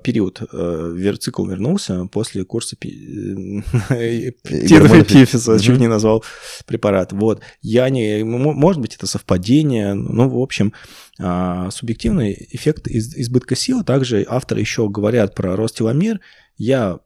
период, 0.03 0.43
э, 0.43 0.93
вер- 0.95 1.17
цикл 1.17 1.47
вернулся 1.47 2.07
после 2.07 2.45
курса 2.45 2.77
пи- 2.77 3.63
э, 3.91 4.33
чуть 5.61 5.81
не 5.81 5.89
назвал 5.89 6.23
препарат. 6.67 7.13
Вот. 7.13 7.41
Я 7.63 7.89
не... 7.89 8.23
Может 8.25 8.83
быть, 8.83 8.95
это 8.95 9.07
совпадение, 9.07 9.95
ну, 9.95 10.29
в 10.29 10.39
общем, 10.39 10.73
а, 11.19 11.71
субъективный 11.71 12.47
эффект 12.51 12.89
из- 12.89 13.17
избытка 13.17 13.57
сил. 13.57 13.83
Также 13.85 14.25
авторы 14.29 14.61
еще 14.61 14.89
говорят 14.89 15.35
про 15.35 15.57
рост 15.57 15.77
теломер. 15.79 16.21
Я 16.57 17.01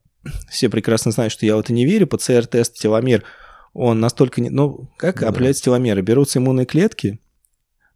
все 0.51 0.68
прекрасно 0.68 1.12
знают, 1.12 1.33
что 1.33 1.47
я 1.47 1.57
в 1.57 1.61
это 1.61 1.73
не 1.73 1.87
верю. 1.87 2.07
ПЦР-тест 2.09 2.75
теломер, 2.77 3.23
он 3.73 4.01
настолько... 4.01 4.40
Не... 4.40 4.51
Ну, 4.51 4.90
как 4.97 5.23
определяются 5.23 5.64
теломеры? 5.64 6.03
Берутся 6.03 6.40
иммунные 6.40 6.66
клетки. 6.66 7.21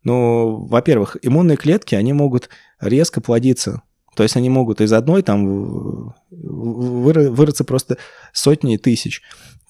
Ну, 0.05 0.66
во-первых, 0.66 1.16
иммунные 1.22 1.57
клетки, 1.57 1.94
они 1.94 2.12
могут 2.12 2.48
резко 2.81 3.20
плодиться. 3.20 3.83
То 4.14 4.22
есть 4.22 4.37
они 4.37 4.51
могут 4.51 4.81
из 4.81 4.92
одной 4.92 5.22
там 5.22 6.14
вырыться 6.31 7.64
просто 7.64 7.96
сотни 8.33 8.77
тысяч. 8.77 9.22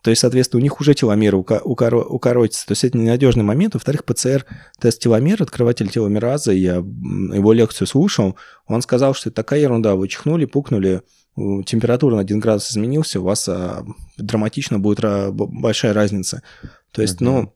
То 0.02 0.10
есть, 0.10 0.20
соответственно, 0.20 0.58
у 0.60 0.62
них 0.62 0.80
уже 0.80 0.94
теломеры 0.94 1.36
укоротятся. 1.38 2.66
То 2.66 2.72
есть 2.72 2.82
это 2.82 2.98
ненадежный 2.98 3.44
момент. 3.44 3.74
Во-вторых, 3.74 4.04
ПЦР-тест 4.04 5.00
теломер, 5.00 5.40
открыватель 5.42 5.88
теломеразы, 5.88 6.54
я 6.54 6.74
его 6.74 7.52
лекцию 7.52 7.86
слушал, 7.86 8.36
он 8.66 8.82
сказал, 8.82 9.14
что 9.14 9.28
это 9.28 9.36
такая 9.36 9.60
ерунда, 9.60 9.94
вы 9.94 10.08
чихнули, 10.08 10.44
пукнули, 10.46 11.02
температура 11.36 12.16
на 12.16 12.22
1 12.22 12.40
градус 12.40 12.70
изменился, 12.72 13.20
у 13.20 13.24
вас 13.24 13.48
а, 13.48 13.84
драматично 14.18 14.80
будет 14.80 15.00
большая 15.32 15.94
разница. 15.94 16.42
То 16.90 17.00
есть, 17.00 17.20
ну, 17.20 17.54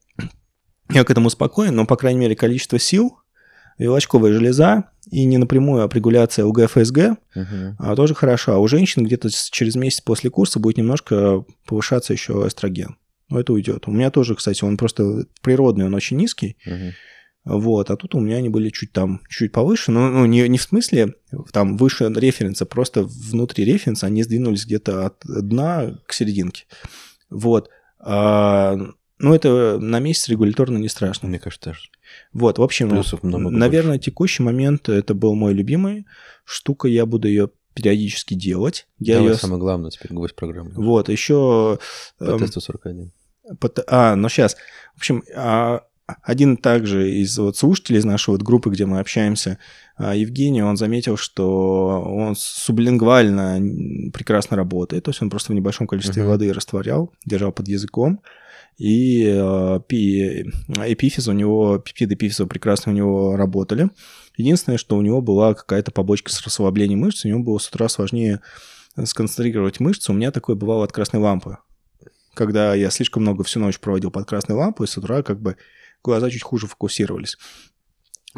я 0.88 1.05
к 1.05 1.11
этому 1.11 1.31
спокоен, 1.31 1.75
но, 1.75 1.85
по 1.85 1.96
крайней 1.96 2.20
мере, 2.20 2.37
количество 2.37 2.79
сил, 2.79 3.18
белочковая 3.79 4.33
железа 4.33 4.85
и 5.11 5.25
не 5.25 5.39
напрямую, 5.39 5.85
а 5.85 5.91
регуляция 5.93 6.45
ЛГ-ФСГ 6.47 7.17
Мгм. 7.35 7.77
а, 7.79 7.95
тоже 7.97 8.15
хорошо. 8.15 8.53
А 8.53 8.59
у 8.59 8.69
женщин 8.69 9.05
где-то 9.05 9.29
через 9.51 9.77
месяц 9.77 10.01
после 10.01 10.31
курса 10.31 10.59
будет 10.59 10.77
немножко 10.79 11.45
повышаться 11.67 12.12
еще 12.12 12.45
эстроген. 12.47 12.97
Но 13.29 13.41
это 13.41 13.53
уйдет. 13.53 13.89
У 13.89 13.91
меня 13.91 14.11
тоже, 14.11 14.35
кстати, 14.35 14.65
он 14.65 14.77
просто 14.77 15.27
природный, 15.43 15.87
он 15.87 15.95
очень 15.95 16.17
низкий. 16.17 16.57
Мгм. 16.65 16.93
Вот, 17.45 17.91
а 17.91 17.97
тут 17.97 18.17
у 18.17 18.21
меня 18.21 18.37
они 18.39 18.49
были 18.49 18.71
чуть 18.71 18.93
там, 18.93 19.21
чуть 19.29 19.53
повыше. 19.53 19.93
Ну, 19.93 20.11
ну, 20.11 20.27
не, 20.27 20.49
не 20.49 20.59
в 20.59 20.62
смысле 20.62 21.15
там 21.53 21.77
выше 21.77 22.12
референса, 22.12 22.67
просто 22.67 23.05
внутри 23.05 23.65
референса 23.65 24.07
они 24.07 24.25
сдвинулись 24.25 24.67
где-то 24.67 25.07
от 25.07 25.23
дна 25.25 25.97
к 26.07 26.12
серединке. 26.12 26.65
Вот. 27.31 27.71
А, 28.01 28.77
ну, 29.18 29.35
это 29.35 29.79
на 29.79 29.98
месяц 29.98 30.29
регуляторно 30.29 30.79
не 30.79 30.88
страшно. 30.88 31.29
Мне 31.29 31.38
кажется, 31.38 31.70
тоже. 31.70 31.81
Вот, 32.33 32.59
в 32.59 32.62
общем, 32.62 32.90
Плюсов 32.90 33.22
наверное, 33.22 33.98
текущий 33.98 34.42
момент 34.42 34.88
это 34.88 35.14
был 35.14 35.35
мой 35.35 35.55
любимый 35.55 36.07
штука, 36.44 36.88
я 36.88 37.07
буду 37.07 37.29
ее 37.29 37.50
периодически 37.74 38.35
делать. 38.35 38.87
Я 38.98 39.18
Давай 39.18 39.35
с- 39.35 39.40
самое 39.40 39.61
главное 39.61 39.90
теперь 39.90 40.12
гвоздь 40.12 40.35
программы. 40.35 40.73
Вот, 40.77 41.08
еще... 41.08 41.79
По 42.19 42.38
тесту 42.38 42.60
41. 42.60 43.12
А, 43.87 44.17
ну 44.17 44.29
сейчас. 44.29 44.56
В 44.94 44.98
общем, 44.98 45.23
а, 45.35 45.83
один 46.23 46.56
также 46.56 47.10
из 47.10 47.37
вот 47.38 47.56
слушателей 47.56 47.98
из 47.98 48.04
нашей 48.04 48.31
вот 48.31 48.42
группы, 48.42 48.71
где 48.71 48.87
мы 48.87 49.00
общаемся, 49.00 49.58
а, 49.96 50.14
Евгений, 50.14 50.62
он 50.62 50.77
заметил, 50.77 51.17
что 51.17 52.00
он 52.00 52.35
сублингвально 52.37 53.60
прекрасно 54.12 54.56
работает, 54.56 55.04
то 55.04 55.10
есть 55.10 55.21
он 55.21 55.31
просто 55.31 55.52
в 55.52 55.54
небольшом 55.56 55.87
количестве 55.87 56.23
Мгм. 56.23 56.31
воды 56.31 56.52
растворял, 56.52 57.12
держал 57.25 57.52
под 57.52 57.69
языком, 57.69 58.23
и 58.79 59.24
э, 59.27 59.81
пи- 59.88 60.50
эпифиз 60.68 61.29
у 61.29 61.33
него, 61.33 61.79
пептиды 61.79 62.14
эпифиза 62.14 62.46
прекрасно 62.46 62.92
у 62.92 62.94
него 62.94 63.37
работали. 63.37 63.88
Единственное, 64.37 64.77
что 64.77 64.96
у 64.96 65.02
него 65.02 65.22
была 65.22 65.54
какая-то 65.54 65.92
побочка 65.92 66.31
с 66.31 66.42
расслаблением 66.42 67.00
мышц, 67.00 67.24
у 67.24 67.29
него 67.29 67.40
было 67.40 67.58
с 67.58 67.68
утра 67.68 67.88
сложнее 67.88 68.40
сконцентрировать 69.02 69.81
мышцы. 69.81 70.12
У 70.12 70.14
меня 70.14 70.31
такое 70.31 70.56
бывало 70.56 70.85
от 70.85 70.92
красной 70.92 71.20
лампы. 71.20 71.58
когда 72.35 72.74
я 72.74 72.90
слишком 72.90 73.22
много 73.22 73.44
всю 73.44 73.60
ночь 73.60 73.81
проводил 73.81 74.10
под 74.10 74.29
красной 74.29 74.56
лампой, 74.56 74.87
и 74.87 74.90
с 74.90 74.98
утра 74.98 75.22
как 75.22 75.40
бы 75.40 75.56
глаза 76.04 76.29
чуть 76.29 76.42
хуже 76.42 76.66
фокусировались. 76.66 77.38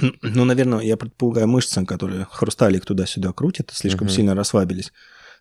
Ну, 0.01 0.45
наверное, 0.45 0.78
я 0.80 0.97
предполагаю, 0.97 1.49
мышцы, 1.49 1.84
которые 1.84 2.28
хрусталик 2.30 2.84
туда-сюда 2.84 3.32
крутят, 3.32 3.72
слишком 3.72 4.07
uh-huh. 4.07 4.12
сильно 4.12 4.34
расслабились. 4.36 4.93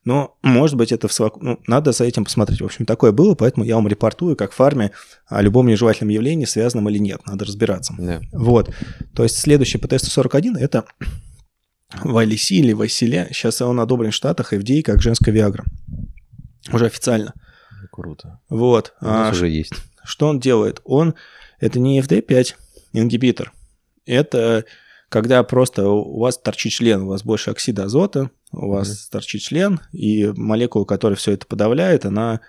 Но, 0.03 0.37
может 0.41 0.75
быть, 0.77 0.91
это 0.91 1.07
в 1.07 1.13
совок... 1.13 1.41
ну, 1.41 1.59
надо 1.67 1.91
за 1.91 2.05
этим 2.05 2.23
посмотреть. 2.23 2.61
В 2.61 2.65
общем, 2.65 2.85
такое 2.85 3.11
было, 3.11 3.35
поэтому 3.35 3.65
я 3.65 3.75
вам 3.75 3.87
репортую, 3.87 4.35
как 4.35 4.51
в 4.51 4.55
фарме, 4.55 4.91
о 5.25 5.41
любом 5.41 5.67
нежелательном 5.67 6.09
явлении, 6.09 6.45
связанном 6.45 6.89
или 6.89 6.97
нет. 6.97 7.21
Надо 7.25 7.45
разбираться. 7.45 7.93
Yeah. 7.99 8.21
Вот. 8.31 8.73
То 9.13 9.23
есть 9.23 9.37
следующий 9.37 9.77
по 9.77 9.87
тесту 9.87 10.09
41– 10.09 10.55
это 10.57 10.85
Валиси 12.03 12.55
или 12.55 12.73
Василия. 12.73 13.27
Сейчас 13.31 13.61
он 13.61 13.79
одобрен 13.79 14.11
в 14.11 14.15
Штатах 14.15 14.53
FDA 14.53 14.81
как 14.81 15.01
женская 15.01 15.31
Виагра. 15.31 15.65
Уже 16.71 16.85
официально. 16.85 17.33
Круто. 17.91 18.39
Вот. 18.49 18.93
У 19.01 19.05
нас 19.05 19.29
а, 19.29 19.31
уже 19.31 19.49
есть. 19.49 19.73
Что 20.03 20.27
он 20.27 20.39
делает? 20.39 20.81
Он, 20.83 21.15
это 21.59 21.79
не 21.79 21.99
FD5 22.01 22.53
ингибитор. 22.93 23.53
Это 24.05 24.65
когда 25.09 25.41
просто 25.43 25.87
у 25.87 26.19
вас 26.19 26.37
торчит 26.37 26.73
член, 26.73 27.03
у 27.03 27.07
вас 27.07 27.23
больше 27.23 27.51
оксида 27.51 27.85
азота, 27.85 28.29
у 28.51 28.69
вас 28.69 28.89
mm-hmm. 28.89 29.11
торчит 29.11 29.41
член, 29.41 29.79
и 29.91 30.31
молекула, 30.35 30.85
которая 30.85 31.15
все 31.15 31.31
это 31.31 31.45
подавляет, 31.45 32.05
она 32.05 32.41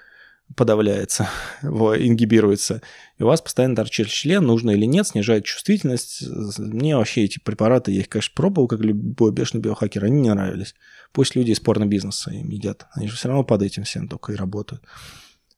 подавляется, 0.56 1.28
ингибируется. 1.62 2.82
И 3.18 3.22
у 3.22 3.26
вас 3.26 3.40
постоянно 3.40 3.76
торчит 3.76 4.08
член, 4.08 4.44
нужно 4.44 4.70
или 4.70 4.86
нет, 4.86 5.06
снижает 5.06 5.44
чувствительность. 5.44 6.24
Мне 6.58 6.96
вообще 6.96 7.24
эти 7.24 7.38
препараты, 7.38 7.92
я 7.92 8.00
их, 8.00 8.08
конечно, 8.08 8.32
пробовал, 8.34 8.66
как 8.66 8.80
любой 8.80 9.30
бешеный 9.32 9.62
биохакер, 9.62 10.04
они 10.04 10.22
не 10.22 10.34
нравились. 10.34 10.74
Пусть 11.12 11.36
люди 11.36 11.52
из 11.52 11.60
порно-бизнеса 11.60 12.30
им 12.32 12.48
едят. 12.50 12.86
Они 12.92 13.08
же 13.08 13.16
все 13.16 13.28
равно 13.28 13.44
под 13.44 13.62
этим 13.62 13.84
всем 13.84 14.08
только 14.08 14.32
и 14.32 14.36
работают. 14.36 14.82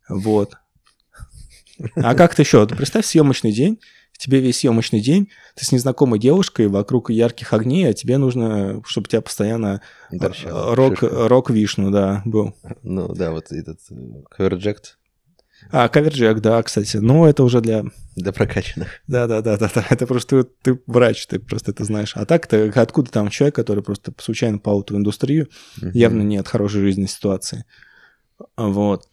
Вот. 0.08 0.54
А 1.94 2.14
как-то 2.14 2.42
еще? 2.42 2.66
Представь 2.66 3.06
съемочный 3.06 3.52
день, 3.52 3.80
тебе 4.20 4.40
весь 4.40 4.58
съемочный 4.58 5.00
день, 5.00 5.30
ты 5.56 5.64
с 5.64 5.72
незнакомой 5.72 6.18
девушкой 6.18 6.68
вокруг 6.68 7.10
ярких 7.10 7.52
огней, 7.52 7.88
а 7.88 7.94
тебе 7.94 8.18
нужно, 8.18 8.82
чтобы 8.86 9.08
тебя 9.08 9.22
постоянно 9.22 9.80
Торчал, 10.16 10.74
рок, 10.74 10.98
рок 11.02 11.50
вишну, 11.50 11.90
да, 11.90 12.22
был. 12.24 12.54
Ну 12.82 13.08
да, 13.14 13.30
вот 13.30 13.50
этот 13.50 13.80
коверджект. 14.30 14.98
А, 15.70 15.88
коверджек, 15.88 16.40
да, 16.40 16.62
кстати. 16.62 16.98
Ну, 16.98 17.26
это 17.26 17.44
уже 17.44 17.60
для... 17.60 17.84
Для 18.16 18.32
прокачанных. 18.32 18.88
Да, 19.06 19.26
да, 19.26 19.40
да, 19.42 19.56
да, 19.56 19.70
да. 19.74 19.86
Это 19.90 20.06
просто 20.06 20.44
ты, 20.44 20.74
ты 20.74 20.82
врач, 20.86 21.26
ты 21.26 21.38
просто 21.38 21.72
это 21.72 21.84
знаешь. 21.84 22.12
А 22.14 22.24
так 22.24 22.46
ты 22.46 22.68
откуда 22.68 23.10
там 23.10 23.28
человек, 23.28 23.54
который 23.54 23.82
просто 23.82 24.12
случайно 24.18 24.58
попал 24.58 24.78
в 24.78 24.82
эту 24.82 24.96
индустрию, 24.96 25.48
угу. 25.80 25.90
явно 25.92 26.22
не 26.22 26.38
от 26.38 26.48
хорошей 26.48 26.80
жизненной 26.80 27.08
ситуации. 27.08 27.64
Вот. 28.56 29.06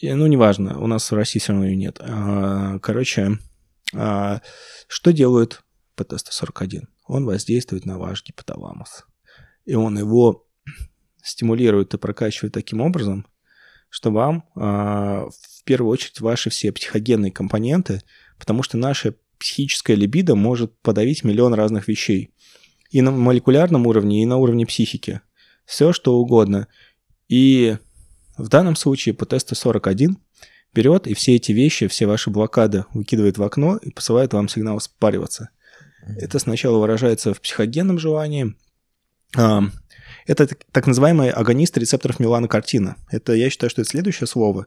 И, 0.00 0.12
ну, 0.12 0.26
неважно, 0.26 0.78
у 0.78 0.86
нас 0.86 1.10
в 1.10 1.14
России 1.14 1.40
все 1.40 1.52
равно 1.52 1.66
ее 1.66 1.76
нет. 1.76 1.98
А, 2.00 2.78
короче, 2.80 3.38
что 3.92 5.12
делает 5.12 5.62
ПТ-141? 5.96 6.82
Он 7.06 7.24
воздействует 7.24 7.86
на 7.86 7.98
ваш 7.98 8.24
гипоталамус. 8.24 9.04
И 9.64 9.74
он 9.74 9.98
его 9.98 10.46
стимулирует 11.22 11.94
и 11.94 11.98
прокачивает 11.98 12.54
таким 12.54 12.80
образом, 12.80 13.26
что 13.90 14.10
вам 14.10 14.48
а, 14.54 15.28
в 15.28 15.64
первую 15.64 15.90
очередь 15.90 16.20
ваши 16.20 16.50
все 16.50 16.72
психогенные 16.72 17.32
компоненты, 17.32 18.02
потому 18.38 18.62
что 18.62 18.76
наша 18.76 19.14
психическая 19.38 19.96
либидо 19.96 20.34
может 20.34 20.78
подавить 20.80 21.24
миллион 21.24 21.54
разных 21.54 21.88
вещей. 21.88 22.34
И 22.90 23.02
на 23.02 23.10
молекулярном 23.10 23.86
уровне, 23.86 24.22
и 24.22 24.26
на 24.26 24.36
уровне 24.36 24.66
психики. 24.66 25.20
Все, 25.64 25.92
что 25.92 26.18
угодно. 26.18 26.68
И 27.28 27.76
в 28.36 28.48
данном 28.48 28.76
случае 28.76 29.14
ПТ-141 29.14 30.16
берет 30.78 31.08
и 31.08 31.14
все 31.14 31.34
эти 31.34 31.50
вещи, 31.50 31.88
все 31.88 32.06
ваши 32.06 32.30
блокады 32.30 32.84
выкидывает 32.94 33.36
в 33.36 33.42
окно 33.42 33.78
и 33.78 33.90
посылает 33.90 34.32
вам 34.32 34.48
сигнал 34.48 34.78
спариваться. 34.78 35.50
Это 36.06 36.38
сначала 36.38 36.78
выражается 36.78 37.34
в 37.34 37.40
психогенном 37.40 37.98
желании. 37.98 38.54
А, 39.36 39.64
это 40.26 40.48
так 40.70 40.86
называемые 40.86 41.32
агонисты 41.32 41.80
рецепторов 41.80 42.20
меланокартина. 42.20 42.96
Это, 43.10 43.32
я 43.32 43.50
считаю, 43.50 43.70
что 43.70 43.82
это 43.82 43.90
следующее 43.90 44.28
слово. 44.28 44.66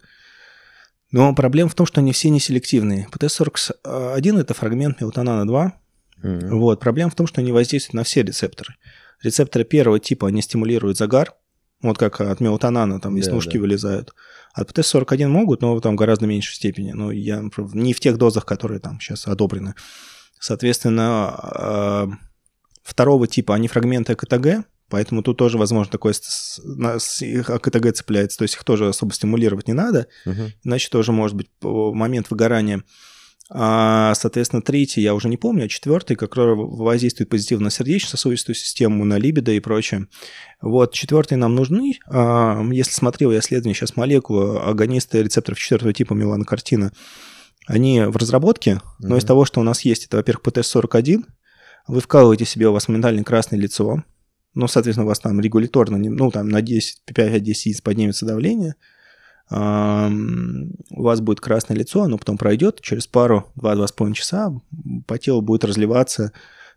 Но 1.11 1.33
проблема 1.33 1.69
в 1.69 1.75
том, 1.75 1.85
что 1.85 2.01
они 2.01 2.11
все 2.11 2.29
не 2.29 2.41
селективные. 2.41 3.07
ПТ-41– 3.11 4.39
это 4.41 4.53
фрагмент 4.53 4.99
мелатонана 4.99 5.47
2. 5.47 5.73
Mm-hmm. 6.23 6.49
Вот. 6.49 6.79
Проблема 6.81 7.09
в 7.09 7.15
том, 7.15 7.25
что 7.25 7.39
они 7.39 7.53
воздействуют 7.53 7.93
на 7.93 8.03
все 8.03 8.21
рецепторы. 8.21 8.75
Рецепторы 9.23 9.63
первого 9.63 9.99
типа, 9.99 10.27
они 10.27 10.41
стимулируют 10.41 10.97
загар, 10.97 11.33
вот 11.81 11.97
как 11.97 12.21
от 12.21 12.39
мелатонана, 12.41 12.99
там, 12.99 13.17
из 13.17 13.25
да, 13.25 13.31
веснушки 13.31 13.55
да. 13.55 13.61
вылезают. 13.61 14.13
От 14.53 14.69
ПТ-41 14.69 15.27
могут, 15.27 15.61
но 15.61 15.79
там 15.79 15.95
гораздо 15.95 16.27
меньшей 16.27 16.55
степени. 16.55 16.91
Но 16.91 17.11
я 17.11 17.43
не 17.57 17.93
в 17.93 17.99
тех 17.99 18.17
дозах, 18.17 18.45
которые 18.45 18.79
там 18.79 18.99
сейчас 18.99 19.27
одобрены. 19.27 19.75
Соответственно, 20.39 21.29
а, 21.29 22.09
второго 22.83 23.27
типа 23.27 23.55
они 23.55 23.67
фрагменты 23.67 24.15
КТГ, 24.15 24.65
поэтому 24.89 25.23
тут 25.23 25.37
тоже, 25.37 25.57
возможно, 25.57 25.91
такое 25.91 26.13
их 26.13 27.45
КТГ 27.45 27.93
цепляется, 27.93 28.39
то 28.39 28.43
есть 28.43 28.55
их 28.55 28.63
тоже 28.63 28.89
особо 28.89 29.13
стимулировать 29.13 29.67
не 29.67 29.73
надо, 29.73 30.07
угу. 30.25 30.51
иначе 30.63 30.89
тоже 30.89 31.11
может 31.11 31.37
быть 31.37 31.49
момент 31.61 32.29
выгорания. 32.29 32.83
А, 33.53 34.13
соответственно, 34.15 34.61
третий 34.61 35.01
я 35.01 35.13
уже 35.13 35.27
не 35.27 35.35
помню, 35.35 35.65
а 35.65 35.67
четвертый, 35.67 36.15
который 36.15 36.55
воздействует 36.55 37.29
позитивно 37.29 37.65
на 37.65 37.69
сердечно-сосудистую 37.69 38.55
систему, 38.55 39.03
на 39.03 39.17
либидо 39.17 39.51
и 39.51 39.59
прочее. 39.59 40.07
Вот, 40.61 40.93
четвертый 40.93 41.35
нам 41.35 41.53
нужны. 41.53 41.99
А, 42.07 42.63
если 42.71 42.93
смотрел 42.93 43.31
я 43.31 43.39
исследование 43.39 43.75
сейчас 43.75 43.97
молекулы, 43.97 44.57
агонисты 44.59 45.21
рецепторов 45.21 45.59
четвертого 45.59 45.93
типа 45.93 46.13
меланокартина, 46.13 46.93
они 47.67 48.01
в 48.03 48.15
разработке, 48.15 48.79
но 48.99 49.15
mm-hmm. 49.15 49.19
из 49.19 49.25
того, 49.25 49.43
что 49.43 49.59
у 49.59 49.63
нас 49.63 49.81
есть, 49.81 50.05
это, 50.05 50.17
во-первых, 50.17 50.45
ПТС-41, 50.45 51.25
вы 51.87 51.99
вкалываете 51.99 52.45
себе, 52.45 52.69
у 52.69 52.73
вас 52.73 52.87
моментально 52.87 53.23
красное 53.25 53.59
лицо, 53.59 54.03
ну, 54.53 54.67
соответственно, 54.67 55.05
у 55.05 55.09
вас 55.09 55.19
там 55.19 55.41
регуляторно, 55.41 55.97
ну, 55.97 56.31
там 56.31 56.47
на 56.47 56.61
10, 56.61 57.01
5-10 57.05 57.39
яиц 57.65 57.81
поднимется 57.81 58.25
давление– 58.25 58.75
у 59.51 61.03
вас 61.03 61.19
будет 61.19 61.41
красное 61.41 61.77
лицо, 61.77 62.03
оно 62.03 62.17
потом 62.17 62.37
пройдет, 62.37 62.79
через 62.81 63.05
пару, 63.07 63.51
2-2,5 63.57 64.13
часа 64.13 64.53
по 65.07 65.17
телу 65.17 65.41
будет 65.41 65.65
разливаться 65.65 66.31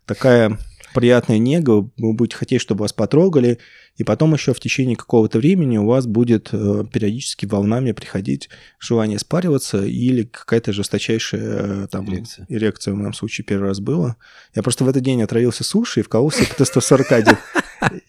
такая 0.05 0.57
приятная 0.93 1.37
нега, 1.37 1.89
вы 1.97 2.13
будете 2.13 2.37
хотеть, 2.37 2.61
чтобы 2.61 2.83
вас 2.83 2.93
потрогали, 2.93 3.59
и 3.97 4.03
потом 4.03 4.33
еще 4.33 4.53
в 4.53 4.59
течение 4.59 4.95
какого-то 4.95 5.39
времени 5.39 5.77
у 5.77 5.85
вас 5.85 6.07
будет 6.07 6.49
э, 6.53 6.83
периодически 6.91 7.45
волнами 7.45 7.91
приходить 7.91 8.49
желание 8.79 9.19
спариваться 9.19 9.85
или 9.85 10.23
какая-то 10.23 10.71
жесточайшая 10.73 11.83
э, 11.83 11.87
там 11.91 12.09
эрекция. 12.09 12.45
эрекция 12.49 12.93
в 12.93 12.97
моем 12.97 13.13
случае 13.13 13.45
первый 13.45 13.67
раз 13.67 13.79
было. 13.79 14.15
Я 14.55 14.63
просто 14.63 14.85
в 14.85 14.89
этот 14.89 15.03
день 15.03 15.21
отравился 15.21 15.63
суши 15.63 15.99
и 15.99 16.03
вкололся 16.03 16.43
ПТ-141. 16.43 17.37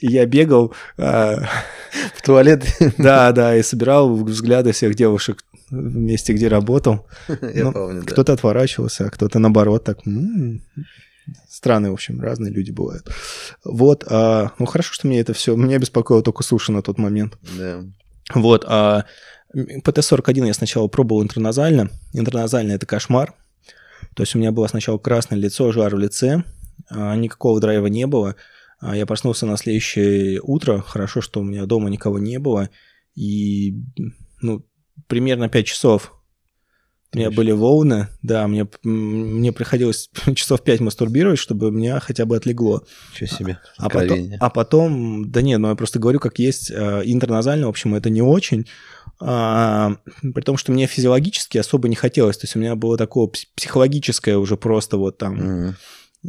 Я 0.01 0.27
бегал... 0.27 0.75
А, 0.99 1.43
в 2.15 2.23
туалет? 2.23 2.65
Да, 2.99 3.33
да, 3.33 3.57
и 3.57 3.63
собирал 3.63 4.15
взгляды 4.15 4.73
всех 4.73 4.95
девушек 4.95 5.45
в 5.71 5.97
месте, 5.97 6.33
где 6.33 6.49
работал. 6.49 7.07
Я 7.29 7.71
ну, 7.71 8.03
Кто-то 8.03 8.33
отворачивался, 8.33 9.07
а 9.07 9.11
кто-то 9.11 9.39
наоборот 9.39 9.85
так... 9.85 10.01
Странные, 11.49 11.91
в 11.91 11.95
общем, 11.95 12.21
разные 12.21 12.53
люди 12.53 12.71
бывают. 12.71 13.11
Вот, 13.65 14.05
а, 14.09 14.53
ну 14.61 14.67
хорошо, 14.67 14.93
что 14.93 15.09
мне 15.09 15.19
это 15.19 15.33
все, 15.33 15.57
меня 15.57 15.79
беспокоило 15.79 16.23
только 16.23 16.45
суши 16.45 16.71
на 16.71 16.83
тот 16.83 16.99
момент. 16.99 17.37
Да. 17.59 17.83
Вот, 18.35 18.65
а 18.69 19.07
ПТ-41 19.55 20.47
я 20.47 20.55
сначала 20.55 20.87
пробовал 20.87 21.23
интерназально. 21.23 21.91
Интерназально 22.13 22.73
это 22.73 22.87
кошмар. 22.87 23.35
То 24.15 24.23
есть 24.23 24.35
у 24.35 24.39
меня 24.39 24.53
было 24.53 24.67
сначала 24.69 24.99
красное 24.99 25.39
лицо, 25.39 25.73
жар 25.73 25.95
в 25.95 25.99
лице, 25.99 26.45
а, 26.89 27.17
никакого 27.17 27.61
драйва 27.61 27.87
не 27.87 28.07
было. 28.07 28.37
А 28.79 28.97
я 28.97 29.07
проснулся 29.07 29.47
на 29.47 29.57
следующее 29.57 30.41
утро, 30.43 30.81
хорошо, 30.81 31.21
что 31.21 31.41
у 31.41 31.45
меня 31.45 31.67
дома 31.67 31.89
никого 31.89 32.19
не 32.19 32.39
было, 32.39 32.69
и 33.15 33.75
ну, 34.43 34.65
примерно 35.07 35.49
5 35.49 35.67
часов. 35.67 36.13
У 37.15 37.19
меня 37.19 37.31
были 37.31 37.53
волны, 37.53 38.09
да, 38.23 38.47
мне, 38.47 38.69
мне 38.83 39.53
приходилось 39.53 40.11
часов 40.35 40.63
пять 40.63 40.81
мастурбировать, 40.81 41.39
чтобы 41.39 41.71
меня 41.71 41.99
хотя 42.01 42.27
бы 42.27 42.37
отлегло. 42.37 42.83
Ничего 43.13 43.27
себе, 43.27 43.59
а 43.79 43.89
потом, 43.89 44.31
а 44.39 44.51
потом, 44.51 45.31
да 45.31 45.41
нет, 45.41 45.59
ну 45.61 45.69
я 45.71 45.77
просто 45.77 45.99
говорю, 45.99 46.19
как 46.19 46.39
есть, 46.39 46.71
э, 46.71 47.03
интерназально, 47.05 47.67
в 47.67 47.71
общем, 47.71 47.95
это 47.95 48.11
не 48.11 48.21
очень, 48.21 48.67
а, 49.19 49.97
при 50.21 50.43
том, 50.43 50.59
что 50.59 50.73
мне 50.73 50.87
физиологически 50.87 51.57
особо 51.57 51.89
не 51.89 51.97
хотелось, 51.97 52.37
то 52.37 52.45
есть 52.45 52.57
у 52.57 52.59
меня 52.59 52.75
было 52.75 52.99
такое 52.99 53.31
психологическое 53.55 54.37
уже 54.37 54.59
просто 54.59 54.99
вот 54.99 55.17
там, 55.17 55.39
mm-hmm. 55.41 55.75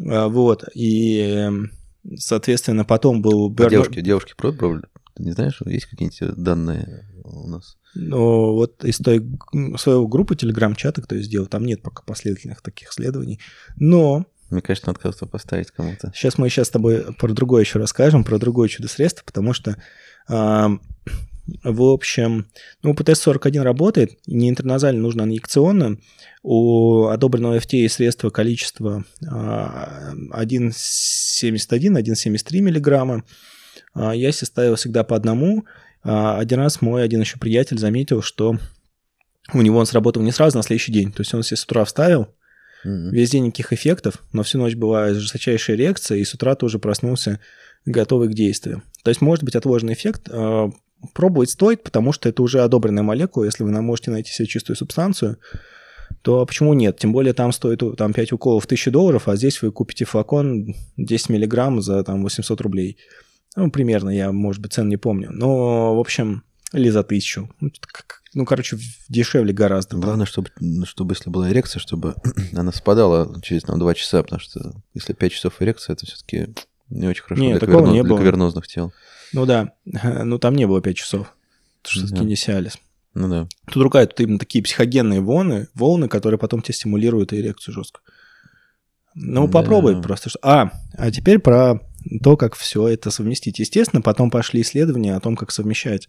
а, 0.10 0.28
вот, 0.30 0.64
и, 0.74 1.50
соответственно, 2.16 2.86
потом 2.86 3.22
был... 3.22 3.54
А 3.58 3.70
девушки, 3.70 4.02
девушки 4.02 4.34
пробовали? 4.38 4.84
Ты 5.16 5.24
не 5.24 5.32
знаешь, 5.32 5.60
есть 5.66 5.86
какие-нибудь 5.86 6.38
данные 6.38 7.10
у 7.24 7.48
нас? 7.48 7.78
Но 7.96 8.54
вот 8.54 8.84
из 8.86 8.98
той 8.98 9.28
своего 9.78 10.08
группы 10.08 10.36
телеграм-чата, 10.36 11.02
кто 11.02 11.18
сделал, 11.18 11.48
там 11.48 11.66
нет 11.66 11.82
пока 11.82 12.04
последовательных 12.04 12.62
таких 12.62 12.90
исследований. 12.92 13.40
Но 13.78 14.26
мне, 14.50 14.62
кажется, 14.62 14.88
надо 14.88 15.00
кого-то 15.00 15.26
поставить 15.26 15.72
кому-то. 15.72 16.12
Сейчас 16.16 16.38
мы 16.38 16.50
сейчас 16.50 16.68
с 16.68 16.72
тобой 16.72 17.14
про 17.16 17.34
другое 17.34 17.64
еще 17.64 17.80
расскажем, 17.80 18.24
про 18.24 18.38
другое 18.38 18.70
чудо-средство, 18.70 19.24
потому 19.26 19.54
что 19.54 19.76
э, 20.30 20.68
В 21.64 21.84
общем, 21.84 22.48
ну, 22.84 22.94
ПТС-41 22.94 23.62
работает, 23.62 24.18
не 24.28 24.50
интерназально, 24.50 25.02
нужно 25.02 25.22
инъекционно. 25.22 25.98
У 26.44 27.06
одобренного 27.06 27.58
FTA 27.58 27.88
средства 27.90 28.30
количество 28.30 29.06
1,71, 29.22 30.74
1,73 32.02 32.60
миллиграмма. 32.60 33.24
Я 33.96 34.32
себе 34.32 34.46
ставил 34.46 34.76
всегда 34.76 35.04
по 35.04 35.16
одному. 35.16 35.66
Один 36.04 36.60
раз 36.60 36.82
мой 36.82 37.04
один 37.04 37.22
еще 37.22 37.38
приятель 37.40 37.80
заметил, 37.80 38.22
что 38.22 38.58
у 39.54 39.62
него 39.62 39.80
он 39.80 39.86
сработал 39.86 40.22
не 40.24 40.32
сразу, 40.32 40.58
на 40.58 40.64
следующий 40.64 40.92
день. 40.92 41.12
То 41.12 41.22
есть 41.22 41.34
он 41.34 41.44
себе 41.44 41.58
с 41.58 41.64
утра 41.64 41.86
вставил, 41.86 42.28
mm-hmm. 42.86 43.10
весь 43.12 43.30
день 43.30 43.46
никаких 43.46 43.72
эффектов, 43.74 44.24
но 44.34 44.44
всю 44.44 44.58
ночь 44.58 44.76
была 44.76 45.14
жесточайшая 45.14 45.78
реакция, 45.78 46.18
и 46.18 46.26
с 46.26 46.34
утра 46.34 46.56
тоже 46.56 46.80
проснулся 46.80 47.40
готовый 47.86 48.28
к 48.28 48.34
действию. 48.34 48.84
То 49.04 49.10
есть 49.10 49.22
может 49.22 49.44
быть 49.46 49.56
отложенный 49.56 49.94
эффект. 49.94 50.30
Пробовать 51.14 51.50
стоит, 51.50 51.84
потому 51.84 52.12
что 52.12 52.30
это 52.30 52.42
уже 52.42 52.62
одобренная 52.62 53.04
молекула. 53.04 53.46
Если 53.46 53.64
вы 53.64 53.82
можете 53.82 54.12
найти 54.12 54.32
себе 54.32 54.48
чистую 54.48 54.76
субстанцию, 54.76 55.38
то 56.22 56.46
почему 56.46 56.74
нет? 56.74 56.98
Тем 56.98 57.12
более 57.12 57.34
там 57.34 57.52
стоит 57.52 57.82
там 57.98 58.14
5 58.14 58.34
уколов 58.34 58.66
1000 58.66 58.92
долларов, 58.92 59.28
а 59.28 59.36
здесь 59.36 59.62
вы 59.62 59.72
купите 59.72 60.06
флакон 60.06 60.76
10 60.98 61.30
миллиграмм 61.30 61.82
за 61.82 62.04
там 62.04 62.24
800 62.24 62.62
рублей. 62.62 62.98
Ну, 63.56 63.72
примерно, 63.72 64.10
я, 64.10 64.32
может 64.32 64.62
быть, 64.62 64.74
цен 64.74 64.88
не 64.88 64.98
помню. 64.98 65.30
Но, 65.32 65.96
в 65.96 66.00
общем, 66.00 66.44
или 66.74 66.90
за 66.90 67.04
тысячу. 67.04 67.50
Ну, 67.60 67.72
ну, 68.34 68.46
короче, 68.46 68.78
дешевле 69.10 69.54
гораздо. 69.54 69.98
Главное, 69.98 70.26
чтобы, 70.26 70.50
чтобы 70.86 71.16
если 71.16 71.30
была 71.30 71.50
эрекция, 71.50 71.80
чтобы 71.80 72.16
она 72.54 72.72
спадала 72.72 73.42
через 73.42 73.64
там, 73.64 73.80
2 73.80 73.96
часа, 73.96 74.22
потому 74.22 74.40
что 74.40 74.74
если 74.94 75.14
5 75.14 75.32
часов 75.32 75.62
эрекция, 75.62 75.94
это 75.94 76.06
все-таки 76.06 76.54
не 76.90 77.08
очень 77.08 77.24
хорошо 77.24 77.42
Нет, 77.42 77.60
для, 77.60 77.60
такого 77.60 77.80
каверно... 77.80 77.94
не 77.94 78.04
было. 78.04 78.18
для 78.18 78.26
кавернозных 78.26 78.68
тел. 78.68 78.94
Ну 79.34 79.46
да, 79.46 79.74
ну 79.86 80.38
там 80.40 80.56
не 80.56 80.66
было 80.68 80.82
5 80.82 80.96
часов. 80.96 81.34
Это 81.82 81.92
что 81.92 82.00
все-таки 82.02 82.22
да. 82.22 82.28
не 82.28 82.36
Сиалис. 82.36 82.78
Ну 83.14 83.30
да. 83.30 83.48
Тут 83.66 83.78
другая, 83.78 84.06
тут 84.06 84.20
именно 84.20 84.40
такие 84.40 84.64
психогенные 84.64 85.22
волны, 85.22 85.68
волны, 85.74 86.08
которые 86.08 86.38
потом 86.38 86.62
тебе 86.62 86.76
стимулируют 86.76 87.34
эрекцию 87.34 87.74
жестко. 87.74 88.02
Ну, 89.16 89.48
да. 89.48 89.52
попробуй 89.52 90.00
просто. 90.02 90.30
А, 90.44 90.72
а 90.94 91.12
теперь 91.12 91.40
про 91.40 91.82
то, 92.24 92.38
как 92.38 92.56
все 92.56 92.88
это 92.88 93.12
совместить. 93.12 93.60
Естественно, 93.60 94.02
потом 94.02 94.30
пошли 94.30 94.62
исследования 94.62 95.16
о 95.16 95.20
том, 95.20 95.36
как 95.36 95.52
совмещать 95.52 96.08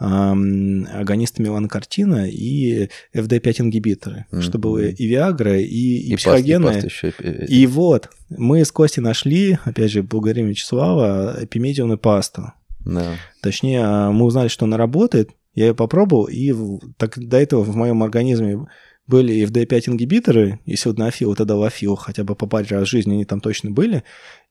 эм, 0.00 0.86
агонисты 0.92 1.42
меланокартина 1.42 2.28
и 2.28 2.88
FD5-ингибиторы, 3.14 4.26
mm-hmm. 4.30 4.40
чтобы 4.40 4.90
и 4.90 5.06
Виагра, 5.06 5.58
и, 5.58 5.64
и, 5.64 6.12
и 6.12 6.16
психогенные. 6.16 6.82
Паст, 6.82 7.02
и, 7.02 7.10
паст 7.10 7.20
еще. 7.20 7.46
и 7.46 7.66
вот, 7.66 8.10
мы 8.28 8.64
с 8.64 8.72
Костей 8.72 9.02
нашли, 9.02 9.58
опять 9.64 9.90
же, 9.90 10.02
благодаря 10.02 10.44
Вячеслава, 10.44 11.36
эпимедиум 11.40 11.96
пасту. 11.98 12.52
Да. 12.84 13.16
Точнее, 13.42 13.84
мы 14.10 14.24
узнали, 14.26 14.48
что 14.48 14.64
она 14.64 14.76
работает, 14.76 15.30
я 15.54 15.68
ее 15.68 15.74
попробовал, 15.74 16.24
и 16.24 16.52
так, 16.98 17.18
до 17.18 17.38
этого 17.38 17.62
в 17.62 17.74
моем 17.74 18.02
организме 18.02 18.66
были 19.06 19.46
FD5-ингибиторы, 19.46 20.58
и 20.64 20.76
силденафил, 20.76 21.34
тогда 21.34 21.56
лафил, 21.56 21.96
хотя 21.96 22.24
бы 22.24 22.34
по 22.34 22.46
паре 22.46 22.66
раз 22.70 22.88
в 22.88 22.90
жизни 22.90 23.14
они 23.14 23.24
там 23.24 23.40
точно 23.40 23.70
были, 23.70 24.02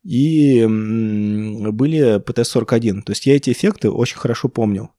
и 0.03 0.65
были 0.65 2.19
ПТС-41. 2.19 3.01
То 3.01 3.11
есть 3.11 3.25
я 3.25 3.35
эти 3.35 3.51
эффекты 3.51 3.89
очень 3.89 4.17
хорошо 4.17 4.47
помнил. 4.47 4.91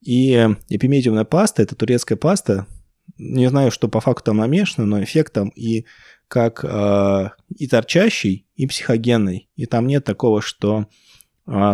И 0.00 0.32
эпимедиумная 0.68 1.24
паста, 1.24 1.62
это 1.62 1.74
турецкая 1.74 2.16
паста, 2.16 2.66
не 3.18 3.48
знаю, 3.48 3.70
что 3.70 3.88
по 3.88 4.00
факту 4.00 4.26
там 4.26 4.38
намешано, 4.38 4.86
но 4.86 5.02
эффект 5.02 5.32
там 5.32 5.48
и 5.48 5.86
как 6.28 6.64
э, 6.64 7.30
и 7.56 7.68
торчащий, 7.68 8.46
и 8.56 8.66
психогенный. 8.66 9.48
И 9.54 9.66
там 9.66 9.86
нет 9.86 10.04
такого, 10.04 10.42
что 10.42 10.86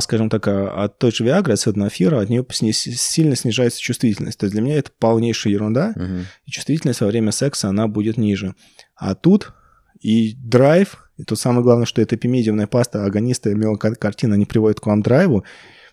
скажем 0.01 0.29
так, 0.29 0.47
а, 0.49 0.85
от 0.85 0.99
той 0.99 1.13
же 1.13 1.25
Viagra, 1.25 1.53
от 1.53 1.61
седонафира, 1.61 2.21
от 2.21 2.29
нее 2.29 2.45
сильно 2.51 3.37
снижается 3.37 3.81
чувствительность. 3.81 4.39
То 4.39 4.45
есть 4.45 4.55
для 4.55 4.63
меня 4.63 4.77
это 4.77 4.91
полнейшая 4.99 5.53
ерунда, 5.53 5.93
угу. 5.97 6.27
и 6.47 6.51
чувствительность 6.51 7.01
во 7.01 7.07
время 7.07 7.33
секса, 7.33 7.69
она 7.69 7.89
будет 7.89 8.19
ниже. 8.19 8.55
А 8.95 9.15
тут 9.15 9.53
и 10.01 10.35
драйв, 10.35 11.11
и 11.17 11.25
тут 11.25 11.39
самое 11.39 11.63
главное, 11.63 11.87
что 11.87 12.03
это 12.03 12.17
эпимедиумная 12.17 12.67
паста, 12.67 13.05
агонисты 13.05 13.55
миокартина, 13.55 14.35
они 14.35 14.45
приводят 14.45 14.81
к 14.81 14.87
вам 14.87 15.01
драйву, 15.01 15.45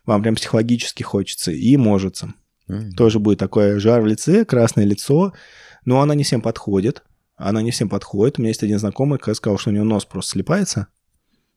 вам 0.06 0.24
прям 0.24 0.36
психологически 0.36 1.04
хочется, 1.04 1.52
и 1.52 1.78
можется. 1.78 2.34
mm 2.70 2.92
Тоже 2.98 3.20
будет 3.20 3.40
такое 3.40 3.80
жар 3.80 4.02
в 4.02 4.08
лице, 4.08 4.44
красное 4.44 4.84
лицо, 4.84 5.34
но 5.86 6.02
она 6.02 6.16
не 6.16 6.24
всем 6.24 6.42
подходит. 6.42 7.04
Она 7.38 7.62
не 7.62 7.72
всем 7.72 7.88
подходит. 7.88 8.38
У 8.38 8.42
меня 8.42 8.50
есть 8.50 8.64
один 8.64 8.80
знакомый, 8.80 9.18
который 9.18 9.36
сказал, 9.36 9.58
что 9.58 9.70
у 9.70 9.74
него 9.74 9.86
нос 9.86 10.04
просто 10.04 10.32
слепается 10.32 10.88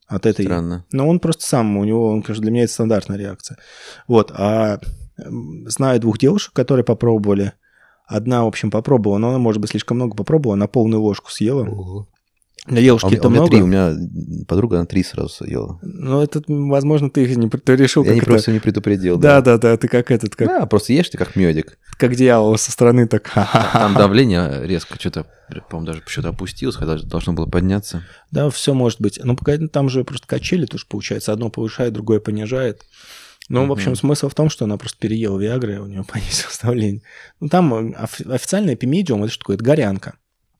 от 0.07 0.25
этой. 0.25 0.45
Странно. 0.45 0.85
Но 0.91 1.07
он 1.07 1.19
просто 1.19 1.45
сам, 1.45 1.77
у 1.77 1.83
него, 1.83 2.09
он, 2.09 2.21
конечно, 2.21 2.41
для 2.41 2.51
меня 2.51 2.63
это 2.63 2.73
стандартная 2.73 3.17
реакция. 3.17 3.57
Вот, 4.07 4.31
а 4.35 4.79
знаю 5.17 5.99
двух 5.99 6.17
девушек, 6.17 6.53
которые 6.53 6.83
попробовали. 6.83 7.53
Одна, 8.05 8.43
в 8.43 8.47
общем, 8.47 8.69
попробовала, 8.69 9.17
но 9.17 9.29
она, 9.29 9.37
может 9.37 9.61
быть, 9.61 9.71
слишком 9.71 9.95
много 9.97 10.15
попробовала, 10.15 10.55
на 10.55 10.67
полную 10.67 11.01
ложку 11.01 11.31
съела. 11.31 11.63
Ого. 11.63 12.07
Для 12.65 12.81
девушки 12.81 13.13
а 13.13 13.17
это 13.17 13.27
у 13.27 13.31
меня 13.31 13.41
много. 13.41 13.51
Три, 13.51 13.61
у 13.61 13.67
меня 13.67 14.45
подруга 14.47 14.77
на 14.77 14.85
три 14.85 15.03
сразу 15.03 15.27
съела. 15.27 15.79
Ну, 15.81 16.21
это, 16.21 16.41
возможно, 16.47 17.09
ты 17.09 17.23
их 17.23 17.35
не 17.35 17.49
ты 17.49 17.75
решил, 17.75 18.05
Я 18.05 18.13
не 18.13 18.21
просто 18.21 18.53
не 18.53 18.59
предупредил. 18.59 19.17
Да, 19.17 19.41
да, 19.41 19.57
да, 19.57 19.75
ты 19.75 19.89
как 19.89 20.11
этот, 20.11 20.35
как... 20.35 20.47
Да, 20.47 20.65
просто 20.65 20.93
ешь 20.93 21.09
ты 21.09 21.17
как 21.17 21.35
медик. 21.35 21.77
Как 21.97 22.15
дьявол 22.15 22.57
со 22.57 22.71
стороны 22.71 23.07
так. 23.07 23.31
Там 23.73 23.95
давление 23.95 24.65
резко 24.65 24.97
что-то, 24.97 25.25
по-моему, 25.69 25.87
даже 25.87 26.03
что-то 26.05 26.29
опустилось, 26.29 26.75
хотя 26.75 26.97
должно 26.97 27.33
было 27.33 27.47
подняться. 27.47 28.03
Да, 28.31 28.49
все 28.49 28.73
может 28.73 29.01
быть. 29.01 29.19
Ну, 29.21 29.35
пока 29.35 29.57
там 29.67 29.89
же 29.89 30.05
просто 30.05 30.25
качели 30.25 30.65
тоже 30.65 30.85
получается. 30.87 31.33
Одно 31.33 31.49
повышает, 31.49 31.93
другое 31.93 32.21
понижает. 32.21 32.83
Ну, 33.49 33.67
в 33.67 33.71
общем, 33.73 33.95
смысл 33.95 34.29
в 34.29 34.35
том, 34.35 34.49
что 34.49 34.65
она 34.65 34.77
просто 34.77 34.97
переела 34.99 35.37
Виагры, 35.37 35.81
у 35.81 35.85
нее 35.85 36.03
понизилось 36.11 36.59
давление. 36.61 37.01
Ну, 37.41 37.49
там 37.49 37.93
официальный 37.97 38.75
эпимедиум, 38.75 39.23
это 39.23 39.33
что 39.33 39.41
такое? 39.41 39.55
Это 39.57 39.65
горянка. 39.65 40.15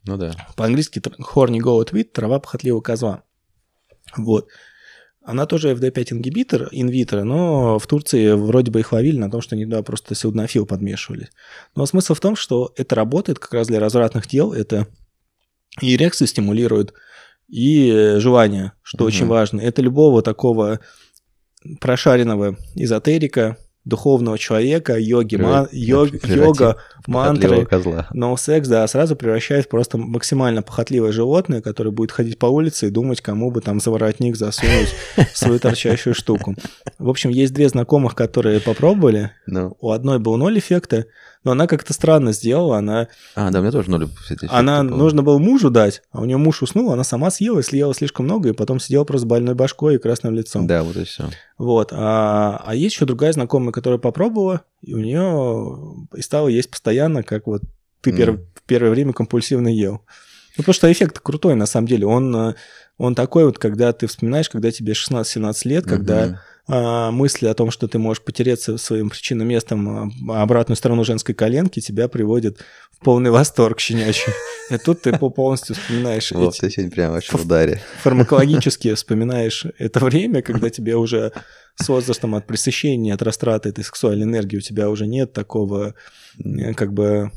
Ну 0.06 0.18
да. 0.18 0.32
По-английски 0.56 1.00
horny 1.00 1.60
goat 1.60 1.92
wheat, 1.92 2.06
трава 2.06 2.40
похотливого 2.40 2.82
козла. 2.82 3.24
Вот. 4.18 4.50
Она 5.26 5.46
тоже 5.46 5.74
FD5 5.74 6.14
ингибитор 6.14 6.68
инвитро, 6.72 7.24
но 7.24 7.80
в 7.80 7.88
Турции 7.88 8.34
вроде 8.34 8.72
бы 8.72 8.82
их 8.82 8.92
ловили 8.92 9.18
на 9.18 9.32
том, 9.32 9.42
что 9.42 9.56
они 9.56 9.64
туда 9.64 9.82
просто 9.82 10.16
силденафил 10.16 10.66
подмешивали. 10.66 11.30
Но 11.76 11.86
смысл 11.86 12.14
в 12.14 12.20
том, 12.20 12.36
что 12.36 12.74
это 12.76 12.96
работает 12.96 13.40
как 13.40 13.54
раз 13.54 13.68
для 13.68 13.80
развратных 13.80 14.28
дел. 14.28 14.52
Это 14.52 14.88
и 15.82 15.96
эрекцию 15.96 16.28
стимулирует, 16.28 16.94
и 17.48 18.16
желание, 18.18 18.74
что 18.82 19.04
угу. 19.04 19.08
очень 19.08 19.28
важно. 19.28 19.62
Это 19.62 19.82
любого 19.82 20.22
такого 20.22 20.82
прошаренного 21.80 22.58
эзотерика, 22.76 23.58
духовного 23.86 24.38
человека, 24.38 24.98
йоги, 24.98 25.36
ман, 25.36 25.68
йог, 25.72 26.10
йога, 26.26 26.78
мантры, 27.06 27.66
козла. 27.66 28.08
но 28.14 28.36
секс, 28.38 28.68
да, 28.68 28.88
сразу 28.88 29.16
превращает 29.16 29.66
в 29.66 29.70
просто 29.70 29.98
максимально 29.98 30.62
похотливое 30.62 31.12
животное, 31.12 31.62
которое 31.62 31.92
будет 31.92 32.12
ходить 32.12 32.40
по 32.40 32.46
улице 32.46 32.88
и 32.88 32.90
думать, 32.90 33.22
кому 33.22 33.52
бы 33.52 33.62
там 33.62 33.80
за 33.80 33.92
воротник 33.92 34.36
засунуть 34.36 34.94
свою 35.34 35.60
торчащую 35.60 36.14
штуку. 36.14 36.56
В 36.98 37.10
общем, 37.10 37.30
есть 37.30 37.54
две 37.54 37.68
знакомых, 37.68 38.16
которые 38.16 38.60
попробовали. 38.60 39.32
No. 39.50 39.64
Ну. 39.64 39.78
У 39.80 39.92
одной 39.92 40.20
был 40.20 40.38
ноль 40.38 40.60
эффекта, 40.60 41.06
но 41.44 41.52
она 41.52 41.68
как-то 41.68 41.94
странно 41.94 42.32
сделала, 42.32 42.78
она... 42.78 43.08
А, 43.36 43.52
да, 43.52 43.60
у 43.60 43.62
меня 43.62 43.72
тоже 43.72 43.90
ноль 43.90 44.08
Она, 44.50 44.84
нужно 44.84 45.24
было 45.24 45.38
мужу 45.38 45.70
дать, 45.70 46.02
а 46.12 46.22
у 46.22 46.26
нее 46.26 46.38
муж 46.38 46.62
уснул, 46.62 46.92
она 46.92 47.04
сама 47.04 47.32
съела, 47.32 47.62
съела 47.62 47.94
слишком 47.94 48.26
много, 48.26 48.50
и 48.50 48.54
потом 48.54 48.80
сидела 48.80 49.04
просто 49.04 49.28
больной 49.28 49.56
башкой 49.56 49.96
и 49.96 49.98
красным 49.98 50.34
лицом. 50.34 50.68
Да, 50.68 50.84
вот 50.84 50.96
и 50.96 51.04
все. 51.04 51.30
Вот, 51.58 51.90
а, 51.92 52.62
а 52.66 52.76
есть 52.76 52.96
еще 52.96 53.06
другая 53.06 53.34
знакомая, 53.34 53.72
которая 53.72 54.00
попробовала, 54.00 54.62
и 54.82 54.94
у 54.94 55.00
нее 55.00 56.08
и 56.16 56.22
стала 56.22 56.48
есть 56.48 56.70
постоянно, 56.70 57.24
как 57.24 57.48
вот 57.48 57.62
ты 58.02 58.12
mm. 58.12 58.16
перв, 58.18 58.40
в 58.56 58.64
первое 58.64 58.92
время 58.92 59.14
компульсивно 59.14 59.68
ел. 59.68 60.02
Ну, 60.56 60.62
потому 60.62 60.74
что 60.74 60.92
эффект 60.92 61.20
крутой, 61.20 61.56
на 61.56 61.66
самом 61.66 61.88
деле. 61.88 62.06
Он, 62.06 62.54
он 62.98 63.16
такой 63.16 63.46
вот, 63.46 63.58
когда 63.58 63.92
ты 63.94 64.08
вспоминаешь, 64.08 64.50
когда 64.50 64.72
тебе 64.72 64.94
16-17 64.94 65.56
лет, 65.66 65.86
когда... 65.86 66.42
А, 66.66 67.12
мысли 67.12 67.48
о 67.48 67.54
том, 67.54 67.72
что 67.72 67.90
ты 67.90 68.00
можешь 68.00 68.24
потереться 68.24 68.78
своим 68.78 69.10
причинным 69.10 69.50
местом 69.50 70.32
а, 70.32 70.42
обратную 70.42 70.78
сторону 70.78 71.04
женской 71.04 71.36
коленки, 71.36 71.82
тебя 71.82 72.08
приводит 72.08 72.60
в 72.92 73.04
полный 73.04 73.32
восторг 73.32 73.82
щенячий. 73.82 74.32
И 74.70 74.78
тут 74.78 75.02
ты 75.02 75.12
полностью 75.18 75.76
вспоминаешь 75.76 76.32
вот, 76.32 76.56
эти... 76.56 76.74
сегодня 76.74 76.92
прям 76.92 77.12
вообще 77.12 77.38
в 77.38 77.42
ударе. 77.42 77.82
Фармакологически 78.04 78.94
вспоминаешь 78.94 79.66
это 79.78 80.00
время, 80.00 80.42
когда 80.42 80.70
тебе 80.70 80.96
уже 80.96 81.34
с 81.76 81.90
возрастом 81.90 82.34
от 82.34 82.48
пресыщения, 82.48 83.14
от 83.14 83.22
растраты 83.22 83.68
этой 83.68 83.84
сексуальной 83.84 84.24
энергии 84.24 84.58
у 84.58 84.62
тебя 84.62 84.90
уже 84.90 85.06
нет 85.06 85.34
такого 85.34 85.96
э, 86.42 86.74
как 86.76 86.94
бы 86.94 87.32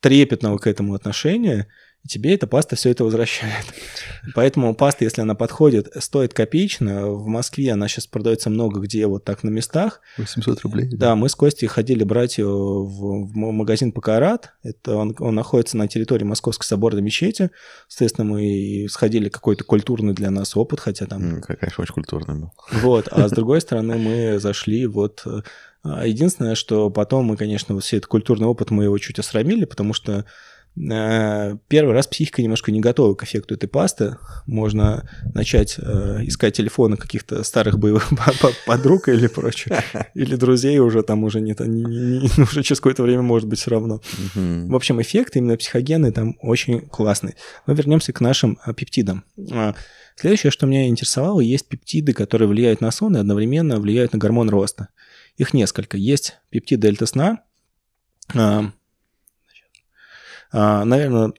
трепетного 0.00 0.58
к 0.58 0.66
этому 0.66 0.94
отношения, 0.94 1.68
тебе 2.08 2.34
эта 2.34 2.46
паста 2.46 2.76
все 2.76 2.90
это 2.90 3.04
возвращает. 3.04 3.64
Поэтому 4.34 4.74
паста, 4.74 5.04
если 5.04 5.20
она 5.20 5.34
подходит, 5.34 5.92
стоит 6.00 6.34
копеечно. 6.34 7.08
В 7.08 7.26
Москве 7.26 7.72
она 7.72 7.88
сейчас 7.88 8.06
продается 8.06 8.50
много 8.50 8.80
где 8.80 9.06
вот 9.06 9.24
так 9.24 9.42
на 9.42 9.50
местах. 9.50 10.00
800 10.18 10.60
рублей. 10.62 10.88
Да, 10.90 11.14
мы 11.14 11.28
с 11.28 11.34
Костей 11.34 11.68
ходили 11.68 12.04
брать 12.04 12.38
ее 12.38 12.48
в, 12.48 13.26
в 13.26 13.36
магазин 13.36 13.92
Покарат. 13.92 14.52
Это 14.62 14.96
он, 14.96 15.14
он 15.18 15.34
находится 15.34 15.76
на 15.76 15.86
территории 15.86 16.24
Московской 16.24 16.66
соборной 16.66 17.02
мечети. 17.02 17.50
Соответственно, 17.88 18.32
мы 18.32 18.86
сходили 18.90 19.28
какой-то 19.28 19.64
культурный 19.64 20.14
для 20.14 20.30
нас 20.30 20.56
опыт, 20.56 20.80
хотя 20.80 21.06
там... 21.06 21.40
Конечно, 21.40 21.82
очень 21.82 21.94
культурный 21.94 22.40
был. 22.40 22.52
Вот, 22.72 23.08
а 23.10 23.28
с 23.28 23.32
другой 23.32 23.60
стороны 23.60 23.96
мы 23.96 24.38
зашли 24.40 24.86
вот... 24.86 25.22
Э, 25.26 25.42
единственное, 26.04 26.54
что 26.54 26.90
потом 26.90 27.26
мы, 27.26 27.36
конечно, 27.36 27.74
вот 27.74 27.84
все 27.84 27.98
этот 27.98 28.08
культурный 28.08 28.46
опыт, 28.46 28.70
мы 28.70 28.84
его 28.84 28.98
чуть 28.98 29.18
осрамили, 29.18 29.64
потому 29.64 29.92
что 29.92 30.24
первый 30.74 31.92
раз 31.92 32.06
психика 32.06 32.40
немножко 32.40 32.72
не 32.72 32.80
готова 32.80 33.14
к 33.14 33.24
эффекту 33.24 33.54
этой 33.54 33.66
пасты. 33.66 34.16
Можно 34.46 35.08
начать 35.34 35.76
э, 35.78 36.20
искать 36.22 36.56
телефоны 36.56 36.96
каких-то 36.96 37.42
старых 37.44 37.78
боевых 37.78 38.10
подруг 38.66 39.08
или 39.08 39.26
прочее, 39.26 39.82
или 40.14 40.34
друзей 40.34 40.78
уже 40.78 41.02
там 41.02 41.24
уже 41.24 41.40
нет, 41.40 41.60
не, 41.60 41.84
не, 41.84 42.42
уже 42.42 42.62
через 42.62 42.80
какое-то 42.80 43.02
время 43.02 43.22
может 43.22 43.48
быть 43.48 43.58
все 43.58 43.70
равно. 43.70 44.00
В 44.34 44.74
общем, 44.74 45.00
эффект 45.02 45.36
именно 45.36 45.56
психогенный 45.56 46.10
там 46.10 46.36
очень 46.40 46.80
классный. 46.80 47.34
Но 47.66 47.74
вернемся 47.74 48.12
к 48.12 48.20
нашим 48.20 48.58
э, 48.64 48.72
пептидам. 48.72 49.24
А, 49.50 49.74
следующее, 50.16 50.50
что 50.50 50.66
меня 50.66 50.88
интересовало, 50.88 51.40
есть 51.40 51.68
пептиды, 51.68 52.14
которые 52.14 52.48
влияют 52.48 52.80
на 52.80 52.90
сон 52.90 53.16
и 53.16 53.20
одновременно 53.20 53.78
влияют 53.78 54.14
на 54.14 54.18
гормон 54.18 54.48
роста. 54.48 54.88
Их 55.36 55.52
несколько. 55.52 55.98
Есть 55.98 56.38
пептид 56.50 56.80
дельта 56.80 57.06
сна, 57.06 57.40
наверное, 60.52 61.32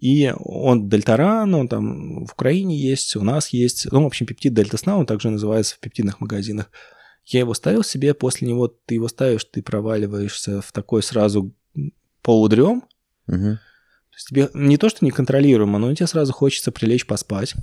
и 0.00 0.32
он 0.38 0.88
дельтаран, 0.88 1.54
он 1.54 1.68
там 1.68 2.24
в 2.26 2.32
Украине 2.32 2.76
есть, 2.76 3.16
у 3.16 3.22
нас 3.22 3.48
есть. 3.50 3.90
Ну, 3.90 4.02
в 4.02 4.06
общем, 4.06 4.26
пептид 4.26 4.54
дельта 4.54 4.76
сна, 4.76 4.96
он 4.96 5.06
также 5.06 5.30
называется 5.30 5.74
в 5.74 5.80
пептидных 5.80 6.20
магазинах. 6.20 6.70
Я 7.24 7.40
его 7.40 7.54
ставил 7.54 7.84
себе, 7.84 8.14
после 8.14 8.48
него 8.48 8.68
ты 8.68 8.94
его 8.94 9.08
ставишь, 9.08 9.44
ты 9.44 9.62
проваливаешься 9.62 10.62
в 10.62 10.72
такой 10.72 11.02
сразу 11.02 11.54
полудрем. 12.22 12.84
Угу. 13.26 13.38
То 13.38 14.16
есть 14.16 14.28
тебе 14.28 14.50
не 14.54 14.76
то, 14.76 14.88
что 14.88 15.04
неконтролируемо, 15.04 15.78
но 15.78 15.94
тебе 15.94 16.06
сразу 16.06 16.32
хочется 16.32 16.72
прилечь 16.72 17.06
поспать. 17.06 17.54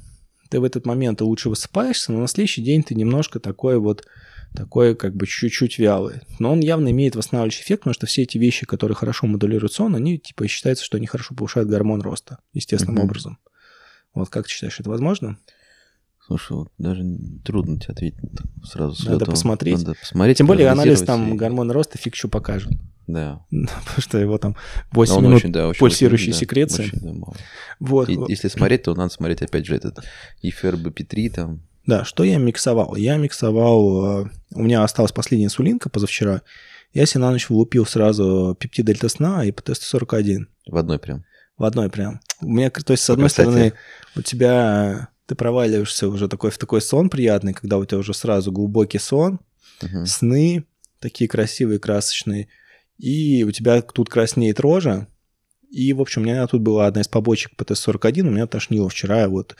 Ты 0.49 0.59
в 0.59 0.63
этот 0.63 0.85
момент 0.85 1.21
лучше 1.21 1.49
высыпаешься, 1.49 2.11
но 2.11 2.19
на 2.19 2.27
следующий 2.27 2.61
день 2.61 2.83
ты 2.83 2.95
немножко 2.95 3.39
такой 3.39 3.79
вот 3.79 4.05
такой 4.55 4.95
как 4.95 5.15
бы 5.15 5.27
чуть-чуть 5.27 5.77
вялый. 5.77 6.21
Но 6.39 6.51
он 6.51 6.59
явно 6.59 6.91
имеет 6.91 7.15
восстанавливающий 7.15 7.63
эффект, 7.63 7.81
потому 7.81 7.93
что 7.93 8.07
все 8.07 8.23
эти 8.23 8.37
вещи, 8.37 8.65
которые 8.65 8.95
хорошо 8.95 9.27
модулируют 9.27 9.73
сон, 9.73 9.95
они 9.95 10.17
типа 10.17 10.47
считается, 10.47 10.83
что 10.83 10.97
они 10.97 11.07
хорошо 11.07 11.35
повышают 11.35 11.69
гормон 11.69 12.01
роста 12.01 12.39
естественным 12.53 12.99
mm-hmm. 12.99 13.03
образом. 13.03 13.37
Вот 14.13 14.29
как 14.29 14.47
ты 14.47 14.51
считаешь, 14.51 14.79
это 14.79 14.89
возможно? 14.89 15.37
Слушай, 16.27 16.57
вот 16.57 16.71
даже 16.77 17.03
трудно 17.45 17.79
тебе 17.79 17.93
ответить 17.93 18.19
сразу. 18.63 19.01
Надо 19.05 19.23
этого. 19.23 19.31
посмотреть. 19.31 19.77
Надо 19.77 19.93
посмотреть. 19.93 20.37
Тем 20.37 20.47
более 20.47 20.67
анализ 20.67 21.01
там 21.01 21.33
и... 21.33 21.37
гормона 21.37 21.73
роста 21.73 21.97
фиг 21.97 22.15
еще 22.15 22.27
покажет. 22.27 22.73
Да. 23.07 23.45
Потому 23.49 23.99
что 23.99 24.17
его 24.17 24.37
там 24.37 24.57
8 24.91 25.13
он 25.15 25.23
минут 25.23 25.37
очень, 25.37 25.53
да, 25.53 25.69
очень 25.69 25.79
пульсирующей 25.79 26.31
очень, 26.31 26.39
секреции. 26.39 26.89
Да, 26.91 27.09
очень, 27.09 27.21
да, 27.21 27.31
вот. 27.79 28.09
И, 28.09 28.19
если 28.27 28.49
смотреть, 28.49 28.83
то 28.83 28.93
надо 28.93 29.13
смотреть 29.13 29.41
опять 29.41 29.65
же 29.65 29.75
этот 29.75 30.03
ИФРБП3 30.41 31.29
там, 31.29 31.61
да, 31.87 32.03
что 32.03 32.23
я 32.23 32.37
миксовал? 32.37 32.95
Я 32.95 33.15
миксовал... 33.15 34.25
Э, 34.25 34.29
у 34.53 34.61
меня 34.61 34.83
осталась 34.83 35.13
последняя 35.13 35.45
инсулинка 35.45 35.89
позавчера. 35.89 36.41
Я 36.93 37.05
себе 37.05 37.21
на 37.21 37.31
ночь 37.31 37.49
влупил 37.49 37.85
сразу 37.85 38.55
пептид 38.59 38.85
дельта 38.85 39.07
сна 39.07 39.45
и 39.45 39.51
ПТСТ-41. 39.51 40.47
В 40.67 40.77
одной 40.77 40.99
прям? 40.99 41.23
В 41.57 41.63
одной 41.63 41.89
прям. 41.89 42.19
У 42.41 42.49
меня, 42.49 42.69
то 42.69 42.91
есть, 42.91 43.03
с 43.03 43.09
одной 43.09 43.29
Кстати. 43.29 43.47
стороны, 43.47 43.73
у 44.15 44.21
тебя... 44.21 45.09
Ты 45.27 45.35
проваливаешься 45.35 46.07
уже 46.07 46.29
такой, 46.29 46.51
в 46.51 46.57
такой 46.57 46.81
сон 46.81 47.09
приятный, 47.09 47.53
когда 47.53 47.77
у 47.77 47.85
тебя 47.85 47.97
уже 47.97 48.13
сразу 48.13 48.51
глубокий 48.51 48.99
сон, 48.99 49.39
угу. 49.81 50.05
сны 50.05 50.65
такие 50.99 51.29
красивые, 51.29 51.79
красочные, 51.79 52.47
и 52.97 53.43
у 53.43 53.51
тебя 53.51 53.81
тут 53.81 54.09
краснеет 54.09 54.61
рожа, 54.61 55.07
и, 55.69 55.91
в 55.91 55.99
общем, 55.99 56.21
у 56.21 56.25
меня 56.25 56.47
тут 56.47 56.61
была 56.61 56.87
одна 56.87 57.01
из 57.01 57.09
побочек 57.09 57.51
ПТС-41, 57.57 58.21
у 58.21 58.31
меня 58.31 58.47
тошнило 58.47 58.87
вчера, 58.87 59.27
вот 59.27 59.57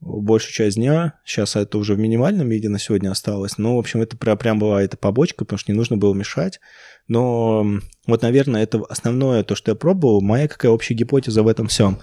большую 0.00 0.52
часть 0.52 0.76
дня. 0.76 1.20
Сейчас 1.24 1.56
это 1.56 1.78
уже 1.78 1.94
в 1.94 1.98
минимальном 1.98 2.48
виде 2.48 2.68
на 2.68 2.78
сегодня 2.78 3.10
осталось. 3.10 3.58
Но, 3.58 3.76
в 3.76 3.78
общем, 3.78 4.00
это 4.00 4.16
прям, 4.16 4.38
прям 4.38 4.58
была 4.58 4.82
эта 4.82 4.96
побочка, 4.96 5.44
потому 5.44 5.58
что 5.58 5.72
не 5.72 5.76
нужно 5.76 5.96
было 5.96 6.14
мешать. 6.14 6.60
Но 7.08 7.66
вот, 8.06 8.22
наверное, 8.22 8.62
это 8.62 8.82
основное 8.88 9.42
то, 9.42 9.54
что 9.54 9.70
я 9.70 9.74
пробовал. 9.74 10.20
Моя 10.20 10.48
какая 10.48 10.70
общая 10.70 10.94
гипотеза 10.94 11.42
в 11.42 11.48
этом 11.48 11.68
всем. 11.68 11.98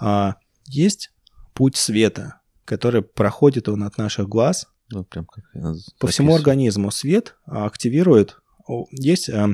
А, 0.00 0.36
есть 0.66 1.12
путь 1.54 1.76
света, 1.76 2.40
который 2.64 3.02
проходит 3.02 3.68
он 3.68 3.82
от 3.84 3.98
наших 3.98 4.28
глаз 4.28 4.66
ну, 4.90 5.04
прям 5.04 5.26
как 5.26 5.44
по 5.98 6.06
всему 6.06 6.34
организму. 6.34 6.90
Свет 6.90 7.36
активирует. 7.46 8.38
Есть 8.90 9.28
а, 9.30 9.50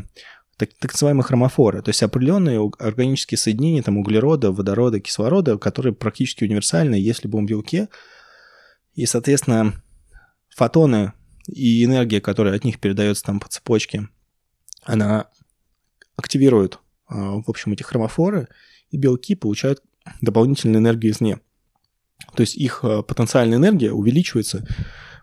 так, 0.56 0.70
так 0.78 0.92
называемые 0.92 1.24
хромофоры, 1.24 1.82
то 1.82 1.90
есть 1.90 2.02
определенные 2.02 2.70
органические 2.78 3.38
соединения 3.38 3.82
там, 3.82 3.98
углерода, 3.98 4.52
водорода, 4.52 5.00
кислорода, 5.00 5.58
которые 5.58 5.94
практически 5.94 6.44
универсальны 6.44 6.94
есть 6.94 7.20
в 7.20 7.24
любом 7.24 7.46
белке. 7.46 7.88
И, 8.94 9.06
соответственно, 9.06 9.82
фотоны 10.54 11.12
и 11.46 11.84
энергия, 11.84 12.20
которая 12.20 12.54
от 12.54 12.64
них 12.64 12.78
передается 12.78 13.24
там 13.24 13.40
по 13.40 13.48
цепочке, 13.48 14.08
она 14.84 15.28
активирует, 16.16 16.78
а, 17.08 17.40
в 17.40 17.48
общем, 17.48 17.72
эти 17.72 17.82
хромофоры, 17.82 18.48
и 18.90 18.96
белки 18.96 19.34
получают 19.34 19.82
дополнительную 20.20 20.80
энергию 20.80 21.12
извне. 21.12 21.40
То 22.36 22.42
есть 22.42 22.56
их 22.56 22.84
а, 22.84 23.02
потенциальная 23.02 23.58
энергия 23.58 23.90
увеличивается 23.90 24.66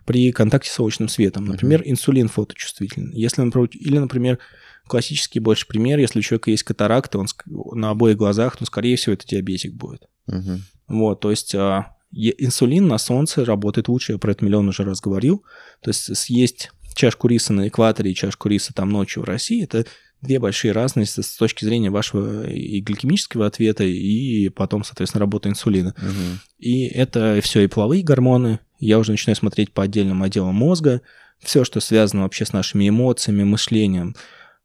при 0.04 0.32
контакте 0.32 0.70
с 0.70 0.74
солнечным 0.74 1.08
светом. 1.08 1.44
Например, 1.44 1.82
инсулин 1.84 2.28
фоточувствительный. 2.28 3.16
Если, 3.16 3.40
например, 3.40 3.68
или, 3.72 3.98
например, 3.98 4.38
классический 4.86 5.40
больше 5.40 5.66
пример, 5.66 5.98
если 5.98 6.18
у 6.18 6.22
человека 6.22 6.50
есть 6.50 6.62
катаракта, 6.62 7.18
он 7.18 7.26
на 7.72 7.90
обоих 7.90 8.16
глазах, 8.16 8.56
то, 8.56 8.64
скорее 8.64 8.96
всего, 8.96 9.14
это 9.14 9.26
диабетик 9.26 9.74
будет. 9.74 10.08
Угу. 10.26 10.60
Вот, 10.88 11.20
то 11.20 11.30
есть 11.30 11.54
а, 11.54 11.96
инсулин 12.12 12.86
на 12.86 12.98
солнце 12.98 13.44
работает 13.44 13.88
лучше, 13.88 14.12
я 14.12 14.18
про 14.18 14.32
это 14.32 14.44
миллион 14.44 14.68
уже 14.68 14.84
раз 14.84 15.00
говорил. 15.00 15.44
То 15.80 15.90
есть 15.90 16.16
съесть 16.16 16.70
чашку 16.94 17.28
риса 17.28 17.52
на 17.52 17.68
экваторе 17.68 18.10
и 18.10 18.14
чашку 18.14 18.48
риса 18.48 18.74
там 18.74 18.90
ночью 18.90 19.22
в 19.22 19.26
России, 19.26 19.64
это 19.64 19.86
две 20.20 20.38
большие 20.38 20.72
разности 20.72 21.20
с 21.20 21.36
точки 21.36 21.64
зрения 21.64 21.90
вашего 21.90 22.48
и 22.48 22.80
гликемического 22.80 23.46
ответа, 23.46 23.84
и 23.84 24.48
потом, 24.50 24.84
соответственно, 24.84 25.20
работы 25.20 25.48
инсулина. 25.48 25.94
Угу. 25.98 26.38
И 26.58 26.84
это 26.86 27.40
все 27.42 27.62
и 27.62 27.66
половые 27.66 28.04
гормоны. 28.04 28.60
Я 28.78 28.98
уже 28.98 29.10
начинаю 29.10 29.36
смотреть 29.36 29.72
по 29.72 29.82
отдельным 29.82 30.22
отделам 30.22 30.54
мозга, 30.54 31.02
все, 31.40 31.64
что 31.64 31.80
связано 31.80 32.22
вообще 32.22 32.44
с 32.44 32.52
нашими 32.52 32.88
эмоциями, 32.88 33.42
мышлением. 33.42 34.14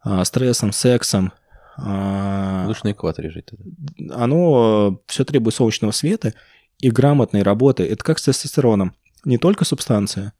А, 0.09 0.23
стрессом, 0.23 0.71
сексом. 0.71 1.33
Лучше 1.77 2.81
на 2.85 2.91
экваторе 2.91 3.29
жить 3.29 3.45
тогда. 3.45 4.15
Оно 4.15 5.01
все 5.05 5.25
требует 5.25 5.53
солнечного 5.53 5.91
света 5.91 6.33
и 6.79 6.89
грамотной 6.89 7.43
работы. 7.43 7.83
Это 7.83 8.03
как 8.03 8.17
с 8.17 8.23
тестостероном. 8.23 8.95
Не 9.25 9.37
только 9.37 9.65
субстанция, 9.65 10.33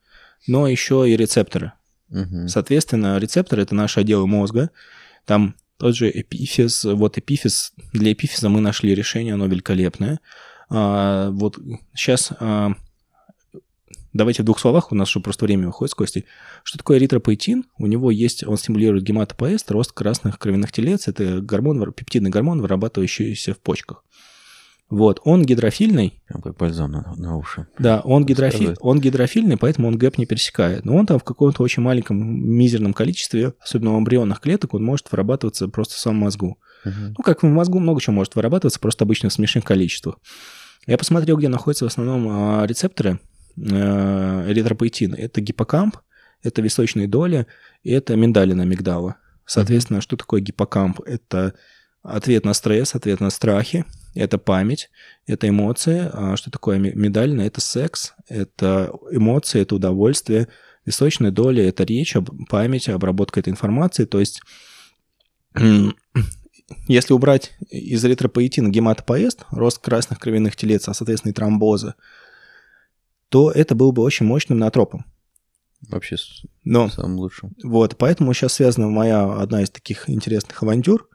но 0.48 0.68
еще 0.68 1.08
и 1.08 1.18
рецепторы. 1.18 1.74
Угу. 2.10 2.48
Соответственно, 2.48 3.18
рецепторы– 3.18 3.62
это 3.64 3.76
наши 3.76 4.00
отделы 4.00 4.26
мозга. 4.26 4.72
Там 5.26 5.56
тот 5.78 5.96
же 5.96 6.10
эпифиз, 6.10 6.86
вот 6.86 7.18
эпифиз, 7.18 7.74
для 7.92 8.14
эпифиза 8.14 8.50
мы 8.50 8.62
нашли 8.62 8.96
решение, 8.96 9.34
оно 9.34 9.46
великолепное. 9.46 10.20
А, 10.70 11.30
вот 11.32 11.60
сейчас 11.94 12.32
а, 12.40 12.72
Давайте 14.18 14.42
в 14.42 14.46
двух 14.46 14.58
словах, 14.58 14.92
у 14.92 14.96
нас 14.96 15.10
уже 15.10 15.20
просто 15.20 15.46
время 15.46 15.70
уходит 15.70 15.92
с 15.92 15.96
Костей. 15.96 16.26
Что 16.64 16.80
такое 16.80 16.98
эритропоэтин? 16.98 17.66
У 17.78 17.86
него 17.86 18.10
есть, 18.10 18.44
он 18.44 18.58
стимулирует 18.58 19.04
гематопоэст, 19.04 19.70
рост 19.70 19.92
красных 19.92 20.40
кровяных 20.40 20.72
телец. 20.72 21.08
Это 21.08 21.40
гормон, 21.40 21.94
пептидный 21.94 22.32
гормон, 22.32 22.60
вырабатывающийся 22.60 23.54
в 23.54 23.60
почках. 23.60 24.04
Вот, 24.90 25.22
он 25.24 25.46
гидрофильный. 25.46 26.20
Прям 26.28 26.42
как 26.42 26.58
бальзам 26.58 26.94
на, 26.94 27.14
на 27.16 27.38
уши. 27.38 27.68
Да, 27.78 28.00
он, 28.00 28.26
гидрофи... 28.26 28.76
он 28.80 29.00
гидрофильный, 29.00 29.56
поэтому 29.56 29.88
он 29.88 30.00
гэп 30.00 30.18
не 30.18 30.26
пересекает. 30.26 30.84
Но 30.84 30.96
он 30.96 31.06
там 31.06 31.20
в 31.20 31.24
каком-то 31.24 31.62
очень 31.62 31.84
маленьком 31.84 32.18
мизерном 32.18 32.94
количестве, 32.96 33.54
особенно 33.60 33.96
у 33.96 34.00
эмбрионных 34.00 34.40
клеток, 34.40 34.74
он 34.74 34.84
может 34.84 35.12
вырабатываться 35.12 35.68
просто 35.68 35.94
в 35.94 36.00
самом 36.00 36.22
мозгу. 36.22 36.58
Угу. 36.86 36.94
Ну, 37.18 37.24
как 37.24 37.44
в 37.44 37.46
мозгу 37.46 37.78
много 37.78 38.02
чего 38.02 38.16
может 38.16 38.34
вырабатываться, 38.34 38.80
просто 38.80 39.06
обычно 39.06 39.30
в 39.30 39.34
смешных 39.34 39.64
количествах. 39.64 40.18
Я 40.88 40.98
посмотрел, 40.98 41.38
где 41.38 41.50
находятся 41.50 41.86
в 41.86 41.90
основном 41.90 42.28
а, 42.30 42.66
рецепторы 42.66 43.20
эритропоэтин. 43.58 45.14
Это 45.16 45.42
гиппокамп, 45.42 45.98
это 46.44 46.62
височные 46.62 47.08
доли, 47.08 47.48
и 47.84 47.92
это 47.92 48.16
миндалина 48.16 48.64
амигдала. 48.64 49.16
Соответственно, 49.46 49.98
mm-hmm. 49.98 50.02
что 50.02 50.18
такое 50.18 50.42
гиппокамп? 50.42 51.02
Это 51.02 51.54
ответ 52.04 52.46
на 52.46 52.54
стресс, 52.54 52.96
ответ 52.96 53.20
на 53.20 53.30
страхи, 53.30 53.86
это 54.14 54.38
память, 54.38 54.90
это 55.26 55.50
эмоции. 55.50 56.10
А 56.12 56.38
что 56.38 56.52
такое 56.52 56.78
медалина? 56.78 57.42
Это 57.42 57.62
секс, 57.62 58.14
это 58.28 58.92
эмоции, 59.12 59.62
это 59.62 59.76
удовольствие. 59.76 60.48
Височные 60.86 61.32
доли– 61.32 61.64
это 61.66 61.84
речь, 61.84 62.16
память, 62.50 62.88
обработка 62.88 63.40
этой 63.40 63.50
информации. 63.50 64.06
То 64.06 64.20
есть 64.20 64.42
если 66.88 67.14
убрать 67.14 67.54
из 67.70 68.04
эритропоэтина 68.06 68.70
гематопоэст, 68.70 69.46
рост 69.52 69.80
красных 69.80 70.20
кровяных 70.20 70.56
телец, 70.56 70.88
а 70.88 70.94
соответственно 70.94 71.32
и 71.32 71.34
тромбоза, 71.34 71.96
то 73.30 73.52
это 73.52 73.76
был 73.76 73.92
бы 73.92 74.02
очень 74.04 74.26
мощным 74.26 74.60
натропом. 74.60 75.06
Вообще 75.90 76.16
Но 76.64 76.90
самым 76.90 77.18
лучшим. 77.18 77.54
вот, 77.64 77.98
поэтому 77.98 78.34
сейчас 78.34 78.54
связана 78.54 78.88
моя 78.88 79.24
одна 79.40 79.62
из 79.62 79.70
таких 79.70 80.10
интересных 80.10 80.62
авантюр. 80.64 81.08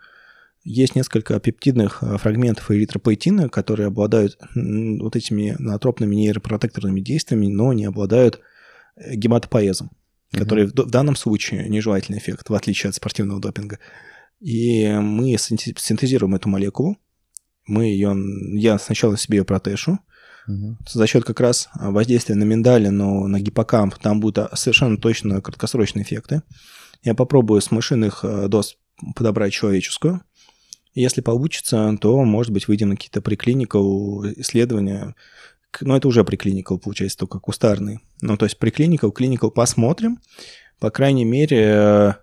Есть 0.64 0.94
несколько 0.94 1.40
пептидных 1.40 2.02
э, 2.02 2.16
фрагментов 2.18 2.70
эритропоэтина, 2.70 3.48
которые 3.48 3.88
обладают 3.88 4.38
вот 4.54 5.16
этими 5.16 5.56
натропными 5.58 6.14
нейропротекторными 6.14 7.00
действиями, 7.00 7.48
но 7.48 7.72
не 7.72 7.86
обладают 7.86 8.38
э, 8.94 9.16
гематопоэзом, 9.16 9.90
который 10.30 10.66
в 10.66 10.70
в 10.72 10.90
данном 10.90 11.16
случае 11.16 11.68
нежелательный 11.68 12.18
эффект, 12.18 12.48
в 12.48 12.54
отличие 12.54 12.90
от 12.90 12.94
спортивного 12.94 13.40
допинга. 13.40 13.80
И 14.38 14.88
мы 14.88 15.36
синте- 15.36 15.74
синтезируем 15.76 16.36
эту 16.36 16.48
молекулу. 16.48 16.96
Мы 17.66 17.86
ее, 17.86 18.16
я 18.56 18.78
сначала 18.78 19.16
себе 19.16 19.38
ее 19.38 19.44
протешу, 19.44 19.98
Мгм. 20.46 20.78
за 20.88 21.06
счет 21.06 21.24
как 21.24 21.40
раз 21.40 21.68
а, 21.74 21.90
воздействия 21.90 22.34
на 22.34 22.44
миндалин, 22.44 22.96
но 22.96 23.28
на 23.28 23.40
гиппокамп, 23.40 23.96
там 23.96 24.20
будут 24.20 24.38
а, 24.38 24.56
совершенно 24.56 24.96
точно 24.96 25.40
краткосрочные 25.40 26.04
эффекты. 26.04 26.42
Я 27.02 27.14
попробую 27.14 27.60
с 27.60 27.70
мышиных 27.70 28.24
а, 28.24 28.48
доз 28.48 28.76
подобрать 29.14 29.52
человеческую. 29.52 30.22
Если 30.94 31.20
получится, 31.20 31.96
то, 32.00 32.22
может 32.24 32.52
быть, 32.52 32.68
выйдем 32.68 32.90
на 32.90 32.96
какие-то 32.96 33.22
преклиникал 33.22 34.26
исследования. 34.36 35.14
Но 35.80 35.96
это 35.96 36.06
уже 36.06 36.22
преклиникал, 36.22 36.78
получается, 36.78 37.18
только 37.18 37.38
кустарный. 37.38 38.00
Ну, 38.20 38.36
то 38.36 38.44
есть 38.44 38.58
преклиникал, 38.58 39.10
клиникал 39.10 39.50
посмотрим. 39.50 40.18
По 40.78 40.90
крайней 40.90 41.24
мере, 41.24 42.18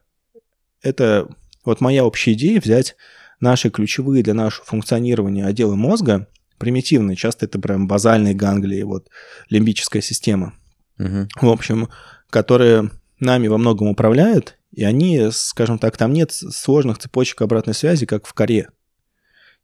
это 0.82 1.28
вот 1.66 1.82
моя 1.82 2.06
общая 2.06 2.34
идея 2.34 2.62
взять 2.62 2.96
наши 3.40 3.70
ключевые 3.70 4.24
для 4.24 4.34
нашего 4.34 4.66
функционирования 4.66 5.46
отделы 5.46 5.76
мозга, 5.76 6.28
примитивные, 6.60 7.16
часто 7.16 7.46
это 7.46 7.58
прям 7.60 7.88
базальные 7.88 8.36
ганглии, 8.36 8.84
вот 8.84 9.08
лимбическая 9.50 10.02
система, 10.02 10.54
Мгм. 10.98 11.28
в 11.42 11.50
общем, 11.50 11.90
которые 12.30 12.92
нами 13.20 13.48
во 13.48 13.58
многом 13.58 13.88
управляют, 13.88 14.58
и 14.72 14.84
они, 14.84 15.30
скажем 15.32 15.80
так, 15.80 15.98
там 15.98 16.14
нет 16.14 16.32
сложных 16.32 17.00
цепочек 17.00 17.42
обратной 17.42 17.74
связи, 17.74 18.06
как 18.06 18.28
в 18.28 18.34
коре. 18.34 18.70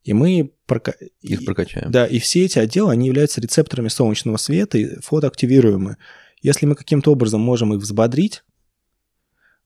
И 0.03 0.13
мы... 0.13 0.51
прока- 0.67 0.95
Их 1.21 1.41
и- 1.41 1.45
прокачаем. 1.45 1.91
да, 1.91 2.05
и 2.05 2.19
все 2.19 2.45
эти 2.45 2.59
отделы, 2.59 2.91
они 2.91 3.07
являются 3.07 3.41
рецепторами 3.41 3.87
солнечного 3.87 4.37
света 4.37 4.77
и 4.77 4.99
фотоактивируемы. 5.01 5.97
Если 6.41 6.65
мы 6.65 6.75
каким-то 6.75 7.11
образом 7.11 7.41
можем 7.41 7.73
их 7.73 7.81
взбодрить, 7.81 8.43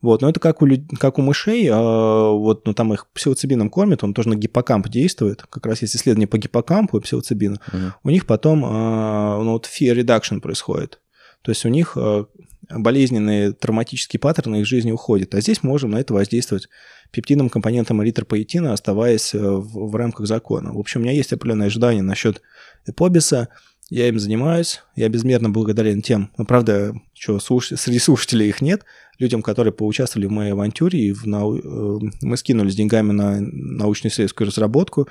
вот, 0.02 0.22
но 0.22 0.30
это 0.30 0.40
как 0.40 0.62
у, 0.62 0.66
люд- 0.66 0.90
как 1.00 1.20
у 1.20 1.22
мышей, 1.22 1.68
а, 1.72 2.32
вот, 2.32 2.66
ну, 2.66 2.74
там 2.74 2.94
их 2.94 3.08
псилоцибином 3.14 3.70
кормят, 3.70 4.04
он 4.04 4.14
тоже 4.14 4.30
на 4.30 4.36
гиппокамп 4.36 4.88
действует, 4.90 5.44
как 5.50 5.66
раз 5.66 5.82
есть 5.82 5.96
исследование 5.96 6.28
по 6.28 6.38
гиппокампу 6.38 6.98
и 6.98 7.02
псилоцибину, 7.02 7.58
Мгм. 7.74 7.94
у 8.04 8.10
них 8.10 8.26
потом 8.26 8.64
а, 8.66 9.42
ну, 9.44 9.54
вот 9.54 9.66
fear 9.68 9.96
reduction 9.96 10.40
происходит. 10.40 11.00
То 11.42 11.52
есть 11.52 11.66
у 11.66 11.70
них 11.70 11.94
а, 11.96 12.26
болезненные 12.70 13.54
травматические 13.54 14.20
паттерны 14.20 14.58
их 14.58 14.66
жизни 14.68 14.92
уходят. 14.92 15.34
А 15.34 15.42
здесь 15.42 15.64
можем 15.64 15.92
на 15.92 15.98
это 16.00 16.14
воздействовать 16.14 16.70
пептидным 17.12 17.50
компонентом 17.50 18.04
эритропоэтина, 18.04 18.74
оставаясь 18.74 19.34
э, 19.34 19.40
в, 19.40 19.90
в 19.90 19.96
рамках 19.96 20.28
закона. 20.28 20.72
В 20.74 20.78
общем, 20.78 21.00
у 21.00 21.04
меня 21.04 21.14
есть 21.14 21.34
определенное 21.34 21.68
ожидание 21.68 22.04
насчет 22.04 22.42
эпобиса. 22.86 23.48
Я 23.90 24.08
им 24.08 24.20
занимаюсь. 24.20 24.82
Я 24.96 25.10
безмерно 25.10 25.50
благодарен 25.50 26.02
тем, 26.02 26.32
ну, 26.38 26.46
правда, 26.46 26.94
что 27.14 27.40
слуш- 27.40 27.76
среди 27.76 28.00
слушателей 28.00 28.50
их 28.50 28.62
нет, 28.62 28.84
людям, 29.18 29.42
которые 29.42 29.74
поучаствовали 29.74 30.28
в 30.28 30.32
моей 30.32 30.52
авантюре, 30.52 31.00
и 31.00 31.12
в 31.12 31.26
нау- 31.26 31.58
э, 31.58 32.10
мы 32.22 32.38
скинулись 32.38 32.76
деньгами 32.76 33.12
на 33.12 33.40
научно-исследовательскую 33.42 34.48
разработку. 34.48 35.08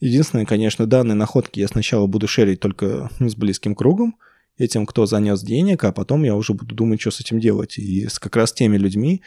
Единственное, 0.00 0.44
конечно, 0.44 0.86
данные 0.86 1.14
находки 1.14 1.60
я 1.60 1.68
сначала 1.68 2.06
буду 2.06 2.28
шерить 2.28 2.60
только 2.60 3.10
с 3.18 3.34
близким 3.34 3.74
кругом, 3.74 4.16
этим, 4.58 4.86
кто 4.86 5.06
занес 5.06 5.42
денег, 5.42 5.84
а 5.84 5.92
потом 5.92 6.24
я 6.24 6.34
уже 6.34 6.52
буду 6.54 6.74
думать, 6.74 7.00
что 7.00 7.10
с 7.10 7.20
этим 7.20 7.40
делать. 7.40 7.78
И 7.78 8.06
с, 8.06 8.18
как 8.18 8.36
раз 8.36 8.52
теми 8.52 8.76
людьми, 8.76 9.22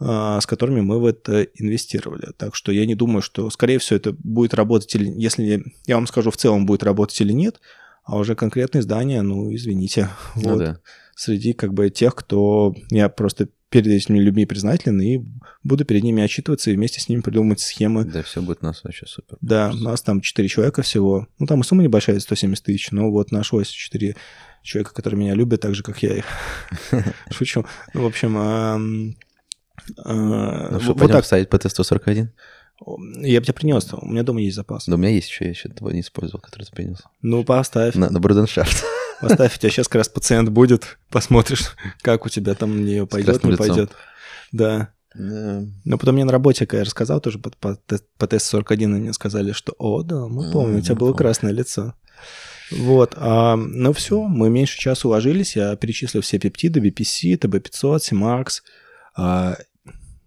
а, 0.00 0.40
с 0.40 0.46
которыми 0.46 0.80
мы 0.80 1.00
в 1.00 1.06
это 1.06 1.42
инвестировали. 1.42 2.30
Так 2.36 2.54
что 2.54 2.70
я 2.72 2.86
не 2.86 2.94
думаю, 2.94 3.20
что, 3.20 3.50
скорее 3.50 3.78
всего, 3.78 3.96
это 3.96 4.12
будет 4.12 4.54
работать 4.54 4.94
или... 4.94 5.12
Если 5.20 5.64
я 5.86 5.96
вам 5.96 6.06
скажу 6.06 6.30
в 6.30 6.36
целом, 6.36 6.66
будет 6.66 6.84
работать 6.84 7.20
или 7.20 7.32
нет, 7.32 7.60
а 8.08 8.16
уже 8.16 8.34
конкретные 8.34 8.80
здания, 8.82 9.20
ну, 9.20 9.54
извините. 9.54 10.08
Ну 10.34 10.50
Вот. 10.50 10.58
да. 10.58 10.78
Среди 11.14 11.52
как 11.52 11.74
бы 11.74 11.90
тех, 11.90 12.14
кто... 12.14 12.74
Я 12.90 13.10
просто 13.10 13.48
перед 13.68 13.88
этими 13.88 14.18
людьми 14.18 14.46
признателен 14.46 14.98
и 15.02 15.20
буду 15.62 15.84
перед 15.84 16.02
ними 16.02 16.22
отчитываться 16.22 16.70
и 16.70 16.74
вместе 16.74 17.00
с 17.00 17.08
ними 17.10 17.20
придумывать 17.20 17.60
схемы. 17.60 18.04
Да, 18.04 18.22
все 18.22 18.40
будет 18.40 18.60
у 18.62 18.66
нас 18.66 18.82
вообще 18.82 19.04
супер. 19.06 19.36
Да, 19.42 19.70
у 19.74 19.76
нас 19.76 20.00
там 20.00 20.22
4 20.22 20.48
человека 20.48 20.80
всего. 20.80 21.26
Ну, 21.38 21.46
там 21.46 21.60
и 21.60 21.64
сумма 21.64 21.82
небольшая, 21.82 22.18
170 22.18 22.64
тысяч, 22.64 22.90
но 22.92 23.10
вот 23.10 23.30
нашлось 23.30 23.68
4 23.68 24.16
человека, 24.62 24.94
которые 24.94 25.20
меня 25.20 25.34
любят 25.34 25.60
так 25.60 25.74
же, 25.74 25.82
как 25.82 26.02
я 26.02 26.16
их. 26.16 26.24
Шучу. 27.30 27.66
Ну, 27.92 28.02
В 28.02 28.06
общем, 28.06 28.34
а, 28.38 28.78
Ну 28.78 30.80
что, 30.80 30.94
вот 30.94 31.12
так. 31.12 31.26
ставить 31.26 31.48
ПТ-141? 31.48 32.28
Я 32.86 33.40
бы 33.40 33.46
тебе 33.46 33.54
принес, 33.54 33.92
у 33.92 34.06
меня 34.06 34.22
дома 34.22 34.40
есть 34.40 34.56
запас. 34.56 34.86
Да 34.86 34.94
у 34.94 34.98
меня 34.98 35.10
есть 35.10 35.28
еще, 35.28 35.44
я 35.44 35.50
еще 35.50 35.70
не 35.92 36.00
использовал, 36.00 36.40
который 36.40 36.64
ты 36.64 36.72
принес. 36.72 36.98
Ну, 37.22 37.42
поставь. 37.44 37.94
На, 37.94 38.08
на 38.10 38.20
Бруденшафт. 38.20 38.84
Поставь, 39.20 39.56
у 39.56 39.58
тебя 39.58 39.70
сейчас 39.70 39.88
как 39.88 39.96
раз 39.96 40.08
пациент 40.08 40.48
будет, 40.50 40.98
посмотришь, 41.10 41.74
как 42.02 42.24
у 42.24 42.28
тебя 42.28 42.54
там 42.54 42.76
на 42.76 42.84
нее 42.84 43.06
пойдет, 43.06 43.42
не 43.42 43.50
лицом. 43.52 43.66
пойдет. 43.66 43.90
Да. 44.52 44.92
Но 45.14 45.98
потом 45.98 46.14
мне 46.14 46.24
на 46.24 46.32
работе, 46.32 46.66
когда 46.66 46.78
я 46.78 46.84
рассказал 46.84 47.20
тоже 47.20 47.38
по, 47.38 47.50
по, 47.50 47.76
те- 47.88 48.04
по 48.18 48.26
тест-41, 48.28 48.94
они 48.94 49.12
сказали, 49.12 49.52
что 49.52 49.74
«О, 49.78 50.02
да, 50.02 50.28
мы 50.28 50.52
помним, 50.52 50.76
у 50.76 50.80
тебя 50.80 50.94
было 50.94 51.08
помню. 51.08 51.18
красное 51.18 51.52
лицо». 51.52 51.94
Вот, 52.70 53.14
а, 53.16 53.56
ну 53.56 53.92
все, 53.94 54.22
мы 54.22 54.50
меньше 54.50 54.78
часа 54.78 55.08
уложились, 55.08 55.56
я 55.56 55.74
перечислил 55.76 56.20
все 56.20 56.38
пептиды, 56.38 56.80
BPC, 56.80 57.38
ТБ500, 57.38 58.00
Симакс, 58.00 58.62
а, 59.16 59.56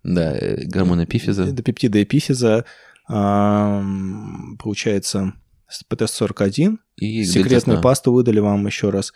Да, 0.04 0.36
э, 0.36 0.64
гормон 0.66 1.04
эпифиза. 1.04 1.52
до 1.52 1.62
пептида 1.64 2.02
эпифиза, 2.04 2.66
а, 3.08 3.84
получается, 4.60 5.34
с 5.68 5.84
ПТС-41, 5.90 6.78
И 6.98 7.24
секретную 7.24 7.50
дельта-сна. 7.50 7.82
пасту 7.82 8.12
выдали 8.12 8.40
вам 8.40 8.66
еще 8.66 8.90
раз. 8.90 9.14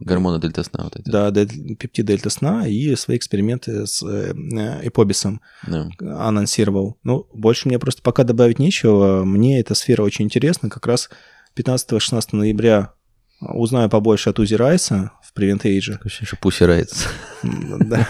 Гормоны 0.00 0.40
дельта-сна 0.40 0.84
вот 0.84 0.96
эти. 0.96 1.08
Да, 1.08 1.30
пептид 1.30 2.04
дельта 2.04 2.30
сна 2.30 2.66
и 2.66 2.96
свои 2.96 3.16
эксперименты 3.16 3.86
с 3.86 4.02
э, 4.02 4.34
э, 4.34 4.88
эпобисом 4.88 5.40
Да. 5.68 5.88
анонсировал. 6.00 6.98
Ну, 7.04 7.28
больше 7.32 7.68
мне 7.68 7.78
просто 7.78 8.02
пока 8.02 8.24
добавить 8.24 8.58
нечего. 8.58 9.24
Мне 9.24 9.60
эта 9.60 9.74
сфера 9.76 10.02
очень 10.02 10.24
интересна. 10.24 10.68
Как 10.68 10.84
раз 10.88 11.10
15-16 11.56 12.28
ноября 12.32 12.92
узнаю 13.40 13.88
побольше 13.88 14.30
от 14.30 14.40
Узи 14.40 14.54
Райса 14.54 15.12
в 15.22 15.38
Prevent 15.38 15.62
Age. 15.62 15.98
Ощущение, 16.04 16.26
что 16.26 16.36
пусть 16.40 16.60
рается. 16.60 17.08
Да. 17.44 18.08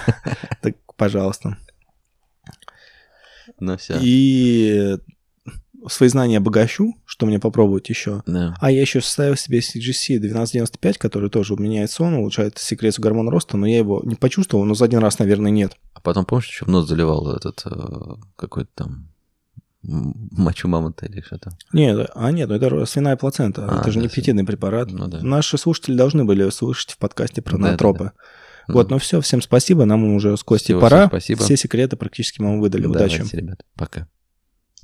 Так, 0.62 0.76
пожалуйста. 0.96 1.58
Ну 3.60 3.76
все. 3.76 3.98
И 4.00 4.98
свои 5.86 6.08
знания 6.08 6.38
обогащу, 6.38 6.94
что 7.04 7.26
мне 7.26 7.38
попробовать 7.38 7.88
еще. 7.88 8.22
Да. 8.26 8.54
А 8.60 8.70
я 8.70 8.80
еще 8.80 9.00
составил 9.00 9.36
себе 9.36 9.60
CGC 9.60 10.16
1295, 10.16 10.98
который 10.98 11.30
тоже 11.30 11.54
меняет 11.56 11.90
сон, 11.90 12.14
улучшает 12.14 12.58
секрецию 12.58 13.02
гормона 13.02 13.30
роста, 13.30 13.56
но 13.56 13.66
я 13.66 13.78
его 13.78 14.02
не 14.04 14.16
почувствовал, 14.16 14.64
но 14.64 14.74
за 14.74 14.84
один 14.84 14.98
раз, 14.98 15.18
наверное, 15.18 15.50
нет. 15.50 15.76
А 15.94 16.00
потом, 16.00 16.24
помнишь, 16.24 16.48
еще 16.48 16.64
в 16.64 16.68
нос 16.68 16.88
заливал 16.88 17.32
этот 17.32 17.62
э, 17.64 18.14
какой-то 18.36 18.70
там 18.74 19.08
мочу 19.82 20.68
мамонта 20.68 21.06
или 21.06 21.20
что-то? 21.20 21.56
Нет, 21.72 22.10
а 22.14 22.32
нет, 22.32 22.48
ну 22.48 22.56
это 22.56 22.84
свиная 22.84 23.16
плацента, 23.16 23.66
А, 23.68 23.80
это 23.80 23.90
же 23.90 23.98
да, 23.98 24.02
не 24.02 24.08
пептидный 24.08 24.44
препарат. 24.44 24.90
Ну 24.90 25.06
да. 25.06 25.22
Наши 25.22 25.56
слушатели 25.56 25.96
должны 25.96 26.24
были 26.24 26.48
слышать 26.50 26.90
в 26.90 26.98
подкасте 26.98 27.42
про 27.42 27.56
Да, 27.56 27.64
да, 27.64 27.70
натропы. 27.72 28.12
Вот, 28.74 28.90
ну 28.90 28.98
все, 28.98 29.20
всем 29.20 29.40
спасибо, 29.42 29.84
нам 29.84 30.04
уже 30.14 30.36
с 30.36 30.42
Костей 30.42 30.72
Всего 30.74 30.80
пора. 30.80 30.98
всем 30.98 31.08
спасибо. 31.08 31.44
Все 31.44 31.56
секреты 31.56 31.96
практически 31.96 32.40
мы 32.40 32.48
вам 32.48 32.60
выдали. 32.60 32.86
Удачи. 32.86 33.16
Давайте, 33.16 33.36
ребят. 33.36 33.62
Пока. 33.74 34.08